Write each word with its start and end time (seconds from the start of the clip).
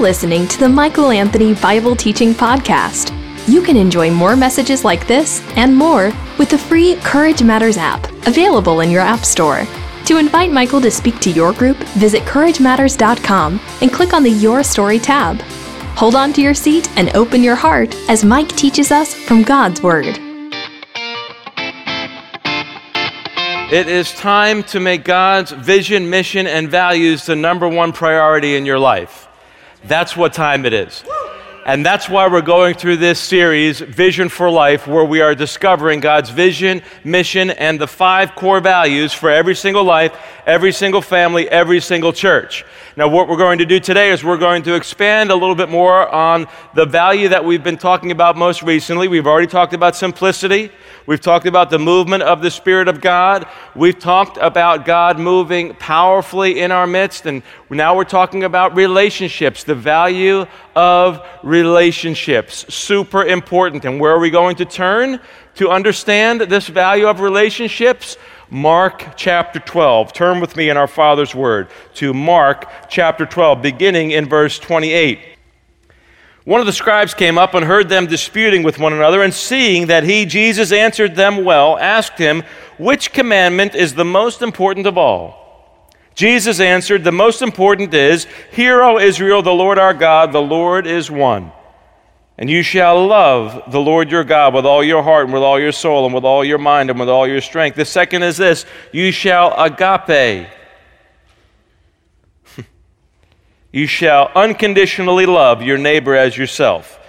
listening 0.00 0.48
to 0.48 0.58
the 0.58 0.68
Michael 0.68 1.10
Anthony 1.10 1.52
Bible 1.52 1.94
Teaching 1.94 2.32
Podcast. 2.32 3.14
You 3.46 3.60
can 3.60 3.76
enjoy 3.76 4.10
more 4.10 4.34
messages 4.34 4.82
like 4.82 5.06
this 5.06 5.42
and 5.56 5.76
more 5.76 6.10
with 6.38 6.48
the 6.48 6.56
free 6.56 6.96
Courage 7.02 7.42
Matters 7.42 7.76
app, 7.76 8.10
available 8.26 8.80
in 8.80 8.90
your 8.90 9.02
App 9.02 9.26
Store. 9.26 9.66
To 10.06 10.16
invite 10.16 10.52
Michael 10.52 10.80
to 10.80 10.90
speak 10.90 11.20
to 11.20 11.30
your 11.30 11.52
group, 11.52 11.76
visit 11.98 12.22
CourageMatters.com 12.22 13.60
and 13.82 13.92
click 13.92 14.14
on 14.14 14.22
the 14.22 14.30
Your 14.30 14.62
Story 14.62 14.98
tab. 14.98 15.42
Hold 15.96 16.14
on 16.14 16.32
to 16.32 16.40
your 16.40 16.54
seat 16.54 16.88
and 16.96 17.14
open 17.14 17.42
your 17.42 17.56
heart 17.56 17.94
as 18.08 18.24
Mike 18.24 18.48
teaches 18.56 18.90
us 18.90 19.12
from 19.12 19.42
God's 19.42 19.82
Word. 19.82 20.06
It 23.70 23.86
is 23.86 24.12
time 24.12 24.62
to 24.64 24.80
make 24.80 25.04
God's 25.04 25.52
vision, 25.52 26.08
mission, 26.08 26.46
and 26.46 26.70
values 26.70 27.26
the 27.26 27.36
number 27.36 27.68
one 27.68 27.92
priority 27.92 28.56
in 28.56 28.64
your 28.64 28.78
life. 28.78 29.29
That's 29.84 30.16
what 30.16 30.32
time 30.32 30.66
it 30.66 30.72
is. 30.72 31.04
And 31.66 31.84
that's 31.84 32.08
why 32.08 32.26
we're 32.26 32.40
going 32.40 32.74
through 32.74 32.96
this 32.96 33.20
series, 33.20 33.80
Vision 33.80 34.30
for 34.30 34.50
Life, 34.50 34.86
where 34.86 35.04
we 35.04 35.20
are 35.20 35.34
discovering 35.34 36.00
God's 36.00 36.30
vision, 36.30 36.80
mission, 37.04 37.50
and 37.50 37.78
the 37.78 37.86
five 37.86 38.34
core 38.34 38.60
values 38.60 39.12
for 39.12 39.28
every 39.28 39.54
single 39.54 39.84
life, 39.84 40.16
every 40.46 40.72
single 40.72 41.02
family, 41.02 41.46
every 41.50 41.80
single 41.80 42.14
church. 42.14 42.64
Now, 42.96 43.08
what 43.08 43.28
we're 43.28 43.36
going 43.36 43.58
to 43.58 43.66
do 43.66 43.78
today 43.78 44.10
is 44.10 44.24
we're 44.24 44.36
going 44.36 44.62
to 44.64 44.74
expand 44.74 45.30
a 45.30 45.34
little 45.34 45.54
bit 45.54 45.68
more 45.68 46.08
on 46.08 46.48
the 46.74 46.86
value 46.86 47.28
that 47.28 47.44
we've 47.44 47.62
been 47.62 47.78
talking 47.78 48.10
about 48.10 48.36
most 48.36 48.62
recently. 48.62 49.06
We've 49.06 49.26
already 49.26 49.46
talked 49.46 49.74
about 49.74 49.94
simplicity. 49.94 50.72
We've 51.06 51.20
talked 51.20 51.46
about 51.46 51.70
the 51.70 51.78
movement 51.78 52.22
of 52.22 52.42
the 52.42 52.50
Spirit 52.50 52.88
of 52.88 53.00
God. 53.00 53.46
We've 53.74 53.98
talked 53.98 54.38
about 54.38 54.84
God 54.84 55.18
moving 55.18 55.74
powerfully 55.74 56.60
in 56.60 56.72
our 56.72 56.86
midst. 56.86 57.26
And 57.26 57.42
now 57.68 57.96
we're 57.96 58.04
talking 58.04 58.44
about 58.44 58.74
relationships, 58.74 59.62
the 59.64 59.74
value 59.74 60.46
of 60.74 61.26
relationships. 61.42 61.49
Super 62.72 63.24
important. 63.24 63.84
And 63.84 64.00
where 64.00 64.12
are 64.12 64.18
we 64.18 64.30
going 64.30 64.56
to 64.56 64.64
turn 64.64 65.20
to 65.56 65.68
understand 65.68 66.40
this 66.42 66.68
value 66.68 67.06
of 67.06 67.20
relationships? 67.20 68.16
Mark 68.48 69.16
chapter 69.16 69.58
12. 69.60 70.12
Turn 70.12 70.40
with 70.40 70.56
me 70.56 70.70
in 70.70 70.76
our 70.76 70.88
Father's 70.88 71.34
Word 71.34 71.68
to 71.94 72.14
Mark 72.14 72.70
chapter 72.88 73.26
12, 73.26 73.62
beginning 73.62 74.12
in 74.12 74.28
verse 74.28 74.58
28. 74.58 75.20
One 76.44 76.60
of 76.60 76.66
the 76.66 76.72
scribes 76.72 77.14
came 77.14 77.36
up 77.36 77.54
and 77.54 77.64
heard 77.64 77.88
them 77.88 78.06
disputing 78.06 78.62
with 78.62 78.78
one 78.78 78.92
another, 78.92 79.22
and 79.22 79.32
seeing 79.32 79.86
that 79.86 80.04
he, 80.04 80.24
Jesus, 80.24 80.72
answered 80.72 81.14
them 81.14 81.44
well, 81.44 81.78
asked 81.78 82.18
him, 82.18 82.42
Which 82.78 83.12
commandment 83.12 83.74
is 83.74 83.94
the 83.94 84.04
most 84.04 84.40
important 84.40 84.86
of 84.86 84.96
all? 84.96 85.39
Jesus 86.14 86.60
answered, 86.60 87.04
The 87.04 87.12
most 87.12 87.42
important 87.42 87.94
is, 87.94 88.26
Hear, 88.52 88.82
O 88.82 88.98
Israel, 88.98 89.42
the 89.42 89.52
Lord 89.52 89.78
our 89.78 89.94
God, 89.94 90.32
the 90.32 90.42
Lord 90.42 90.86
is 90.86 91.10
one. 91.10 91.52
And 92.40 92.48
you 92.48 92.62
shall 92.62 93.06
love 93.06 93.70
the 93.70 93.80
Lord 93.80 94.10
your 94.10 94.24
God 94.24 94.54
with 94.54 94.64
all 94.64 94.82
your 94.82 95.02
heart 95.02 95.24
and 95.24 95.32
with 95.32 95.42
all 95.42 95.60
your 95.60 95.72
soul 95.72 96.06
and 96.06 96.14
with 96.14 96.24
all 96.24 96.44
your 96.44 96.58
mind 96.58 96.88
and 96.88 96.98
with 96.98 97.08
all 97.08 97.28
your 97.28 97.42
strength. 97.42 97.76
The 97.76 97.84
second 97.84 98.22
is 98.22 98.38
this 98.38 98.64
you 98.92 99.12
shall 99.12 99.52
agape. 99.62 100.48
you 103.72 103.86
shall 103.86 104.30
unconditionally 104.34 105.26
love 105.26 105.62
your 105.62 105.76
neighbor 105.78 106.16
as 106.16 106.36
yourself. 106.36 106.99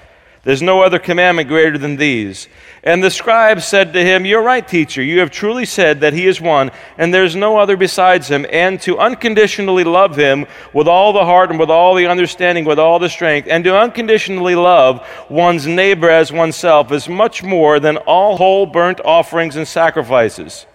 There's 0.43 0.63
no 0.63 0.81
other 0.81 0.97
commandment 0.97 1.47
greater 1.49 1.77
than 1.77 1.97
these. 1.97 2.47
And 2.83 3.03
the 3.03 3.11
scribe 3.11 3.61
said 3.61 3.93
to 3.93 4.03
him, 4.03 4.25
You're 4.25 4.41
right, 4.41 4.67
teacher. 4.67 5.03
You 5.03 5.19
have 5.19 5.29
truly 5.29 5.65
said 5.65 5.99
that 5.99 6.13
he 6.13 6.25
is 6.25 6.41
one, 6.41 6.71
and 6.97 7.13
there's 7.13 7.35
no 7.35 7.57
other 7.57 7.77
besides 7.77 8.27
him, 8.27 8.47
and 8.49 8.81
to 8.81 8.97
unconditionally 8.97 9.83
love 9.83 10.15
him 10.15 10.47
with 10.73 10.87
all 10.87 11.13
the 11.13 11.25
heart 11.25 11.51
and 11.51 11.59
with 11.59 11.69
all 11.69 11.93
the 11.93 12.07
understanding, 12.07 12.65
with 12.65 12.79
all 12.79 12.97
the 12.97 13.07
strength, 13.07 13.47
and 13.47 13.63
to 13.65 13.77
unconditionally 13.77 14.55
love 14.55 15.07
one's 15.29 15.67
neighbor 15.67 16.09
as 16.09 16.31
oneself 16.31 16.91
is 16.91 17.07
much 17.07 17.43
more 17.43 17.79
than 17.79 17.97
all 17.97 18.37
whole 18.37 18.65
burnt 18.65 18.99
offerings 19.01 19.55
and 19.55 19.67
sacrifices. 19.67 20.65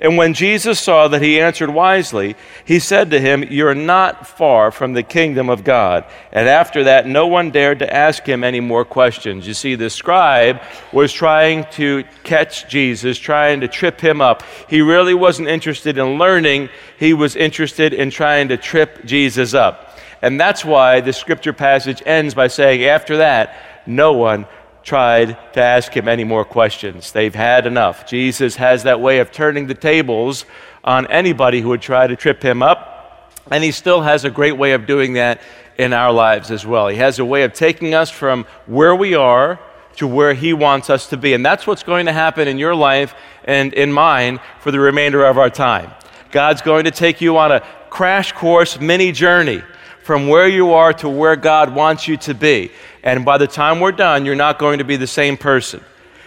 And 0.00 0.16
when 0.16 0.34
Jesus 0.34 0.80
saw 0.80 1.08
that 1.08 1.22
he 1.22 1.40
answered 1.40 1.70
wisely, 1.70 2.34
he 2.64 2.78
said 2.78 3.10
to 3.10 3.20
him, 3.20 3.44
You're 3.44 3.74
not 3.74 4.26
far 4.26 4.70
from 4.70 4.92
the 4.92 5.02
kingdom 5.02 5.48
of 5.48 5.62
God. 5.62 6.04
And 6.32 6.48
after 6.48 6.84
that, 6.84 7.06
no 7.06 7.26
one 7.26 7.50
dared 7.50 7.78
to 7.78 7.94
ask 7.94 8.26
him 8.26 8.42
any 8.42 8.60
more 8.60 8.84
questions. 8.84 9.46
You 9.46 9.54
see, 9.54 9.76
the 9.76 9.90
scribe 9.90 10.60
was 10.92 11.12
trying 11.12 11.66
to 11.72 12.04
catch 12.24 12.68
Jesus, 12.68 13.18
trying 13.18 13.60
to 13.60 13.68
trip 13.68 14.00
him 14.00 14.20
up. 14.20 14.42
He 14.68 14.80
really 14.80 15.14
wasn't 15.14 15.48
interested 15.48 15.96
in 15.96 16.18
learning, 16.18 16.70
he 16.98 17.14
was 17.14 17.36
interested 17.36 17.94
in 17.94 18.10
trying 18.10 18.48
to 18.48 18.56
trip 18.56 19.04
Jesus 19.04 19.54
up. 19.54 19.96
And 20.22 20.40
that's 20.40 20.64
why 20.64 21.00
the 21.00 21.12
scripture 21.12 21.52
passage 21.52 22.02
ends 22.04 22.34
by 22.34 22.48
saying, 22.48 22.82
After 22.84 23.18
that, 23.18 23.54
no 23.86 24.14
one 24.14 24.46
tried 24.84 25.36
to 25.54 25.60
ask 25.60 25.92
him 25.96 26.06
any 26.06 26.24
more 26.24 26.44
questions. 26.44 27.10
They've 27.10 27.34
had 27.34 27.66
enough. 27.66 28.06
Jesus 28.06 28.56
has 28.56 28.82
that 28.82 29.00
way 29.00 29.18
of 29.18 29.32
turning 29.32 29.66
the 29.66 29.74
tables 29.74 30.44
on 30.84 31.06
anybody 31.06 31.60
who 31.60 31.70
would 31.70 31.80
try 31.80 32.06
to 32.06 32.14
trip 32.14 32.42
him 32.42 32.62
up, 32.62 33.32
and 33.50 33.64
he 33.64 33.72
still 33.72 34.02
has 34.02 34.24
a 34.24 34.30
great 34.30 34.56
way 34.56 34.72
of 34.72 34.86
doing 34.86 35.14
that 35.14 35.40
in 35.78 35.92
our 35.92 36.12
lives 36.12 36.50
as 36.50 36.66
well. 36.66 36.88
He 36.88 36.98
has 36.98 37.18
a 37.18 37.24
way 37.24 37.42
of 37.42 37.52
taking 37.54 37.94
us 37.94 38.10
from 38.10 38.44
where 38.66 38.94
we 38.94 39.14
are 39.14 39.58
to 39.96 40.06
where 40.06 40.34
he 40.34 40.52
wants 40.52 40.90
us 40.90 41.08
to 41.08 41.16
be. 41.16 41.34
And 41.34 41.44
that's 41.44 41.66
what's 41.66 41.82
going 41.82 42.06
to 42.06 42.12
happen 42.12 42.48
in 42.48 42.58
your 42.58 42.74
life 42.74 43.14
and 43.44 43.72
in 43.72 43.92
mine 43.92 44.40
for 44.60 44.70
the 44.70 44.80
remainder 44.80 45.24
of 45.24 45.38
our 45.38 45.50
time. 45.50 45.92
God's 46.30 46.62
going 46.62 46.84
to 46.84 46.90
take 46.90 47.20
you 47.20 47.38
on 47.38 47.52
a 47.52 47.60
crash 47.90 48.32
course 48.32 48.80
mini 48.80 49.12
journey 49.12 49.62
from 50.02 50.28
where 50.28 50.48
you 50.48 50.72
are 50.72 50.92
to 50.92 51.08
where 51.08 51.36
God 51.36 51.74
wants 51.74 52.06
you 52.06 52.16
to 52.18 52.34
be. 52.34 52.70
And 53.04 53.24
by 53.24 53.38
the 53.38 53.46
time 53.46 53.80
we're 53.80 53.92
done, 53.92 54.24
you're 54.24 54.34
not 54.34 54.58
going 54.58 54.78
to 54.78 54.84
be 54.84 54.96
the 54.96 55.06
same 55.06 55.36
person. 55.36 55.84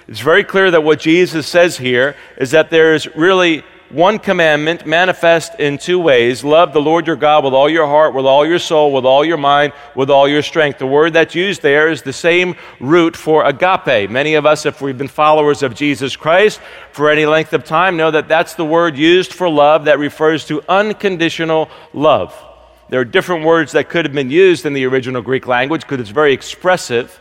It's 0.07 0.21
very 0.21 0.43
clear 0.43 0.71
that 0.71 0.81
what 0.81 0.99
Jesus 0.99 1.47
says 1.47 1.75
here 1.75 2.15
is 2.38 2.51
that 2.51 2.69
there's 2.69 3.13
really 3.15 3.63
one 3.89 4.19
commandment 4.19 4.85
manifest 4.85 5.59
in 5.59 5.77
two 5.77 5.97
ways 5.97 6.43
love 6.43 6.73
the 6.73 6.81
Lord 6.81 7.07
your 7.07 7.15
God 7.15 7.43
with 7.43 7.53
all 7.53 7.69
your 7.69 7.88
heart, 7.88 8.13
with 8.13 8.25
all 8.25 8.45
your 8.45 8.59
soul, 8.59 8.93
with 8.93 9.05
all 9.05 9.25
your 9.25 9.38
mind, 9.38 9.73
with 9.95 10.09
all 10.09 10.27
your 10.27 10.41
strength. 10.41 10.77
The 10.77 10.85
word 10.85 11.13
that's 11.13 11.33
used 11.33 11.61
there 11.61 11.89
is 11.89 12.03
the 12.03 12.13
same 12.13 12.55
root 12.79 13.15
for 13.15 13.45
agape. 13.45 14.09
Many 14.09 14.35
of 14.35 14.45
us, 14.45 14.65
if 14.65 14.81
we've 14.81 14.97
been 14.97 15.07
followers 15.07 15.63
of 15.63 15.73
Jesus 15.73 16.15
Christ 16.15 16.59
for 16.91 17.09
any 17.09 17.25
length 17.25 17.53
of 17.53 17.63
time, 17.63 17.97
know 17.97 18.11
that 18.11 18.27
that's 18.27 18.53
the 18.53 18.65
word 18.65 18.97
used 18.97 19.33
for 19.33 19.49
love 19.49 19.85
that 19.85 19.99
refers 19.99 20.45
to 20.47 20.61
unconditional 20.69 21.69
love. 21.94 22.46
There 22.89 23.01
are 23.01 23.05
different 23.05 23.43
words 23.43 23.73
that 23.73 23.89
could 23.89 24.05
have 24.05 24.13
been 24.13 24.31
used 24.31 24.65
in 24.65 24.71
the 24.73 24.85
original 24.85 25.21
Greek 25.21 25.45
language 25.45 25.81
because 25.81 25.99
it's 25.99 26.09
very 26.09 26.31
expressive, 26.31 27.19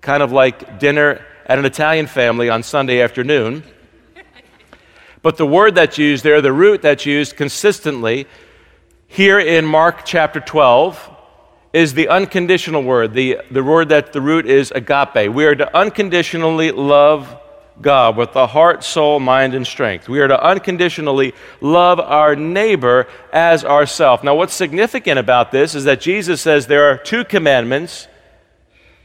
kind 0.00 0.22
of 0.24 0.32
like 0.32 0.80
dinner 0.80 1.24
at 1.46 1.58
an 1.58 1.64
Italian 1.64 2.08
family 2.08 2.50
on 2.50 2.64
Sunday 2.64 3.00
afternoon. 3.00 3.62
But 5.22 5.36
the 5.36 5.46
word 5.46 5.76
that's 5.76 5.98
used 5.98 6.24
there, 6.24 6.40
the 6.40 6.52
root 6.52 6.82
that's 6.82 7.06
used 7.06 7.36
consistently 7.36 8.26
here 9.06 9.38
in 9.38 9.64
Mark 9.64 10.04
chapter 10.04 10.40
12, 10.40 11.16
is 11.72 11.94
the 11.94 12.08
unconditional 12.08 12.82
word. 12.82 13.14
The, 13.14 13.38
the 13.50 13.62
word 13.62 13.90
that 13.90 14.12
the 14.12 14.20
root 14.20 14.46
is 14.46 14.72
agape. 14.72 15.32
We 15.32 15.46
are 15.46 15.54
to 15.54 15.76
unconditionally 15.76 16.72
love 16.72 17.38
God 17.80 18.16
with 18.16 18.32
the 18.32 18.46
heart, 18.48 18.82
soul, 18.84 19.20
mind, 19.20 19.54
and 19.54 19.66
strength. 19.66 20.08
We 20.08 20.20
are 20.20 20.28
to 20.28 20.42
unconditionally 20.42 21.34
love 21.60 22.00
our 22.00 22.34
neighbor 22.34 23.06
as 23.32 23.64
ourself. 23.64 24.24
Now, 24.24 24.34
what's 24.34 24.54
significant 24.54 25.18
about 25.18 25.52
this 25.52 25.74
is 25.74 25.84
that 25.84 26.00
Jesus 26.00 26.40
says 26.40 26.66
there 26.66 26.90
are 26.90 26.98
two 26.98 27.24
commandments 27.24 28.08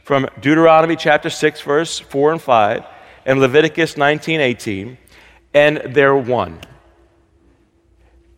from 0.02 0.28
Deuteronomy 0.40 0.96
chapter 0.96 1.30
6, 1.30 1.60
verse 1.62 1.98
4 1.98 2.32
and 2.32 2.42
5, 2.42 2.84
and 3.26 3.40
Leviticus 3.40 3.96
19, 3.96 4.40
18, 4.40 4.98
and 5.54 5.82
they're 5.94 6.16
one. 6.16 6.60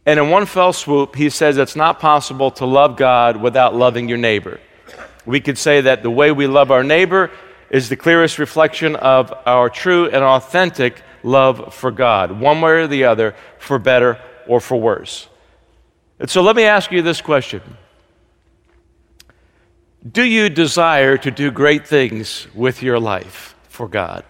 And 0.04 0.20
in 0.20 0.30
one 0.30 0.46
fell 0.46 0.72
swoop, 0.72 1.16
he 1.16 1.30
says 1.30 1.56
it's 1.56 1.74
not 1.74 1.98
possible 1.98 2.52
to 2.52 2.66
love 2.66 2.96
God 2.96 3.36
without 3.38 3.74
loving 3.74 4.08
your 4.08 4.18
neighbor. 4.18 4.60
We 5.24 5.40
could 5.40 5.58
say 5.58 5.80
that 5.80 6.04
the 6.04 6.10
way 6.10 6.30
we 6.30 6.46
love 6.46 6.70
our 6.70 6.84
neighbor 6.84 7.32
is 7.70 7.88
the 7.88 7.96
clearest 7.96 8.38
reflection 8.38 8.96
of 8.96 9.32
our 9.46 9.68
true 9.68 10.06
and 10.06 10.22
authentic 10.22 11.02
love 11.22 11.74
for 11.74 11.90
God, 11.90 12.40
one 12.40 12.60
way 12.60 12.72
or 12.72 12.86
the 12.86 13.04
other, 13.04 13.34
for 13.58 13.78
better 13.78 14.18
or 14.46 14.60
for 14.60 14.80
worse. 14.80 15.28
And 16.18 16.30
so 16.30 16.42
let 16.42 16.56
me 16.56 16.64
ask 16.64 16.90
you 16.90 17.02
this 17.02 17.20
question 17.20 17.62
Do 20.10 20.22
you 20.22 20.48
desire 20.48 21.18
to 21.18 21.30
do 21.30 21.50
great 21.50 21.86
things 21.86 22.46
with 22.54 22.82
your 22.82 22.98
life 22.98 23.54
for 23.68 23.88
God? 23.88 24.24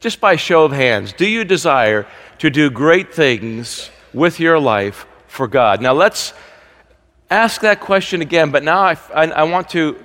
Just 0.00 0.20
by 0.20 0.36
show 0.36 0.64
of 0.64 0.72
hands, 0.72 1.12
do 1.12 1.26
you 1.26 1.44
desire 1.44 2.06
to 2.38 2.50
do 2.50 2.70
great 2.70 3.14
things 3.14 3.90
with 4.12 4.40
your 4.40 4.58
life 4.58 5.06
for 5.28 5.46
God? 5.46 5.80
Now 5.80 5.92
let's 5.92 6.34
ask 7.30 7.60
that 7.60 7.80
question 7.80 8.20
again, 8.20 8.50
but 8.50 8.64
now 8.64 8.80
I, 8.80 8.96
I, 9.14 9.26
I 9.26 9.42
want 9.44 9.68
to 9.70 10.04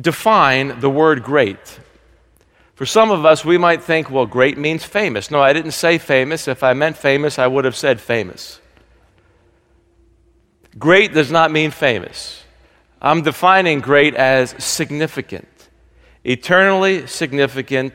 define 0.00 0.80
the 0.80 0.90
word 0.90 1.22
great. 1.22 1.80
For 2.74 2.84
some 2.84 3.10
of 3.10 3.24
us, 3.24 3.44
we 3.44 3.56
might 3.56 3.82
think, 3.82 4.10
well, 4.10 4.26
great 4.26 4.58
means 4.58 4.84
famous. 4.84 5.30
No, 5.30 5.40
I 5.40 5.52
didn't 5.52 5.70
say 5.72 5.96
famous. 5.96 6.46
If 6.46 6.62
I 6.62 6.74
meant 6.74 6.98
famous, 6.98 7.38
I 7.38 7.46
would 7.46 7.64
have 7.64 7.76
said 7.76 8.00
famous. 8.00 8.60
Great 10.78 11.14
does 11.14 11.30
not 11.30 11.50
mean 11.50 11.70
famous. 11.70 12.44
I'm 13.00 13.22
defining 13.22 13.80
great 13.80 14.14
as 14.14 14.54
significant, 14.62 15.48
eternally 16.22 17.06
significant, 17.06 17.94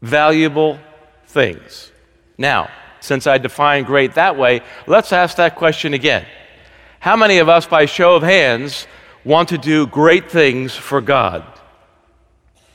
valuable 0.00 0.78
things. 1.26 1.92
Now, 2.38 2.70
since 3.00 3.26
I 3.26 3.36
define 3.36 3.84
great 3.84 4.14
that 4.14 4.38
way, 4.38 4.62
let's 4.86 5.12
ask 5.12 5.36
that 5.36 5.56
question 5.56 5.92
again. 5.92 6.24
How 7.00 7.16
many 7.16 7.38
of 7.38 7.48
us, 7.48 7.66
by 7.66 7.84
show 7.84 8.16
of 8.16 8.22
hands, 8.22 8.86
want 9.24 9.50
to 9.50 9.58
do 9.58 9.86
great 9.86 10.30
things 10.30 10.74
for 10.74 11.00
God? 11.00 11.44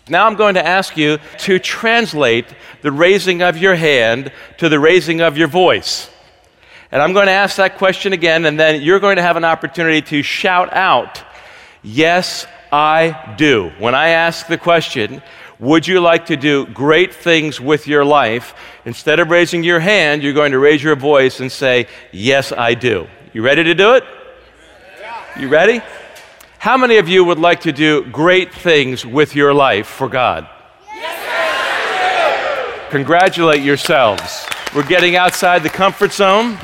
Now 0.09 0.27
I'm 0.27 0.35
going 0.35 0.55
to 0.55 0.65
ask 0.65 0.97
you 0.97 1.19
to 1.39 1.59
translate 1.59 2.45
the 2.81 2.91
raising 2.91 3.41
of 3.41 3.57
your 3.57 3.75
hand 3.75 4.31
to 4.57 4.67
the 4.67 4.79
raising 4.79 5.21
of 5.21 5.37
your 5.37 5.47
voice. 5.47 6.09
And 6.91 7.01
I'm 7.01 7.13
going 7.13 7.27
to 7.27 7.31
ask 7.31 7.55
that 7.55 7.77
question 7.77 8.13
again, 8.13 8.45
and 8.45 8.59
then 8.59 8.81
you're 8.81 8.99
going 8.99 9.15
to 9.15 9.21
have 9.21 9.37
an 9.37 9.45
opportunity 9.45 10.01
to 10.01 10.21
shout 10.21 10.73
out, 10.73 11.23
Yes, 11.81 12.45
I 12.71 13.35
do. 13.37 13.71
When 13.77 13.93
I 13.93 14.09
ask 14.09 14.47
the 14.47 14.57
question, 14.57 15.21
would 15.59 15.87
you 15.87 15.99
like 16.01 16.27
to 16.27 16.37
do 16.37 16.65
great 16.67 17.13
things 17.13 17.59
with 17.59 17.87
your 17.87 18.05
life? 18.05 18.53
Instead 18.85 19.19
of 19.19 19.29
raising 19.29 19.63
your 19.63 19.79
hand, 19.79 20.23
you're 20.23 20.33
going 20.33 20.51
to 20.51 20.59
raise 20.59 20.83
your 20.83 20.95
voice 20.95 21.39
and 21.39 21.51
say, 21.51 21.87
Yes, 22.11 22.51
I 22.51 22.73
do. 22.73 23.07
You 23.33 23.41
ready 23.41 23.63
to 23.63 23.73
do 23.73 23.93
it? 23.93 24.03
You 25.39 25.47
ready? 25.47 25.81
How 26.63 26.77
many 26.77 26.95
of 26.95 27.09
you 27.09 27.25
would 27.25 27.39
like 27.39 27.59
to 27.63 27.73
do 27.73 28.05
great 28.05 28.53
things 28.53 29.05
with 29.05 29.35
your 29.35 29.53
life 29.53 29.85
for 29.85 30.07
God? 30.07 30.47
Yes, 30.95 32.89
Congratulate 32.89 33.61
yourselves. 33.61 34.45
We're 34.73 34.87
getting 34.87 35.17
outside 35.17 35.63
the 35.63 35.69
comfort 35.69 36.13
zone 36.13 36.57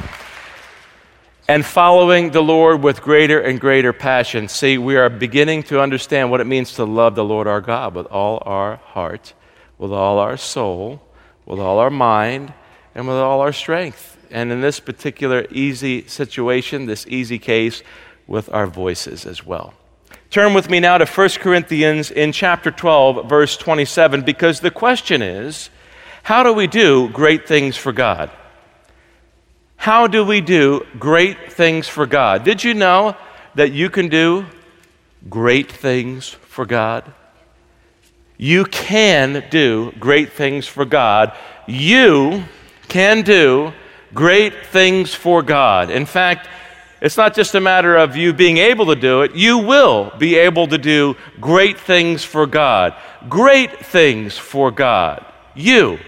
and 1.50 1.66
following 1.66 2.32
the 2.32 2.40
Lord 2.40 2.82
with 2.82 3.02
greater 3.02 3.42
and 3.42 3.60
greater 3.60 3.92
passion. 3.92 4.48
See, 4.48 4.78
we 4.78 4.96
are 4.96 5.10
beginning 5.10 5.64
to 5.64 5.82
understand 5.82 6.32
what 6.32 6.40
it 6.40 6.48
means 6.48 6.76
to 6.76 6.86
love 6.86 7.16
the 7.16 7.26
Lord 7.26 7.46
our 7.46 7.60
God 7.60 7.94
with 7.94 8.06
all 8.06 8.42
our 8.46 8.78
heart, 8.78 9.34
with 9.78 9.92
all 9.92 10.18
our 10.18 10.38
soul, 10.38 11.02
with 11.46 11.60
all 11.60 11.78
our 11.78 11.90
mind, 11.90 12.54
and 12.96 13.06
with 13.06 13.18
all 13.18 13.42
our 13.42 13.52
strength. 13.52 14.18
And 14.32 14.50
in 14.50 14.62
this 14.62 14.80
particular 14.80 15.46
easy 15.52 16.08
situation, 16.08 16.86
this 16.86 17.06
easy 17.10 17.38
case, 17.38 17.84
with 18.28 18.50
our 18.54 18.66
voices 18.66 19.26
as 19.26 19.46
well. 19.46 19.74
Turn 20.30 20.54
with 20.54 20.70
me 20.70 20.80
now 20.80 21.00
to 21.00 21.08
1 21.08 21.30
Corinthians 21.40 22.12
in 22.12 22.32
chapter 22.32 22.70
12, 22.70 23.28
verse 23.28 23.58
27, 23.58 24.22
because 24.22 24.60
the 24.60 24.70
question 24.70 25.24
is 25.24 25.72
how 26.22 26.44
do 26.44 26.54
we 26.54 26.68
do 26.68 27.10
great 27.10 27.48
things 27.48 27.76
for 27.76 27.92
God? 27.92 28.30
How 29.76 30.06
do 30.06 30.24
we 30.24 30.42
do 30.42 30.86
great 31.00 31.52
things 31.52 31.88
for 31.88 32.06
God? 32.06 32.44
Did 32.44 32.64
you 32.64 32.76
know 32.76 33.16
that 33.56 33.72
you 33.72 33.90
can 33.90 34.08
do 34.08 34.46
great 35.30 35.72
things 35.72 36.30
for 36.30 36.66
God? 36.66 37.12
You 38.38 38.66
can 38.66 39.46
do 39.50 39.94
great 40.00 40.34
things 40.34 40.68
for 40.68 40.86
God. 40.86 41.36
You 41.68 42.44
can 42.88 43.24
do 43.24 43.74
great 44.14 44.68
things 44.68 45.14
for 45.14 45.42
God. 45.42 45.90
In 45.90 46.06
fact, 46.06 46.48
it's 47.02 47.16
not 47.16 47.34
just 47.34 47.56
a 47.56 47.62
matter 47.62 47.96
of 47.96 48.16
you 48.16 48.34
being 48.34 48.58
able 48.58 48.88
to 48.88 48.96
do 48.96 49.22
it, 49.22 49.34
you 49.34 49.58
will 49.58 50.12
be 50.18 50.36
able 50.36 50.68
to 50.68 50.78
do 50.78 51.16
great 51.40 51.80
things 51.80 52.24
for 52.24 52.46
God. 52.46 52.96
Great 53.30 53.86
things 53.86 54.38
for 54.38 54.70
God. 54.70 55.26
You. 55.56 56.00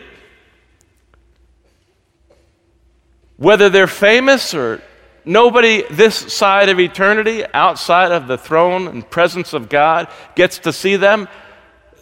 Whether 3.37 3.69
they're 3.69 3.87
famous 3.87 4.53
or 4.53 4.81
nobody 5.23 5.83
this 5.89 6.15
side 6.15 6.67
of 6.67 6.79
eternity, 6.79 7.45
outside 7.53 8.11
of 8.11 8.27
the 8.27 8.37
throne 8.37 8.87
and 8.87 9.09
presence 9.09 9.53
of 9.53 9.69
God, 9.69 10.09
gets 10.35 10.59
to 10.59 10.73
see 10.73 10.97
them, 10.97 11.29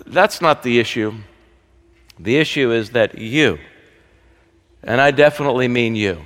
that's 0.06 0.42
not 0.42 0.64
the 0.64 0.80
issue. 0.80 1.14
The 2.18 2.38
issue 2.38 2.72
is 2.72 2.90
that 2.92 3.18
you, 3.18 3.60
and 4.84 5.00
I 5.00 5.12
definitely 5.12 5.68
mean 5.68 5.96
you, 5.96 6.22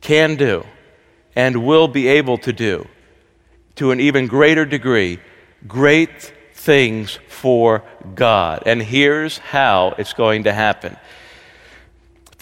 can 0.00 0.34
do 0.36 0.66
and 1.36 1.64
will 1.64 1.88
be 1.88 2.06
able 2.06 2.38
to 2.38 2.52
do 2.52 2.86
to 3.76 3.90
an 3.90 4.00
even 4.00 4.26
greater 4.26 4.64
degree 4.64 5.18
great 5.66 6.32
things 6.52 7.18
for 7.28 7.82
God. 8.14 8.62
And 8.66 8.82
here's 8.82 9.38
how 9.38 9.94
it's 9.98 10.12
going 10.12 10.44
to 10.44 10.52
happen. 10.52 10.96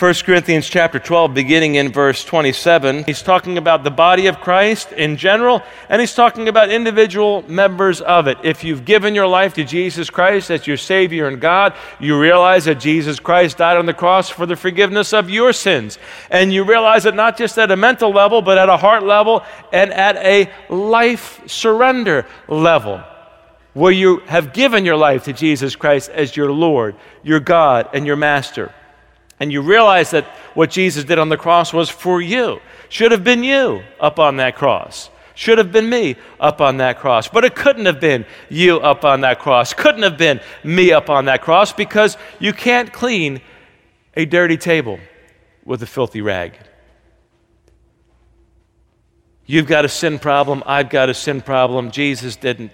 1 0.02 0.14
Corinthians 0.24 0.68
chapter 0.68 0.98
12, 0.98 1.32
beginning 1.32 1.76
in 1.76 1.92
verse 1.92 2.24
27, 2.24 3.04
he's 3.04 3.22
talking 3.22 3.56
about 3.56 3.84
the 3.84 3.90
body 3.92 4.26
of 4.26 4.40
Christ 4.40 4.90
in 4.90 5.16
general, 5.16 5.62
and 5.88 6.00
he's 6.00 6.12
talking 6.12 6.48
about 6.48 6.70
individual 6.72 7.42
members 7.42 8.00
of 8.00 8.26
it. 8.26 8.36
If 8.42 8.64
you've 8.64 8.84
given 8.84 9.14
your 9.14 9.28
life 9.28 9.54
to 9.54 9.62
Jesus 9.62 10.10
Christ 10.10 10.50
as 10.50 10.66
your 10.66 10.76
Savior 10.76 11.28
and 11.28 11.40
God, 11.40 11.74
you 12.00 12.18
realize 12.18 12.64
that 12.64 12.80
Jesus 12.80 13.20
Christ 13.20 13.58
died 13.58 13.76
on 13.76 13.86
the 13.86 13.94
cross 13.94 14.28
for 14.28 14.44
the 14.44 14.56
forgiveness 14.56 15.12
of 15.12 15.30
your 15.30 15.52
sins. 15.52 16.00
And 16.32 16.52
you 16.52 16.64
realize 16.64 17.06
it 17.06 17.14
not 17.14 17.38
just 17.38 17.56
at 17.56 17.70
a 17.70 17.76
mental 17.76 18.10
level, 18.10 18.42
but 18.42 18.58
at 18.58 18.68
a 18.68 18.76
heart 18.76 19.04
level 19.04 19.44
and 19.72 19.92
at 19.92 20.16
a 20.16 20.50
life 20.68 21.48
surrender 21.48 22.26
level 22.48 23.00
where 23.72 23.92
you 23.92 24.18
have 24.26 24.52
given 24.52 24.84
your 24.84 24.96
life 24.96 25.22
to 25.26 25.32
Jesus 25.32 25.76
Christ 25.76 26.10
as 26.10 26.36
your 26.36 26.50
Lord, 26.50 26.96
your 27.22 27.38
God, 27.38 27.88
and 27.94 28.04
your 28.04 28.16
Master 28.16 28.74
and 29.42 29.52
you 29.52 29.60
realize 29.60 30.12
that 30.12 30.24
what 30.54 30.70
Jesus 30.70 31.02
did 31.02 31.18
on 31.18 31.28
the 31.28 31.36
cross 31.36 31.72
was 31.72 31.90
for 31.90 32.22
you. 32.22 32.60
Should 32.88 33.10
have 33.10 33.24
been 33.24 33.42
you 33.42 33.82
up 33.98 34.20
on 34.20 34.36
that 34.36 34.54
cross. 34.54 35.10
Should 35.34 35.58
have 35.58 35.72
been 35.72 35.90
me 35.90 36.14
up 36.38 36.60
on 36.60 36.76
that 36.76 37.00
cross. 37.00 37.26
But 37.26 37.44
it 37.44 37.56
couldn't 37.56 37.86
have 37.86 37.98
been 37.98 38.24
you 38.48 38.78
up 38.78 39.04
on 39.04 39.22
that 39.22 39.40
cross. 39.40 39.74
Couldn't 39.74 40.04
have 40.04 40.16
been 40.16 40.40
me 40.62 40.92
up 40.92 41.10
on 41.10 41.24
that 41.24 41.42
cross 41.42 41.72
because 41.72 42.16
you 42.38 42.52
can't 42.52 42.92
clean 42.92 43.40
a 44.14 44.26
dirty 44.26 44.56
table 44.56 45.00
with 45.64 45.82
a 45.82 45.86
filthy 45.86 46.20
rag. 46.20 46.56
You've 49.44 49.66
got 49.66 49.84
a 49.84 49.88
sin 49.88 50.20
problem. 50.20 50.62
I've 50.66 50.88
got 50.88 51.10
a 51.10 51.14
sin 51.14 51.40
problem. 51.40 51.90
Jesus 51.90 52.36
didn't. 52.36 52.70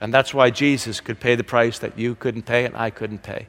And 0.00 0.12
that's 0.12 0.34
why 0.34 0.50
Jesus 0.50 1.00
could 1.00 1.20
pay 1.20 1.36
the 1.36 1.44
price 1.44 1.78
that 1.78 1.96
you 1.96 2.16
couldn't 2.16 2.42
pay 2.42 2.64
and 2.64 2.76
I 2.76 2.90
couldn't 2.90 3.22
pay 3.22 3.46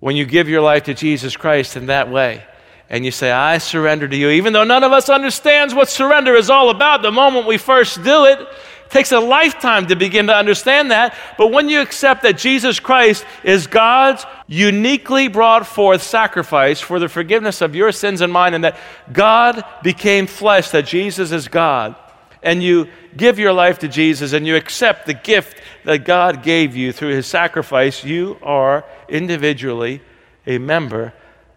when 0.00 0.16
you 0.16 0.24
give 0.24 0.48
your 0.48 0.60
life 0.60 0.84
to 0.84 0.94
Jesus 0.94 1.36
Christ 1.36 1.76
in 1.76 1.86
that 1.86 2.10
way 2.10 2.44
and 2.90 3.04
you 3.04 3.10
say, 3.10 3.30
I 3.30 3.58
surrender 3.58 4.08
to 4.08 4.16
you, 4.16 4.30
even 4.30 4.52
though 4.52 4.64
none 4.64 4.84
of 4.84 4.92
us 4.92 5.08
understands 5.08 5.74
what 5.74 5.88
surrender 5.88 6.34
is 6.34 6.48
all 6.48 6.70
about 6.70 7.02
the 7.02 7.12
moment 7.12 7.46
we 7.46 7.58
first 7.58 8.02
do 8.02 8.24
it. 8.24 8.40
It 8.40 8.90
takes 8.90 9.12
a 9.12 9.20
lifetime 9.20 9.88
to 9.88 9.96
begin 9.96 10.28
to 10.28 10.34
understand 10.34 10.90
that. 10.90 11.14
But 11.36 11.48
when 11.48 11.68
you 11.68 11.82
accept 11.82 12.22
that 12.22 12.38
Jesus 12.38 12.80
Christ 12.80 13.26
is 13.44 13.66
God's 13.66 14.24
uniquely 14.46 15.28
brought 15.28 15.66
forth 15.66 16.02
sacrifice 16.02 16.80
for 16.80 16.98
the 16.98 17.10
forgiveness 17.10 17.60
of 17.60 17.74
your 17.74 17.92
sins 17.92 18.22
and 18.22 18.32
mine, 18.32 18.54
and 18.54 18.64
that 18.64 18.78
God 19.12 19.62
became 19.82 20.26
flesh, 20.26 20.70
that 20.70 20.86
Jesus 20.86 21.32
is 21.32 21.48
God, 21.48 21.96
and 22.42 22.62
you 22.62 22.88
give 23.16 23.38
your 23.38 23.52
life 23.52 23.80
to 23.80 23.88
Jesus 23.88 24.32
and 24.32 24.46
you 24.46 24.56
accept 24.56 25.06
the 25.06 25.14
gift 25.14 25.60
that 25.84 26.04
God 26.04 26.42
gave 26.42 26.76
you 26.76 26.92
through 26.92 27.14
his 27.14 27.26
sacrifice, 27.26 28.04
you 28.04 28.38
are 28.42 28.84
individually 29.10 30.00
a 30.46 30.58
member 30.58 31.12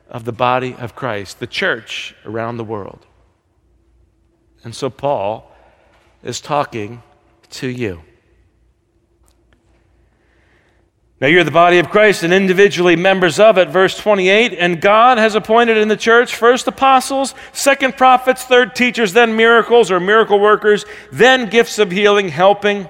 of 0.10 0.26
the 0.26 0.32
body 0.32 0.76
of 0.76 0.96
Christ, 0.96 1.40
the 1.40 1.48
church 1.48 2.16
around 2.26 2.58
the 2.58 2.64
world. 2.64 3.06
And 4.64 4.76
so 4.76 4.90
Paul 4.90 5.52
is 6.24 6.42
talking 6.42 7.02
to 7.52 7.68
you. 7.68 8.02
Now 11.22 11.28
you're 11.28 11.44
the 11.44 11.52
body 11.52 11.78
of 11.78 11.92
Christ 11.92 12.24
and 12.24 12.34
individually 12.34 12.96
members 12.96 13.40
of 13.40 13.60
it. 13.60 13.70
Verse 13.70 13.96
28 13.96 14.54
And 14.54 14.82
God 14.82 15.20
has 15.20 15.36
appointed 15.36 15.78
in 15.78 15.88
the 15.88 15.96
church 15.96 16.36
first 16.36 16.68
apostles, 16.68 17.36
second 17.54 17.96
prophets, 17.96 18.44
third 18.44 18.76
teachers, 18.76 19.14
then 19.14 19.36
miracles 19.36 19.92
or 19.92 20.00
miracle 20.00 20.40
workers, 20.40 20.84
then 21.12 21.48
gifts 21.48 21.78
of 21.78 21.92
healing, 21.92 22.30
helping, 22.30 22.90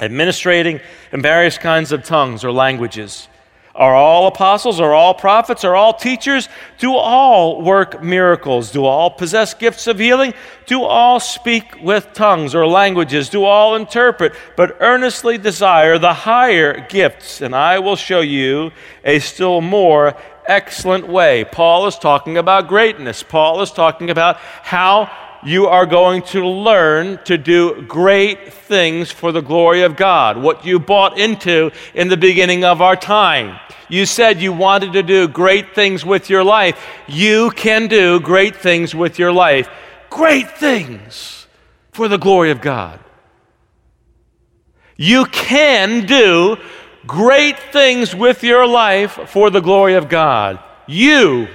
administrating, 0.00 0.80
and 1.12 1.22
various 1.22 1.58
kinds 1.58 1.92
of 1.92 2.04
tongues 2.04 2.42
or 2.42 2.52
languages. 2.52 3.28
Are 3.74 3.94
all 3.94 4.26
apostles? 4.26 4.80
Are 4.80 4.92
all 4.92 5.14
prophets? 5.14 5.64
Are 5.64 5.74
all 5.74 5.94
teachers? 5.94 6.48
Do 6.78 6.94
all 6.94 7.62
work 7.62 8.02
miracles? 8.02 8.70
Do 8.70 8.84
all 8.84 9.10
possess 9.10 9.54
gifts 9.54 9.86
of 9.86 9.98
healing? 9.98 10.34
Do 10.66 10.82
all 10.82 11.20
speak 11.20 11.82
with 11.82 12.12
tongues 12.12 12.54
or 12.54 12.66
languages? 12.66 13.30
Do 13.30 13.44
all 13.44 13.74
interpret? 13.74 14.34
But 14.56 14.76
earnestly 14.80 15.38
desire 15.38 15.98
the 15.98 16.12
higher 16.12 16.86
gifts, 16.88 17.40
and 17.40 17.54
I 17.54 17.78
will 17.78 17.96
show 17.96 18.20
you 18.20 18.72
a 19.04 19.20
still 19.20 19.62
more 19.62 20.16
excellent 20.46 21.08
way. 21.08 21.44
Paul 21.44 21.86
is 21.86 21.96
talking 21.96 22.36
about 22.36 22.68
greatness. 22.68 23.22
Paul 23.22 23.62
is 23.62 23.70
talking 23.70 24.10
about 24.10 24.36
how 24.36 25.10
you 25.44 25.66
are 25.66 25.86
going 25.86 26.22
to 26.22 26.46
learn 26.46 27.18
to 27.24 27.36
do 27.36 27.82
great 27.82 28.52
things 28.52 29.10
for 29.10 29.32
the 29.32 29.40
glory 29.40 29.82
of 29.82 29.96
God. 29.96 30.36
What 30.36 30.64
you 30.64 30.78
bought 30.78 31.18
into 31.18 31.70
in 31.94 32.08
the 32.08 32.16
beginning 32.16 32.64
of 32.64 32.80
our 32.80 32.96
time. 32.96 33.58
You 33.88 34.06
said 34.06 34.40
you 34.40 34.52
wanted 34.52 34.92
to 34.94 35.02
do 35.02 35.28
great 35.28 35.74
things 35.74 36.04
with 36.04 36.30
your 36.30 36.44
life. 36.44 36.82
You 37.08 37.50
can 37.50 37.88
do 37.88 38.20
great 38.20 38.56
things 38.56 38.94
with 38.94 39.18
your 39.18 39.32
life. 39.32 39.68
Great 40.08 40.50
things 40.50 41.46
for 41.90 42.08
the 42.08 42.18
glory 42.18 42.50
of 42.50 42.60
God. 42.60 43.00
You 44.96 45.24
can 45.26 46.06
do 46.06 46.56
great 47.06 47.58
things 47.58 48.14
with 48.14 48.44
your 48.44 48.66
life 48.66 49.18
for 49.26 49.50
the 49.50 49.60
glory 49.60 49.94
of 49.94 50.08
God. 50.08 50.60
You 50.86 51.48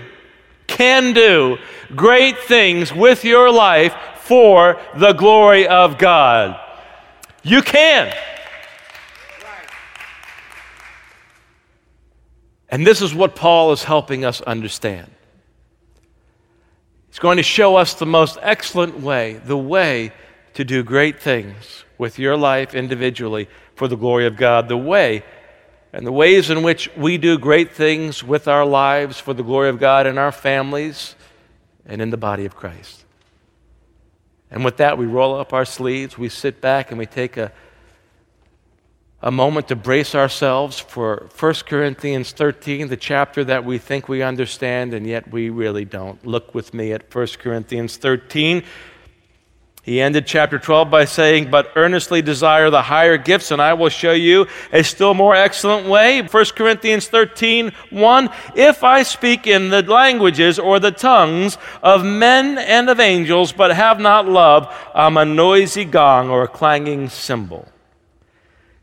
can 0.67 1.13
do 1.13 1.57
great 1.95 2.37
things 2.39 2.93
with 2.93 3.23
your 3.23 3.51
life 3.51 3.95
for 4.17 4.79
the 4.95 5.13
glory 5.13 5.67
of 5.67 5.97
God. 5.97 6.59
You 7.43 7.61
can. 7.61 8.13
And 12.69 12.85
this 12.85 13.01
is 13.01 13.15
what 13.15 13.35
Paul 13.35 13.71
is 13.71 13.83
helping 13.83 14.25
us 14.25 14.41
understand. 14.41 15.09
He's 17.07 17.19
going 17.19 17.37
to 17.37 17.43
show 17.43 17.77
us 17.77 17.93
the 17.93 18.05
most 18.05 18.37
excellent 18.41 18.99
way, 18.99 19.39
the 19.45 19.57
way 19.57 20.11
to 20.55 20.65
do 20.65 20.83
great 20.83 21.19
things 21.19 21.85
with 21.97 22.19
your 22.19 22.35
life 22.35 22.75
individually 22.75 23.47
for 23.75 23.87
the 23.87 23.95
glory 23.95 24.27
of 24.27 24.35
God, 24.35 24.67
the 24.67 24.77
way 24.77 25.23
and 25.93 26.05
the 26.05 26.11
ways 26.11 26.49
in 26.49 26.63
which 26.63 26.89
we 26.97 27.17
do 27.17 27.37
great 27.39 27.71
things 27.71 28.23
with 28.23 28.47
our 28.47 28.65
lives 28.65 29.19
for 29.19 29.33
the 29.33 29.43
glory 29.43 29.69
of 29.69 29.79
God 29.79 30.05
in 30.05 30.17
our 30.17 30.31
families 30.31 31.15
and 31.87 32.01
in 32.01 32.09
the 32.09 32.17
body 32.17 32.45
of 32.45 32.55
Christ. 32.55 33.05
And 34.51 34.63
with 34.63 34.77
that, 34.77 34.97
we 34.97 35.05
roll 35.05 35.35
up 35.35 35.53
our 35.53 35.65
sleeves, 35.65 36.17
we 36.17 36.29
sit 36.29 36.61
back, 36.61 36.91
and 36.91 36.99
we 36.99 37.05
take 37.05 37.35
a, 37.37 37.51
a 39.21 39.31
moment 39.31 39.67
to 39.69 39.75
brace 39.75 40.15
ourselves 40.15 40.79
for 40.79 41.29
1 41.37 41.53
Corinthians 41.65 42.31
13, 42.31 42.87
the 42.87 42.97
chapter 42.97 43.43
that 43.43 43.65
we 43.65 43.77
think 43.77 44.07
we 44.07 44.21
understand, 44.21 44.93
and 44.93 45.05
yet 45.05 45.31
we 45.31 45.49
really 45.49 45.85
don't. 45.85 46.25
Look 46.25 46.53
with 46.53 46.73
me 46.73 46.93
at 46.93 47.13
1 47.13 47.27
Corinthians 47.39 47.97
13, 47.97 48.63
he 49.87 50.01
ended 50.01 50.27
chapter 50.27 50.59
12 50.59 50.91
by 50.91 51.05
saying, 51.05 51.49
But 51.49 51.71
earnestly 51.77 52.21
desire 52.21 52.69
the 52.69 52.81
higher 52.81 53.17
gifts, 53.17 53.51
and 53.51 53.61
I 53.61 53.71
will 53.71 53.87
show 53.87 54.11
you 54.11 54.47
a 54.73 54.83
still 54.83 55.13
more 55.13 55.33
excellent 55.33 55.87
way. 55.87 56.21
1 56.21 56.45
Corinthians 56.57 57.07
13 57.07 57.71
1 57.91 58.29
If 58.53 58.83
I 58.83 59.03
speak 59.03 59.47
in 59.47 59.69
the 59.69 59.81
languages 59.83 60.59
or 60.59 60.81
the 60.81 60.91
tongues 60.91 61.57
of 61.81 62.03
men 62.03 62.57
and 62.57 62.89
of 62.89 62.99
angels, 62.99 63.53
but 63.53 63.73
have 63.73 63.97
not 63.97 64.27
love, 64.27 64.67
I'm 64.93 65.15
a 65.15 65.23
noisy 65.23 65.85
gong 65.85 66.29
or 66.29 66.43
a 66.43 66.49
clanging 66.49 67.07
cymbal. 67.07 67.65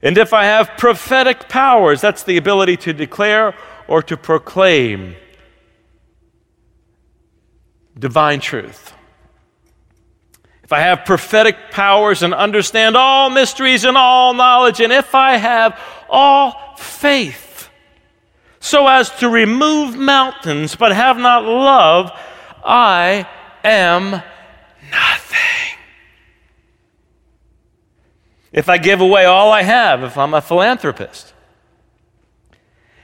And 0.01 0.17
if 0.17 0.33
I 0.33 0.45
have 0.45 0.71
prophetic 0.79 1.51
powers, 1.51 2.01
that's 2.01 2.23
the 2.23 2.39
ability 2.39 2.79
to 2.79 2.95
declare 2.95 3.55
or 3.89 4.03
to 4.05 4.17
proclaim 4.17 5.17
divine 7.99 8.41
truth 8.41 8.95
I 10.75 10.81
have 10.81 11.05
prophetic 11.05 11.71
powers 11.71 12.23
and 12.25 12.35
understand 12.35 12.97
all 12.97 13.31
mysteries 13.31 13.85
and 13.85 13.97
all 13.97 14.35
knowledge, 14.35 14.81
and 14.81 14.93
if 14.93 15.15
I 15.15 15.37
have 15.37 15.81
all 16.11 16.75
faith, 16.77 17.71
so 18.59 18.89
as 18.89 19.11
to 19.21 19.29
remove 19.29 19.97
mountains, 19.97 20.75
but 20.75 20.93
have 20.93 21.17
not 21.17 21.45
love, 21.45 22.11
I 22.65 23.29
am 23.63 24.11
nothing. 24.91 25.79
If 28.53 28.69
I 28.69 28.79
give 28.79 29.01
away 29.01 29.27
all 29.27 29.53
I 29.53 29.63
have, 29.63 30.03
if 30.03 30.19
I'm 30.19 30.35
a 30.35 30.41
philanthropist, 30.41 31.33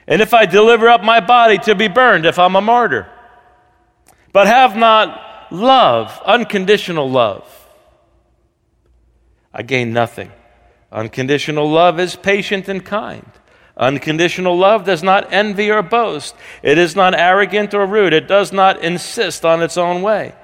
and 0.09 0.21
if 0.21 0.35
I 0.35 0.45
deliver 0.45 0.89
up 0.89 1.05
my 1.05 1.21
body 1.21 1.59
to 1.59 1.77
be 1.77 1.87
burned, 1.87 2.27
if 2.27 2.39
I'm 2.39 2.57
a 2.57 2.61
martyr, 2.61 3.09
but 4.33 4.49
have 4.49 4.77
not 4.77 5.53
love, 5.53 6.21
unconditional 6.25 7.09
love, 7.09 7.60
I 9.53 9.63
gain 9.63 9.93
nothing. 9.93 10.31
Unconditional 10.93 11.71
love 11.71 11.99
is 12.01 12.17
patient 12.17 12.69
and 12.69 12.85
kind. 12.85 13.31
Unconditional 13.77 14.57
love 14.57 14.85
does 14.85 15.03
not 15.03 15.33
envy 15.33 15.71
or 15.71 15.83
boast. 15.83 16.35
It 16.63 16.79
is 16.79 16.95
not 16.95 17.15
arrogant 17.15 17.73
or 17.73 17.87
rude. 17.87 18.13
It 18.13 18.29
does 18.29 18.53
not 18.53 18.83
insist 18.83 19.45
on 19.45 19.63
its 19.63 19.77
own 19.77 20.03
way. 20.03 20.35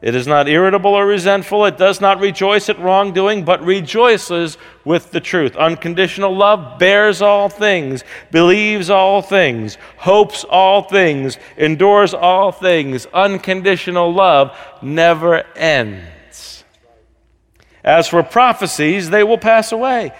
It 0.00 0.14
is 0.14 0.28
not 0.28 0.48
irritable 0.48 0.94
or 0.94 1.04
resentful. 1.04 1.64
It 1.64 1.76
does 1.76 2.00
not 2.00 2.20
rejoice 2.20 2.68
at 2.68 2.78
wrongdoing, 2.78 3.44
but 3.44 3.60
rejoices 3.64 4.56
with 4.84 5.10
the 5.10 5.20
truth. 5.20 5.56
Unconditional 5.56 6.34
love 6.34 6.78
bears 6.78 7.20
all 7.20 7.48
things, 7.48 8.04
believes 8.30 8.90
all 8.90 9.22
things, 9.22 9.76
hopes 9.98 10.44
all 10.44 10.82
things, 10.82 11.36
endures 11.56 12.14
all 12.14 12.52
things. 12.52 13.06
Unconditional 13.12 14.12
love 14.12 14.56
never 14.80 15.44
ends. 15.56 16.06
As 17.84 18.08
for 18.08 18.22
prophecies, 18.22 19.10
they 19.10 19.24
will 19.24 19.38
pass 19.38 19.72
away. 19.72 20.12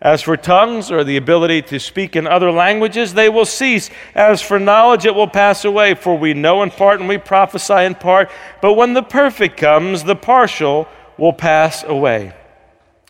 As 0.00 0.22
for 0.22 0.36
tongues 0.36 0.92
or 0.92 1.02
the 1.02 1.16
ability 1.16 1.62
to 1.62 1.80
speak 1.80 2.14
in 2.14 2.26
other 2.26 2.52
languages, 2.52 3.14
they 3.14 3.28
will 3.28 3.44
cease. 3.44 3.90
As 4.14 4.40
for 4.40 4.60
knowledge, 4.60 5.04
it 5.04 5.14
will 5.14 5.28
pass 5.28 5.64
away, 5.64 5.94
for 5.94 6.16
we 6.16 6.34
know 6.34 6.62
in 6.62 6.70
part 6.70 7.00
and 7.00 7.08
we 7.08 7.18
prophesy 7.18 7.84
in 7.84 7.96
part. 7.96 8.30
But 8.62 8.74
when 8.74 8.94
the 8.94 9.02
perfect 9.02 9.56
comes, 9.56 10.04
the 10.04 10.14
partial 10.14 10.86
will 11.16 11.32
pass 11.32 11.82
away. 11.82 12.32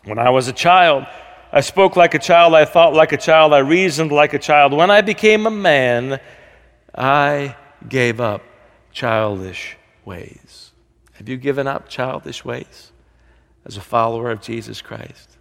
When 0.05 0.17
I 0.17 0.31
was 0.31 0.47
a 0.47 0.53
child, 0.53 1.05
I 1.51 1.61
spoke 1.61 1.95
like 1.95 2.15
a 2.15 2.19
child, 2.19 2.55
I 2.55 2.65
thought 2.65 2.93
like 2.93 3.11
a 3.11 3.17
child, 3.17 3.53
I 3.53 3.59
reasoned 3.59 4.11
like 4.11 4.33
a 4.33 4.39
child. 4.39 4.73
When 4.73 4.89
I 4.89 5.01
became 5.01 5.45
a 5.45 5.51
man, 5.51 6.19
I 6.95 7.55
gave 7.87 8.19
up 8.19 8.41
childish 8.91 9.77
ways. 10.05 10.71
Have 11.13 11.29
you 11.29 11.37
given 11.37 11.67
up 11.67 11.87
childish 11.87 12.43
ways 12.43 12.91
as 13.65 13.77
a 13.77 13.81
follower 13.81 14.31
of 14.31 14.41
Jesus 14.41 14.81
Christ? 14.81 15.37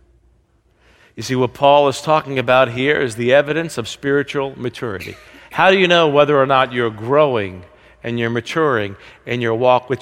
You 1.17 1.23
see, 1.23 1.35
what 1.35 1.53
Paul 1.53 1.89
is 1.89 2.01
talking 2.01 2.39
about 2.39 2.71
here 2.71 3.01
is 3.01 3.17
the 3.17 3.35
evidence 3.35 3.77
of 3.77 3.89
spiritual 3.89 4.57
maturity. 4.57 5.17
How 5.51 5.71
do 5.71 5.79
you 5.79 5.89
know 5.89 6.09
whether 6.09 6.41
or 6.41 6.47
not 6.47 6.73
you're 6.73 6.91
growing 6.91 7.65
and 8.05 8.19
you're 8.21 8.31
maturing 8.31 8.97
in 9.27 9.41
your 9.41 9.57
walk 9.57 9.91
with 9.91 10.01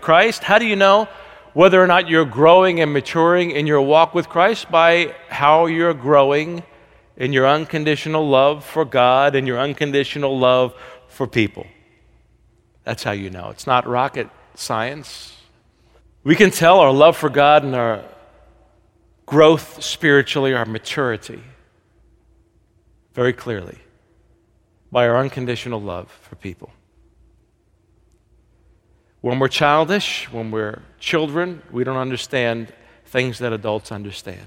Christ? 0.00 0.44
How 0.44 0.58
do 0.58 0.66
you 0.66 0.76
know 0.76 1.08
whether 1.54 1.82
or 1.82 1.86
not 1.86 2.08
you're 2.08 2.26
growing 2.26 2.80
and 2.80 2.92
maturing 2.92 3.52
in 3.52 3.66
your 3.66 3.80
walk 3.80 4.14
with 4.14 4.28
Christ? 4.28 4.70
By 4.70 5.14
how 5.28 5.64
you're 5.64 5.94
growing 5.94 6.62
in 7.16 7.32
your 7.32 7.46
unconditional 7.46 8.28
love 8.28 8.64
for 8.64 8.84
God 8.84 9.34
and 9.34 9.46
your 9.46 9.58
unconditional 9.58 10.38
love 10.38 10.74
for 11.08 11.26
people. 11.26 11.66
That's 12.84 13.02
how 13.02 13.12
you 13.12 13.30
know. 13.30 13.48
It's 13.48 13.66
not 13.66 13.86
rocket 13.86 14.28
science. 14.54 15.39
We 16.22 16.36
can 16.36 16.50
tell 16.50 16.80
our 16.80 16.92
love 16.92 17.16
for 17.16 17.30
God 17.30 17.64
and 17.64 17.74
our 17.74 18.04
growth 19.24 19.82
spiritually, 19.82 20.52
our 20.52 20.66
maturity, 20.66 21.42
very 23.14 23.32
clearly 23.32 23.78
by 24.92 25.08
our 25.08 25.16
unconditional 25.16 25.80
love 25.80 26.10
for 26.10 26.36
people. 26.36 26.70
When 29.22 29.38
we're 29.38 29.48
childish, 29.48 30.30
when 30.30 30.50
we're 30.50 30.82
children, 30.98 31.62
we 31.70 31.84
don't 31.84 31.96
understand 31.96 32.72
things 33.06 33.38
that 33.38 33.52
adults 33.52 33.90
understand. 33.90 34.46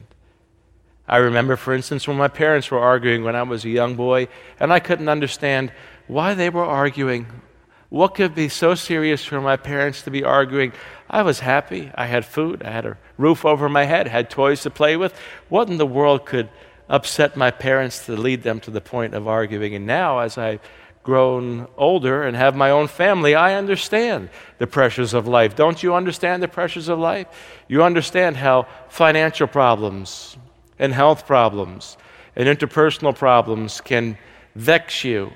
I 1.08 1.18
remember, 1.18 1.56
for 1.56 1.74
instance, 1.74 2.08
when 2.08 2.18
my 2.18 2.28
parents 2.28 2.70
were 2.70 2.80
arguing 2.80 3.24
when 3.24 3.36
I 3.36 3.44
was 3.44 3.66
a 3.66 3.70
young 3.70 3.96
boy, 3.96 4.28
and 4.60 4.72
I 4.72 4.80
couldn't 4.80 5.10
understand 5.10 5.72
why 6.08 6.34
they 6.34 6.50
were 6.50 6.66
arguing. 6.66 7.28
What 7.90 8.16
could 8.16 8.34
be 8.34 8.50
so 8.50 8.74
serious 8.74 9.24
for 9.24 9.40
my 9.42 9.58
parents 9.58 10.02
to 10.04 10.12
be 10.12 10.24
arguing 10.24 10.72
I 11.14 11.22
was 11.22 11.42
happy. 11.42 11.92
I 11.94 12.08
had 12.08 12.26
food. 12.26 12.64
I 12.64 12.72
had 12.72 12.88
a 12.88 12.98
roof 13.20 13.46
over 13.46 13.70
my 13.70 13.84
head, 13.84 14.08
had 14.08 14.32
toys 14.32 14.64
to 14.64 14.72
play 14.72 14.98
with. 14.98 15.14
What 15.48 15.70
in 15.70 15.78
the 15.78 15.86
world 15.86 16.26
could 16.26 16.50
upset 16.90 17.38
my 17.38 17.52
parents 17.52 18.08
to 18.08 18.14
lead 18.18 18.42
them 18.42 18.60
to 18.62 18.72
the 18.72 18.82
point 18.82 19.14
of 19.14 19.28
arguing? 19.28 19.76
And 19.76 19.86
now, 19.86 20.18
as 20.20 20.40
I've 20.40 20.60
grown 21.04 21.68
older 21.78 22.24
and 22.24 22.36
have 22.36 22.56
my 22.56 22.72
own 22.72 22.88
family, 22.88 23.36
I 23.36 23.54
understand 23.54 24.30
the 24.58 24.66
pressures 24.66 25.14
of 25.14 25.28
life. 25.28 25.56
Don't 25.56 25.84
you 25.84 25.94
understand 25.94 26.42
the 26.42 26.48
pressures 26.48 26.90
of 26.90 26.98
life? 26.98 27.28
You 27.68 27.84
understand 27.84 28.38
how 28.38 28.66
financial 28.90 29.46
problems 29.46 30.36
and 30.80 30.92
health 30.92 31.28
problems 31.28 31.96
and 32.36 32.50
interpersonal 32.50 33.16
problems 33.16 33.82
can 33.82 34.18
vex 34.56 35.04
you 35.04 35.32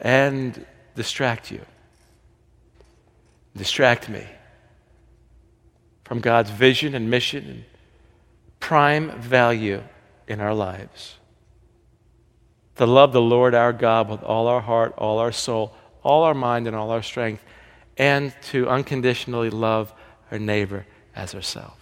and 0.00 0.66
distract 0.96 1.52
you 1.52 1.60
distract 3.56 4.08
me 4.08 4.24
from 6.04 6.20
God's 6.20 6.50
vision 6.50 6.94
and 6.94 7.10
mission 7.10 7.44
and 7.48 7.64
prime 8.60 9.10
value 9.20 9.82
in 10.28 10.40
our 10.40 10.54
lives. 10.54 11.16
To 12.76 12.86
love 12.86 13.12
the 13.12 13.20
Lord 13.20 13.54
our 13.54 13.72
God 13.72 14.08
with 14.08 14.22
all 14.22 14.46
our 14.46 14.60
heart, 14.60 14.94
all 14.98 15.18
our 15.18 15.32
soul, 15.32 15.74
all 16.02 16.24
our 16.24 16.34
mind, 16.34 16.66
and 16.66 16.76
all 16.76 16.90
our 16.90 17.02
strength, 17.02 17.42
and 17.96 18.34
to 18.50 18.68
unconditionally 18.68 19.50
love 19.50 19.92
our 20.30 20.38
neighbor 20.38 20.86
as 21.14 21.34
ourselves. 21.34 21.80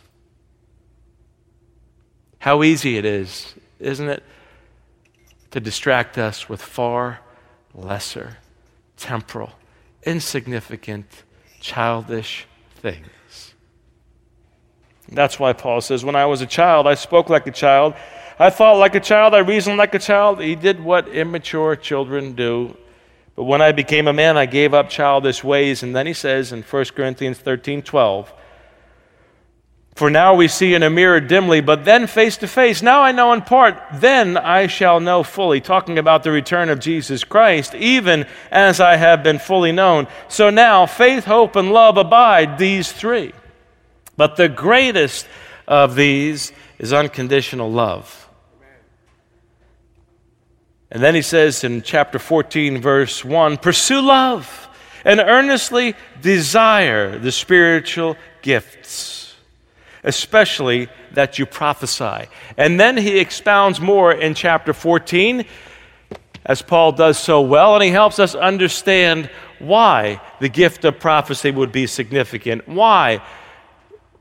How 2.39 2.63
easy 2.63 2.97
it 2.99 3.05
is, 3.05 3.55
isn't 3.81 4.09
it, 4.09 4.23
to 5.51 5.61
distract 5.61 6.19
us 6.19 6.49
with 6.49 6.61
far 6.61 7.21
lesser, 7.75 8.39
temporal, 8.97 9.53
insignificant 10.05 11.25
childish 11.65 12.47
things. 12.77 13.55
That's 15.09 15.39
why 15.39 15.55
Paul 15.55 15.81
says, 15.81 16.05
When 16.05 16.15
I 16.15 16.27
was 16.27 16.43
a 16.43 16.47
child, 16.47 16.87
I 16.87 16.95
spoke 16.95 17.31
like 17.31 17.47
a 17.47 17.51
child. 17.51 17.95
I 18.39 18.51
thought 18.51 18.77
like 18.77 18.95
a 18.95 19.01
child. 19.01 19.35
I 19.35 19.39
reasoned 19.39 19.79
like 19.79 19.95
a 19.95 19.99
child. 19.99 20.41
He 20.41 20.57
did 20.57 20.85
what 20.85 21.09
immature 21.09 21.75
children 21.75 22.35
do. 22.35 22.77
But 23.35 23.45
when 23.45 23.63
I 23.63 23.73
became 23.73 24.07
a 24.09 24.13
man, 24.13 24.37
I 24.37 24.45
gave 24.45 24.75
up 24.75 24.91
childish 24.91 25.43
ways. 25.43 25.83
And 25.83 25.97
then 25.97 26.07
he 26.07 26.13
says 26.13 26.53
in 26.53 26.63
1 26.63 26.85
Corinthians 26.97 27.39
13 27.39 27.81
12, 27.83 28.33
For 29.95 30.11
now 30.11 30.35
we 30.35 30.49
see 30.49 30.75
in 30.75 30.83
a 30.83 30.91
mirror 30.91 31.21
dimly, 31.21 31.61
but 31.61 31.85
then 31.85 32.09
face 32.09 32.37
to 32.39 32.49
face. 32.49 32.83
Now 32.83 33.03
I 33.03 33.13
know 33.13 33.33
in 33.33 33.43
part, 33.43 33.81
then 33.95 34.37
I 34.37 34.67
shall 34.67 34.99
know 34.99 35.23
fully. 35.23 35.61
Talking 35.61 35.99
about 35.99 36.25
the 36.25 36.33
return 36.33 36.69
of 36.69 36.81
Jesus 36.81 37.23
Christ, 37.23 37.75
even 37.77 38.27
as 38.51 38.81
I 38.81 38.97
have 38.97 39.23
been 39.23 39.39
fully 39.39 39.71
known. 39.71 40.09
So 40.29 40.51
now 40.51 40.87
faith, 40.87 41.25
hope, 41.25 41.55
and 41.55 41.73
love 41.73 41.97
abide, 41.97 42.59
these 42.59 42.91
three. 42.91 43.33
But 44.17 44.37
the 44.37 44.49
greatest 44.49 45.29
of 45.69 45.95
these 45.95 46.53
is 46.79 46.93
unconditional 46.93 47.71
love. 47.71 48.29
And 50.91 51.03
then 51.03 51.15
he 51.15 51.23
says 51.23 51.65
in 51.65 51.83
chapter 51.83 52.19
14, 52.19 52.81
verse 52.81 53.25
1 53.25 53.57
pursue 53.59 54.01
love 54.01 54.69
and 55.05 55.21
earnestly 55.21 55.95
desire 56.21 57.19
the 57.19 57.33
spiritual 57.33 58.17
gifts, 58.43 59.24
especially 60.05 60.89
that 61.13 61.39
you 61.39 61.47
prophesy. 61.47 62.29
And 62.57 62.79
then 62.79 62.97
he 62.97 63.19
expounds 63.19 63.81
more 63.81 64.13
in 64.13 64.35
chapter 64.35 64.73
14, 64.73 65.45
as 66.47 66.63
Paul 66.63 66.93
does 66.93 67.19
so 67.19 67.41
well, 67.41 67.75
and 67.75 67.83
he 67.83 67.91
helps 67.91 68.19
us 68.19 68.35
understand 68.35 69.31
why 69.59 70.21
the 70.41 70.49
gift 70.49 70.85
of 70.85 71.01
prophecy 71.01 71.51
would 71.51 71.73
be 71.73 71.87
significant, 71.87 72.69
why 72.69 73.23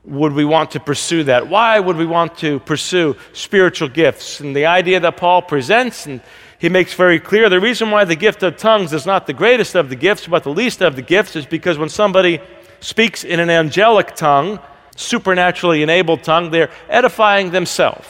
would 0.04 0.32
we 0.32 0.44
want 0.44 0.70
to 0.72 0.80
pursue 0.80 1.24
that? 1.24 1.48
Why 1.48 1.78
would 1.78 1.96
we 1.96 2.06
want 2.06 2.38
to 2.38 2.60
pursue 2.60 3.16
spiritual 3.32 3.88
gifts? 3.88 4.40
And 4.40 4.54
the 4.54 4.66
idea 4.66 5.00
that 5.00 5.16
Paul 5.16 5.42
presents, 5.42 6.06
and 6.06 6.20
he 6.58 6.68
makes 6.68 6.94
very 6.94 7.18
clear 7.18 7.48
the 7.48 7.60
reason 7.60 7.90
why 7.90 8.04
the 8.04 8.16
gift 8.16 8.42
of 8.42 8.56
tongues 8.56 8.92
is 8.92 9.06
not 9.06 9.26
the 9.26 9.32
greatest 9.32 9.74
of 9.74 9.88
the 9.88 9.96
gifts, 9.96 10.26
but 10.26 10.44
the 10.44 10.50
least 10.50 10.82
of 10.82 10.96
the 10.96 11.02
gifts, 11.02 11.36
is 11.36 11.46
because 11.46 11.78
when 11.78 11.88
somebody 11.88 12.40
speaks 12.80 13.24
in 13.24 13.40
an 13.40 13.50
angelic 13.50 14.14
tongue, 14.14 14.58
supernaturally 14.96 15.82
enabled 15.82 16.22
tongue, 16.22 16.50
they're 16.50 16.70
edifying 16.88 17.50
themselves. 17.50 18.06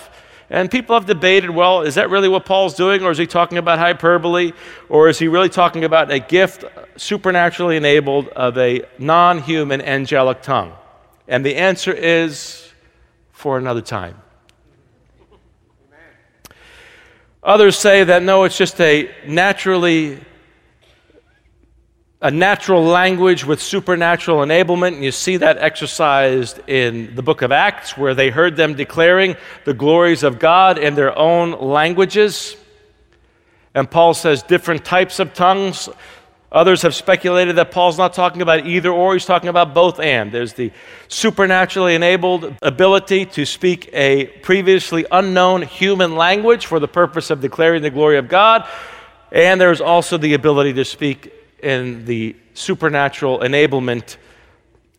And 0.50 0.70
people 0.70 0.94
have 0.94 1.06
debated 1.06 1.50
well, 1.50 1.82
is 1.82 1.94
that 1.94 2.10
really 2.10 2.28
what 2.28 2.44
Paul's 2.44 2.74
doing, 2.74 3.02
or 3.02 3.10
is 3.10 3.18
he 3.18 3.26
talking 3.26 3.58
about 3.58 3.78
hyperbole, 3.78 4.52
or 4.88 5.08
is 5.08 5.18
he 5.18 5.26
really 5.26 5.48
talking 5.48 5.84
about 5.84 6.10
a 6.10 6.18
gift 6.18 6.64
supernaturally 6.96 7.76
enabled 7.76 8.28
of 8.28 8.56
a 8.58 8.82
non 8.98 9.40
human 9.40 9.80
angelic 9.80 10.42
tongue? 10.42 10.72
And 11.26 11.44
the 11.44 11.56
answer 11.56 11.92
is 11.92 12.70
for 13.32 13.56
another 13.56 13.80
time. 13.80 14.20
Others 17.42 17.78
say 17.78 18.04
that 18.04 18.22
no, 18.22 18.44
it's 18.44 18.56
just 18.56 18.80
a 18.80 19.10
naturally 19.26 20.18
a 22.24 22.30
natural 22.30 22.82
language 22.82 23.44
with 23.44 23.60
supernatural 23.60 24.38
enablement. 24.38 24.94
And 24.94 25.04
you 25.04 25.12
see 25.12 25.36
that 25.36 25.58
exercised 25.58 26.58
in 26.66 27.14
the 27.14 27.22
book 27.22 27.42
of 27.42 27.52
Acts, 27.52 27.98
where 27.98 28.14
they 28.14 28.30
heard 28.30 28.56
them 28.56 28.72
declaring 28.74 29.36
the 29.66 29.74
glories 29.74 30.22
of 30.22 30.38
God 30.38 30.78
in 30.78 30.94
their 30.94 31.16
own 31.16 31.50
languages. 31.50 32.56
And 33.74 33.90
Paul 33.90 34.14
says 34.14 34.42
different 34.42 34.86
types 34.86 35.18
of 35.18 35.34
tongues. 35.34 35.90
Others 36.50 36.80
have 36.80 36.94
speculated 36.94 37.56
that 37.56 37.70
Paul's 37.70 37.98
not 37.98 38.14
talking 38.14 38.40
about 38.40 38.64
either 38.64 38.90
or, 38.90 39.12
he's 39.12 39.26
talking 39.26 39.50
about 39.50 39.74
both 39.74 40.00
and. 40.00 40.32
There's 40.32 40.54
the 40.54 40.72
supernaturally 41.08 41.94
enabled 41.94 42.56
ability 42.62 43.26
to 43.26 43.44
speak 43.44 43.90
a 43.92 44.26
previously 44.40 45.04
unknown 45.10 45.60
human 45.60 46.16
language 46.16 46.64
for 46.64 46.80
the 46.80 46.88
purpose 46.88 47.28
of 47.28 47.42
declaring 47.42 47.82
the 47.82 47.90
glory 47.90 48.16
of 48.16 48.28
God, 48.28 48.66
and 49.30 49.60
there's 49.60 49.82
also 49.82 50.16
the 50.16 50.32
ability 50.32 50.72
to 50.74 50.86
speak 50.86 51.34
in 51.64 52.04
the 52.04 52.36
supernatural 52.52 53.40
enablement 53.40 54.16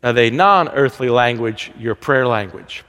of 0.04 0.18
a 0.18 0.30
non 0.30 0.68
earthly 0.70 1.10
language, 1.10 1.72
your 1.78 1.96
prayer 1.96 2.28
language. 2.28 2.84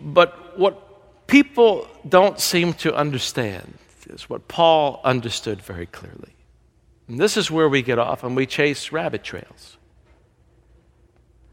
But 0.00 0.58
what 0.58 1.26
people 1.26 1.88
don't 2.08 2.40
seem 2.40 2.72
to 2.74 2.94
understand 2.94 3.78
is 4.08 4.28
what 4.28 4.48
Paul 4.48 5.00
understood 5.04 5.62
very 5.62 5.86
clearly. 5.86 6.34
And 7.08 7.18
this 7.18 7.36
is 7.36 7.50
where 7.50 7.68
we 7.68 7.82
get 7.82 7.98
off 7.98 8.24
and 8.24 8.34
we 8.34 8.46
chase 8.46 8.92
rabbit 8.92 9.22
trails. 9.22 9.76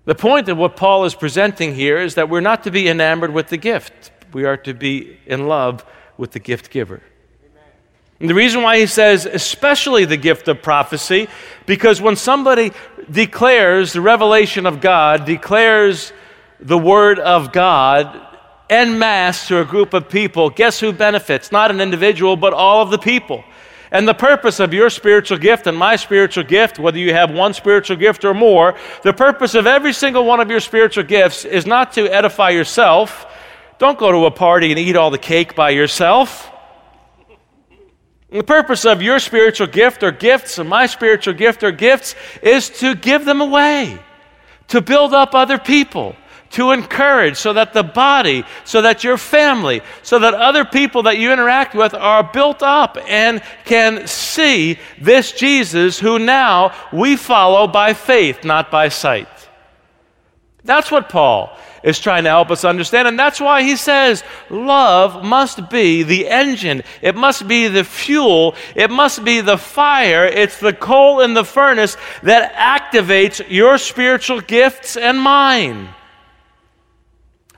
The 0.06 0.16
point 0.16 0.50
of 0.50 0.58
what 0.58 0.76
Paul 0.76 1.06
is 1.06 1.14
presenting 1.14 1.76
here 1.76 1.98
is 1.98 2.16
that 2.16 2.30
we're 2.30 2.42
not 2.42 2.64
to 2.64 2.72
be 2.72 2.90
enamored 2.90 3.32
with 3.32 3.50
the 3.50 3.58
gift, 3.58 4.12
we 4.34 4.46
are 4.46 4.58
to 4.58 4.74
be 4.74 5.18
in 5.26 5.48
love 5.48 5.86
with 6.18 6.32
the 6.32 6.40
gift 6.40 6.70
giver. 6.72 7.02
And 8.22 8.30
the 8.30 8.36
reason 8.36 8.62
why 8.62 8.78
he 8.78 8.86
says, 8.86 9.26
especially 9.26 10.06
the 10.06 10.16
gift 10.16 10.48
of 10.48 10.62
prophecy, 10.62 11.28
because 11.66 12.00
when 12.00 12.16
somebody 12.16 12.72
declares 13.10 13.94
the 13.94 14.02
revelation 14.02 14.68
of 14.68 14.80
God, 14.80 15.26
declares 15.26 16.14
the 16.60 16.78
word 16.78 17.18
of 17.18 17.52
God, 17.52 18.22
en 18.70 19.00
masse 19.00 19.48
to 19.48 19.60
a 19.60 19.66
group 19.66 19.96
of 19.96 20.08
people, 20.08 20.52
guess 20.52 20.80
who 20.80 20.94
benefits? 20.94 21.52
Not 21.52 21.72
an 21.72 21.82
individual, 21.82 22.36
but 22.36 22.54
all 22.54 22.84
of 22.84 22.92
the 22.92 23.00
people. 23.00 23.44
And 23.90 24.08
the 24.08 24.14
purpose 24.14 24.60
of 24.60 24.72
your 24.72 24.92
spiritual 24.92 25.40
gift 25.40 25.66
and 25.66 25.76
my 25.76 25.96
spiritual 25.96 26.44
gift, 26.44 26.78
whether 26.78 27.00
you 27.00 27.14
have 27.14 27.32
one 27.32 27.56
spiritual 27.56 27.98
gift 27.98 28.24
or 28.24 28.36
more, 28.36 28.76
the 29.02 29.14
purpose 29.14 29.56
of 29.56 29.66
every 29.66 29.94
single 29.94 30.26
one 30.26 30.40
of 30.40 30.52
your 30.52 30.60
spiritual 30.60 31.06
gifts 31.06 31.44
is 31.44 31.66
not 31.66 31.94
to 31.94 32.08
edify 32.08 32.52
yourself. 32.52 33.26
Don't 33.80 33.98
go 33.98 34.12
to 34.12 34.26
a 34.28 34.32
party 34.32 34.70
and 34.70 34.78
eat 34.78 34.96
all 34.96 35.10
the 35.10 35.18
cake 35.18 35.56
by 35.56 35.72
yourself. 35.72 36.51
The 38.32 38.44
purpose 38.44 38.86
of 38.86 39.02
your 39.02 39.20
spiritual 39.20 39.68
gift 39.68 40.04
or 40.04 40.12
gifts 40.12 40.58
and 40.58 40.70
my 40.70 40.86
spiritual 40.86 41.34
gift 41.34 41.64
or 41.64 41.72
gifts 41.72 42.16
is 42.42 42.70
to 42.80 42.96
give 42.96 43.26
them 43.26 43.42
away, 43.42 44.00
to 44.70 44.82
build 44.82 45.14
up 45.14 45.36
other 45.36 45.58
people, 45.58 46.16
to 46.52 46.72
encourage 46.72 47.36
so 47.36 47.52
that 47.52 47.74
the 47.74 47.84
body, 47.84 48.46
so 48.64 48.82
that 48.82 49.04
your 49.04 49.18
family, 49.18 49.82
so 50.02 50.18
that 50.20 50.34
other 50.34 50.64
people 50.64 51.04
that 51.04 51.18
you 51.18 51.34
interact 51.34 51.76
with 51.76 51.94
are 51.94 52.24
built 52.24 52.64
up 52.64 52.98
and 53.06 53.42
can 53.66 54.08
see 54.08 54.80
this 55.00 55.34
Jesus 55.34 56.00
who 56.00 56.18
now 56.18 56.74
we 56.94 57.18
follow 57.18 57.68
by 57.68 57.94
faith, 57.94 58.46
not 58.46 58.72
by 58.72 58.88
sight. 58.88 59.28
That's 60.64 60.90
what 60.90 61.10
Paul 61.10 61.58
is 61.84 62.00
trying 62.00 62.24
to 62.24 62.30
help 62.30 62.52
us 62.52 62.64
understand. 62.64 63.08
And 63.08 63.18
that's 63.18 63.40
why 63.40 63.64
he 63.64 63.76
says 63.76 64.24
love 64.50 65.24
must 65.24 65.70
be 65.70 66.04
the 66.04 66.28
engine, 66.28 66.84
it 67.02 67.16
must 67.16 67.48
be 67.48 67.68
the 67.68 67.84
fuel, 67.84 68.56
it 68.76 68.90
must 68.90 69.24
be 69.24 69.42
the 69.42 69.58
fire, 69.58 70.26
it's 70.26 70.60
the 70.60 70.74
coal 70.74 71.22
in 71.22 71.34
the 71.34 71.46
furnace 71.46 71.98
that 72.24 72.54
activates 72.54 73.44
your 73.50 73.78
spiritual 73.78 74.42
gifts 74.42 74.98
and 74.98 75.20
mine. 75.20 75.90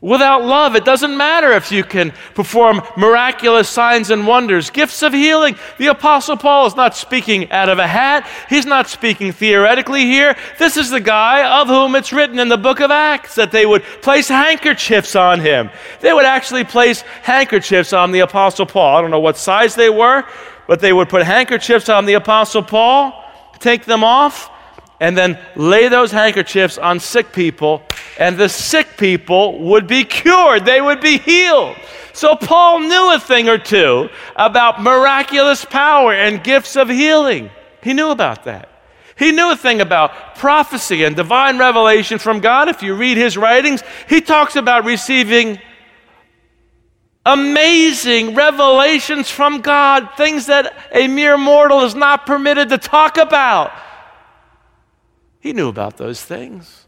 Without 0.03 0.43
love, 0.43 0.75
it 0.75 0.83
doesn't 0.83 1.15
matter 1.15 1.53
if 1.53 1.71
you 1.71 1.81
can 1.81 2.11
perform 2.35 2.81
miraculous 2.97 3.69
signs 3.69 4.09
and 4.09 4.27
wonders, 4.27 4.69
gifts 4.69 5.01
of 5.01 5.13
healing. 5.13 5.55
The 5.77 5.87
Apostle 5.87 6.35
Paul 6.35 6.65
is 6.65 6.75
not 6.75 6.93
speaking 6.93 7.49
out 7.53 7.69
of 7.69 7.79
a 7.79 7.87
hat, 7.87 8.27
he's 8.49 8.65
not 8.65 8.89
speaking 8.89 9.31
theoretically 9.31 10.01
here. 10.01 10.35
This 10.59 10.75
is 10.75 10.89
the 10.89 10.99
guy 10.99 11.61
of 11.61 11.69
whom 11.69 11.95
it's 11.95 12.11
written 12.11 12.37
in 12.37 12.49
the 12.49 12.57
book 12.57 12.81
of 12.81 12.91
Acts 12.91 13.35
that 13.35 13.53
they 13.53 13.65
would 13.65 13.81
place 14.01 14.27
handkerchiefs 14.27 15.15
on 15.15 15.39
him. 15.39 15.69
They 16.01 16.11
would 16.11 16.25
actually 16.25 16.65
place 16.65 16.99
handkerchiefs 17.21 17.93
on 17.93 18.11
the 18.11 18.19
Apostle 18.19 18.65
Paul. 18.65 18.97
I 18.97 19.01
don't 19.01 19.09
know 19.09 19.21
what 19.21 19.37
size 19.37 19.73
they 19.73 19.89
were, 19.89 20.25
but 20.67 20.81
they 20.81 20.91
would 20.91 21.07
put 21.07 21.23
handkerchiefs 21.23 21.87
on 21.87 22.05
the 22.05 22.15
Apostle 22.15 22.63
Paul, 22.63 23.23
take 23.59 23.85
them 23.85 24.03
off, 24.03 24.49
and 24.99 25.17
then 25.17 25.37
lay 25.55 25.87
those 25.87 26.11
handkerchiefs 26.11 26.77
on 26.77 26.99
sick 26.99 27.33
people, 27.33 27.83
and 28.17 28.37
the 28.37 28.49
sick 28.49 28.97
people 28.97 29.59
would 29.59 29.87
be 29.87 30.03
cured. 30.03 30.65
They 30.65 30.81
would 30.81 31.01
be 31.01 31.17
healed. 31.17 31.75
So 32.13 32.35
Paul 32.35 32.81
knew 32.81 33.13
a 33.13 33.19
thing 33.19 33.49
or 33.49 33.57
two 33.57 34.09
about 34.35 34.81
miraculous 34.81 35.65
power 35.65 36.13
and 36.13 36.43
gifts 36.43 36.75
of 36.75 36.89
healing. 36.89 37.49
He 37.81 37.93
knew 37.93 38.11
about 38.11 38.45
that. 38.45 38.69
He 39.17 39.31
knew 39.31 39.51
a 39.51 39.55
thing 39.55 39.81
about 39.81 40.35
prophecy 40.35 41.03
and 41.03 41.15
divine 41.15 41.57
revelation 41.57 42.19
from 42.19 42.39
God. 42.39 42.69
If 42.69 42.81
you 42.81 42.95
read 42.95 43.17
his 43.17 43.37
writings, 43.37 43.83
he 44.07 44.21
talks 44.21 44.55
about 44.55 44.85
receiving 44.85 45.59
amazing 47.25 48.35
revelations 48.35 49.29
from 49.29 49.61
God, 49.61 50.09
things 50.17 50.47
that 50.47 50.75
a 50.91 51.07
mere 51.07 51.37
mortal 51.37 51.83
is 51.83 51.95
not 51.95 52.25
permitted 52.25 52.69
to 52.69 52.77
talk 52.77 53.17
about. 53.17 53.71
He 55.43 55.51
knew 55.51 55.67
about 55.67 55.97
those 55.97 56.23
things. 56.23 56.87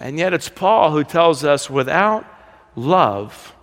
And 0.00 0.18
yet 0.18 0.34
it's 0.34 0.48
Paul 0.48 0.90
who 0.90 1.04
tells 1.04 1.44
us 1.44 1.70
without 1.70 2.26
love, 2.74 3.54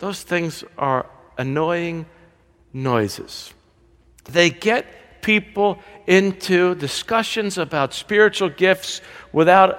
those 0.00 0.24
things 0.24 0.64
are 0.76 1.08
annoying 1.38 2.06
noises. 2.72 3.54
They 4.24 4.50
get 4.50 5.22
people 5.22 5.78
into 6.08 6.74
discussions 6.74 7.56
about 7.56 7.94
spiritual 7.94 8.48
gifts 8.48 9.00
without 9.32 9.78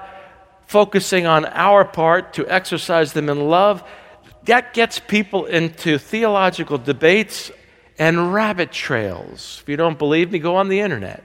focusing 0.66 1.26
on 1.26 1.44
our 1.44 1.84
part 1.84 2.36
to 2.36 2.48
exercise 2.48 3.12
them 3.12 3.28
in 3.28 3.50
love, 3.50 3.84
that 4.46 4.74
gets 4.74 4.98
people 4.98 5.46
into 5.46 5.98
theological 5.98 6.78
debates 6.78 7.52
and 8.00 8.34
rabbit 8.34 8.72
trails. 8.72 9.60
If 9.62 9.70
you 9.70 9.78
don't 9.78 9.98
believe 9.98 10.32
me, 10.32 10.40
go 10.40 10.56
on 10.56 10.70
the 10.70 10.80
internet 10.80 11.24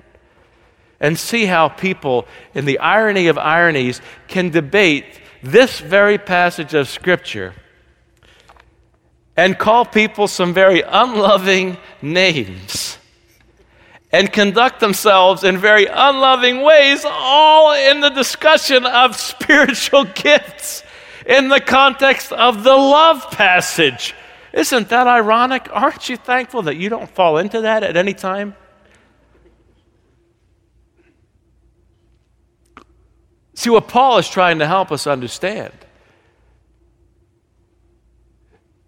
and 1.01 1.19
see 1.19 1.47
how 1.47 1.69
people, 1.69 2.27
in 2.55 2.65
the 2.65 2.79
irony 2.79 3.27
of 3.27 3.37
ironies, 3.37 4.01
can 4.29 4.51
debate 4.51 5.21
this 5.43 5.81
very 5.81 6.17
passage 6.17 6.75
of 6.75 6.89
Scripture 6.89 7.55
and 9.37 9.59
call 9.59 9.85
people 9.85 10.29
some 10.29 10.55
very 10.55 10.83
unloving 10.83 11.77
names 12.01 12.99
and 14.13 14.33
conduct 14.33 14.79
themselves 14.79 15.43
in 15.43 15.57
very 15.57 15.87
unloving 15.87 16.61
ways, 16.61 17.05
all 17.05 17.73
in 17.73 18.01
the 18.01 18.11
discussion 18.11 18.85
of 18.85 19.17
spiritual 19.17 20.05
gifts 20.15 20.85
in 21.27 21.49
the 21.49 21.61
context 21.61 22.31
of 22.33 22.63
the 22.63 22.77
love 22.77 23.31
passage. 23.31 24.15
Isn't 24.53 24.89
that 24.91 25.07
ironic? 25.07 25.69
Aren't 25.73 26.09
you 26.09 26.17
thankful 26.17 26.63
that 26.63 26.77
you 26.77 26.89
don't 26.89 27.09
fall 27.09 27.39
into 27.39 27.63
that 27.63 27.83
at 27.83 27.97
any 27.97 28.13
time? 28.13 28.55
See, 33.55 33.71
what 33.71 33.89
Paul 33.89 34.19
is 34.19 34.29
trying 34.29 34.59
to 34.59 34.67
help 34.67 34.91
us 34.91 35.07
understand 35.07 35.73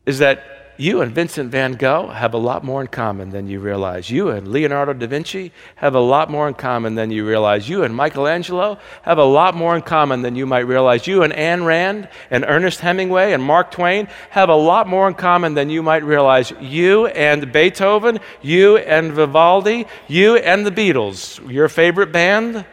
is 0.04 0.18
that 0.18 0.63
you 0.76 1.00
and 1.00 1.12
Vincent 1.12 1.50
van 1.50 1.72
Gogh 1.72 2.08
have 2.08 2.34
a 2.34 2.38
lot 2.38 2.64
more 2.64 2.80
in 2.80 2.88
common 2.88 3.30
than 3.30 3.46
you 3.46 3.60
realize. 3.60 4.10
You 4.10 4.30
and 4.30 4.48
Leonardo 4.48 4.92
da 4.92 5.06
Vinci 5.06 5.52
have 5.76 5.94
a 5.94 6.00
lot 6.00 6.30
more 6.30 6.48
in 6.48 6.54
common 6.54 6.94
than 6.94 7.10
you 7.10 7.26
realize. 7.26 7.68
You 7.68 7.84
and 7.84 7.94
Michelangelo 7.94 8.78
have 9.02 9.18
a 9.18 9.24
lot 9.24 9.54
more 9.54 9.76
in 9.76 9.82
common 9.82 10.22
than 10.22 10.36
you 10.36 10.46
might 10.46 10.66
realize. 10.66 11.06
You 11.06 11.22
and 11.22 11.32
Ayn 11.32 11.64
Rand 11.64 12.08
and 12.30 12.44
Ernest 12.46 12.80
Hemingway 12.80 13.32
and 13.32 13.42
Mark 13.42 13.70
Twain 13.70 14.08
have 14.30 14.48
a 14.48 14.54
lot 14.54 14.88
more 14.88 15.06
in 15.06 15.14
common 15.14 15.54
than 15.54 15.70
you 15.70 15.82
might 15.82 16.04
realize. 16.04 16.52
You 16.60 17.06
and 17.06 17.52
Beethoven, 17.52 18.18
you 18.42 18.78
and 18.78 19.12
Vivaldi, 19.12 19.86
you 20.08 20.36
and 20.36 20.66
the 20.66 20.72
Beatles, 20.72 21.40
your 21.50 21.68
favorite 21.68 22.12
band, 22.12 22.64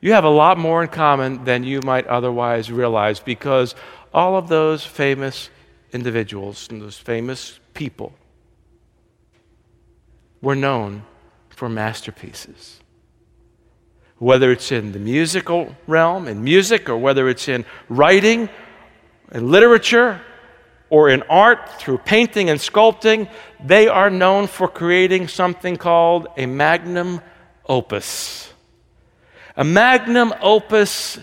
you 0.00 0.12
have 0.14 0.24
a 0.24 0.30
lot 0.30 0.58
more 0.58 0.82
in 0.82 0.88
common 0.88 1.44
than 1.44 1.62
you 1.62 1.80
might 1.82 2.06
otherwise 2.06 2.72
realize 2.72 3.20
because 3.20 3.74
all 4.12 4.36
of 4.36 4.48
those 4.48 4.84
famous 4.84 5.50
individuals 5.92 6.68
and 6.70 6.80
those 6.80 6.98
famous 6.98 7.60
people 7.74 8.12
were 10.40 10.56
known 10.56 11.04
for 11.48 11.68
masterpieces. 11.68 12.80
Whether 14.18 14.52
it's 14.52 14.70
in 14.70 14.92
the 14.92 14.98
musical 14.98 15.74
realm, 15.86 16.28
in 16.28 16.44
music, 16.44 16.88
or 16.88 16.96
whether 16.98 17.28
it's 17.28 17.48
in 17.48 17.64
writing 17.88 18.48
in 19.32 19.50
literature, 19.50 20.20
or 20.90 21.08
in 21.08 21.22
art 21.30 21.68
through 21.78 21.98
painting 21.98 22.50
and 22.50 22.58
sculpting, 22.58 23.30
they 23.64 23.86
are 23.86 24.10
known 24.10 24.48
for 24.48 24.66
creating 24.66 25.28
something 25.28 25.76
called 25.76 26.26
a 26.36 26.46
magnum 26.46 27.20
opus. 27.68 28.52
A 29.56 29.62
magnum 29.62 30.34
opus 30.42 31.18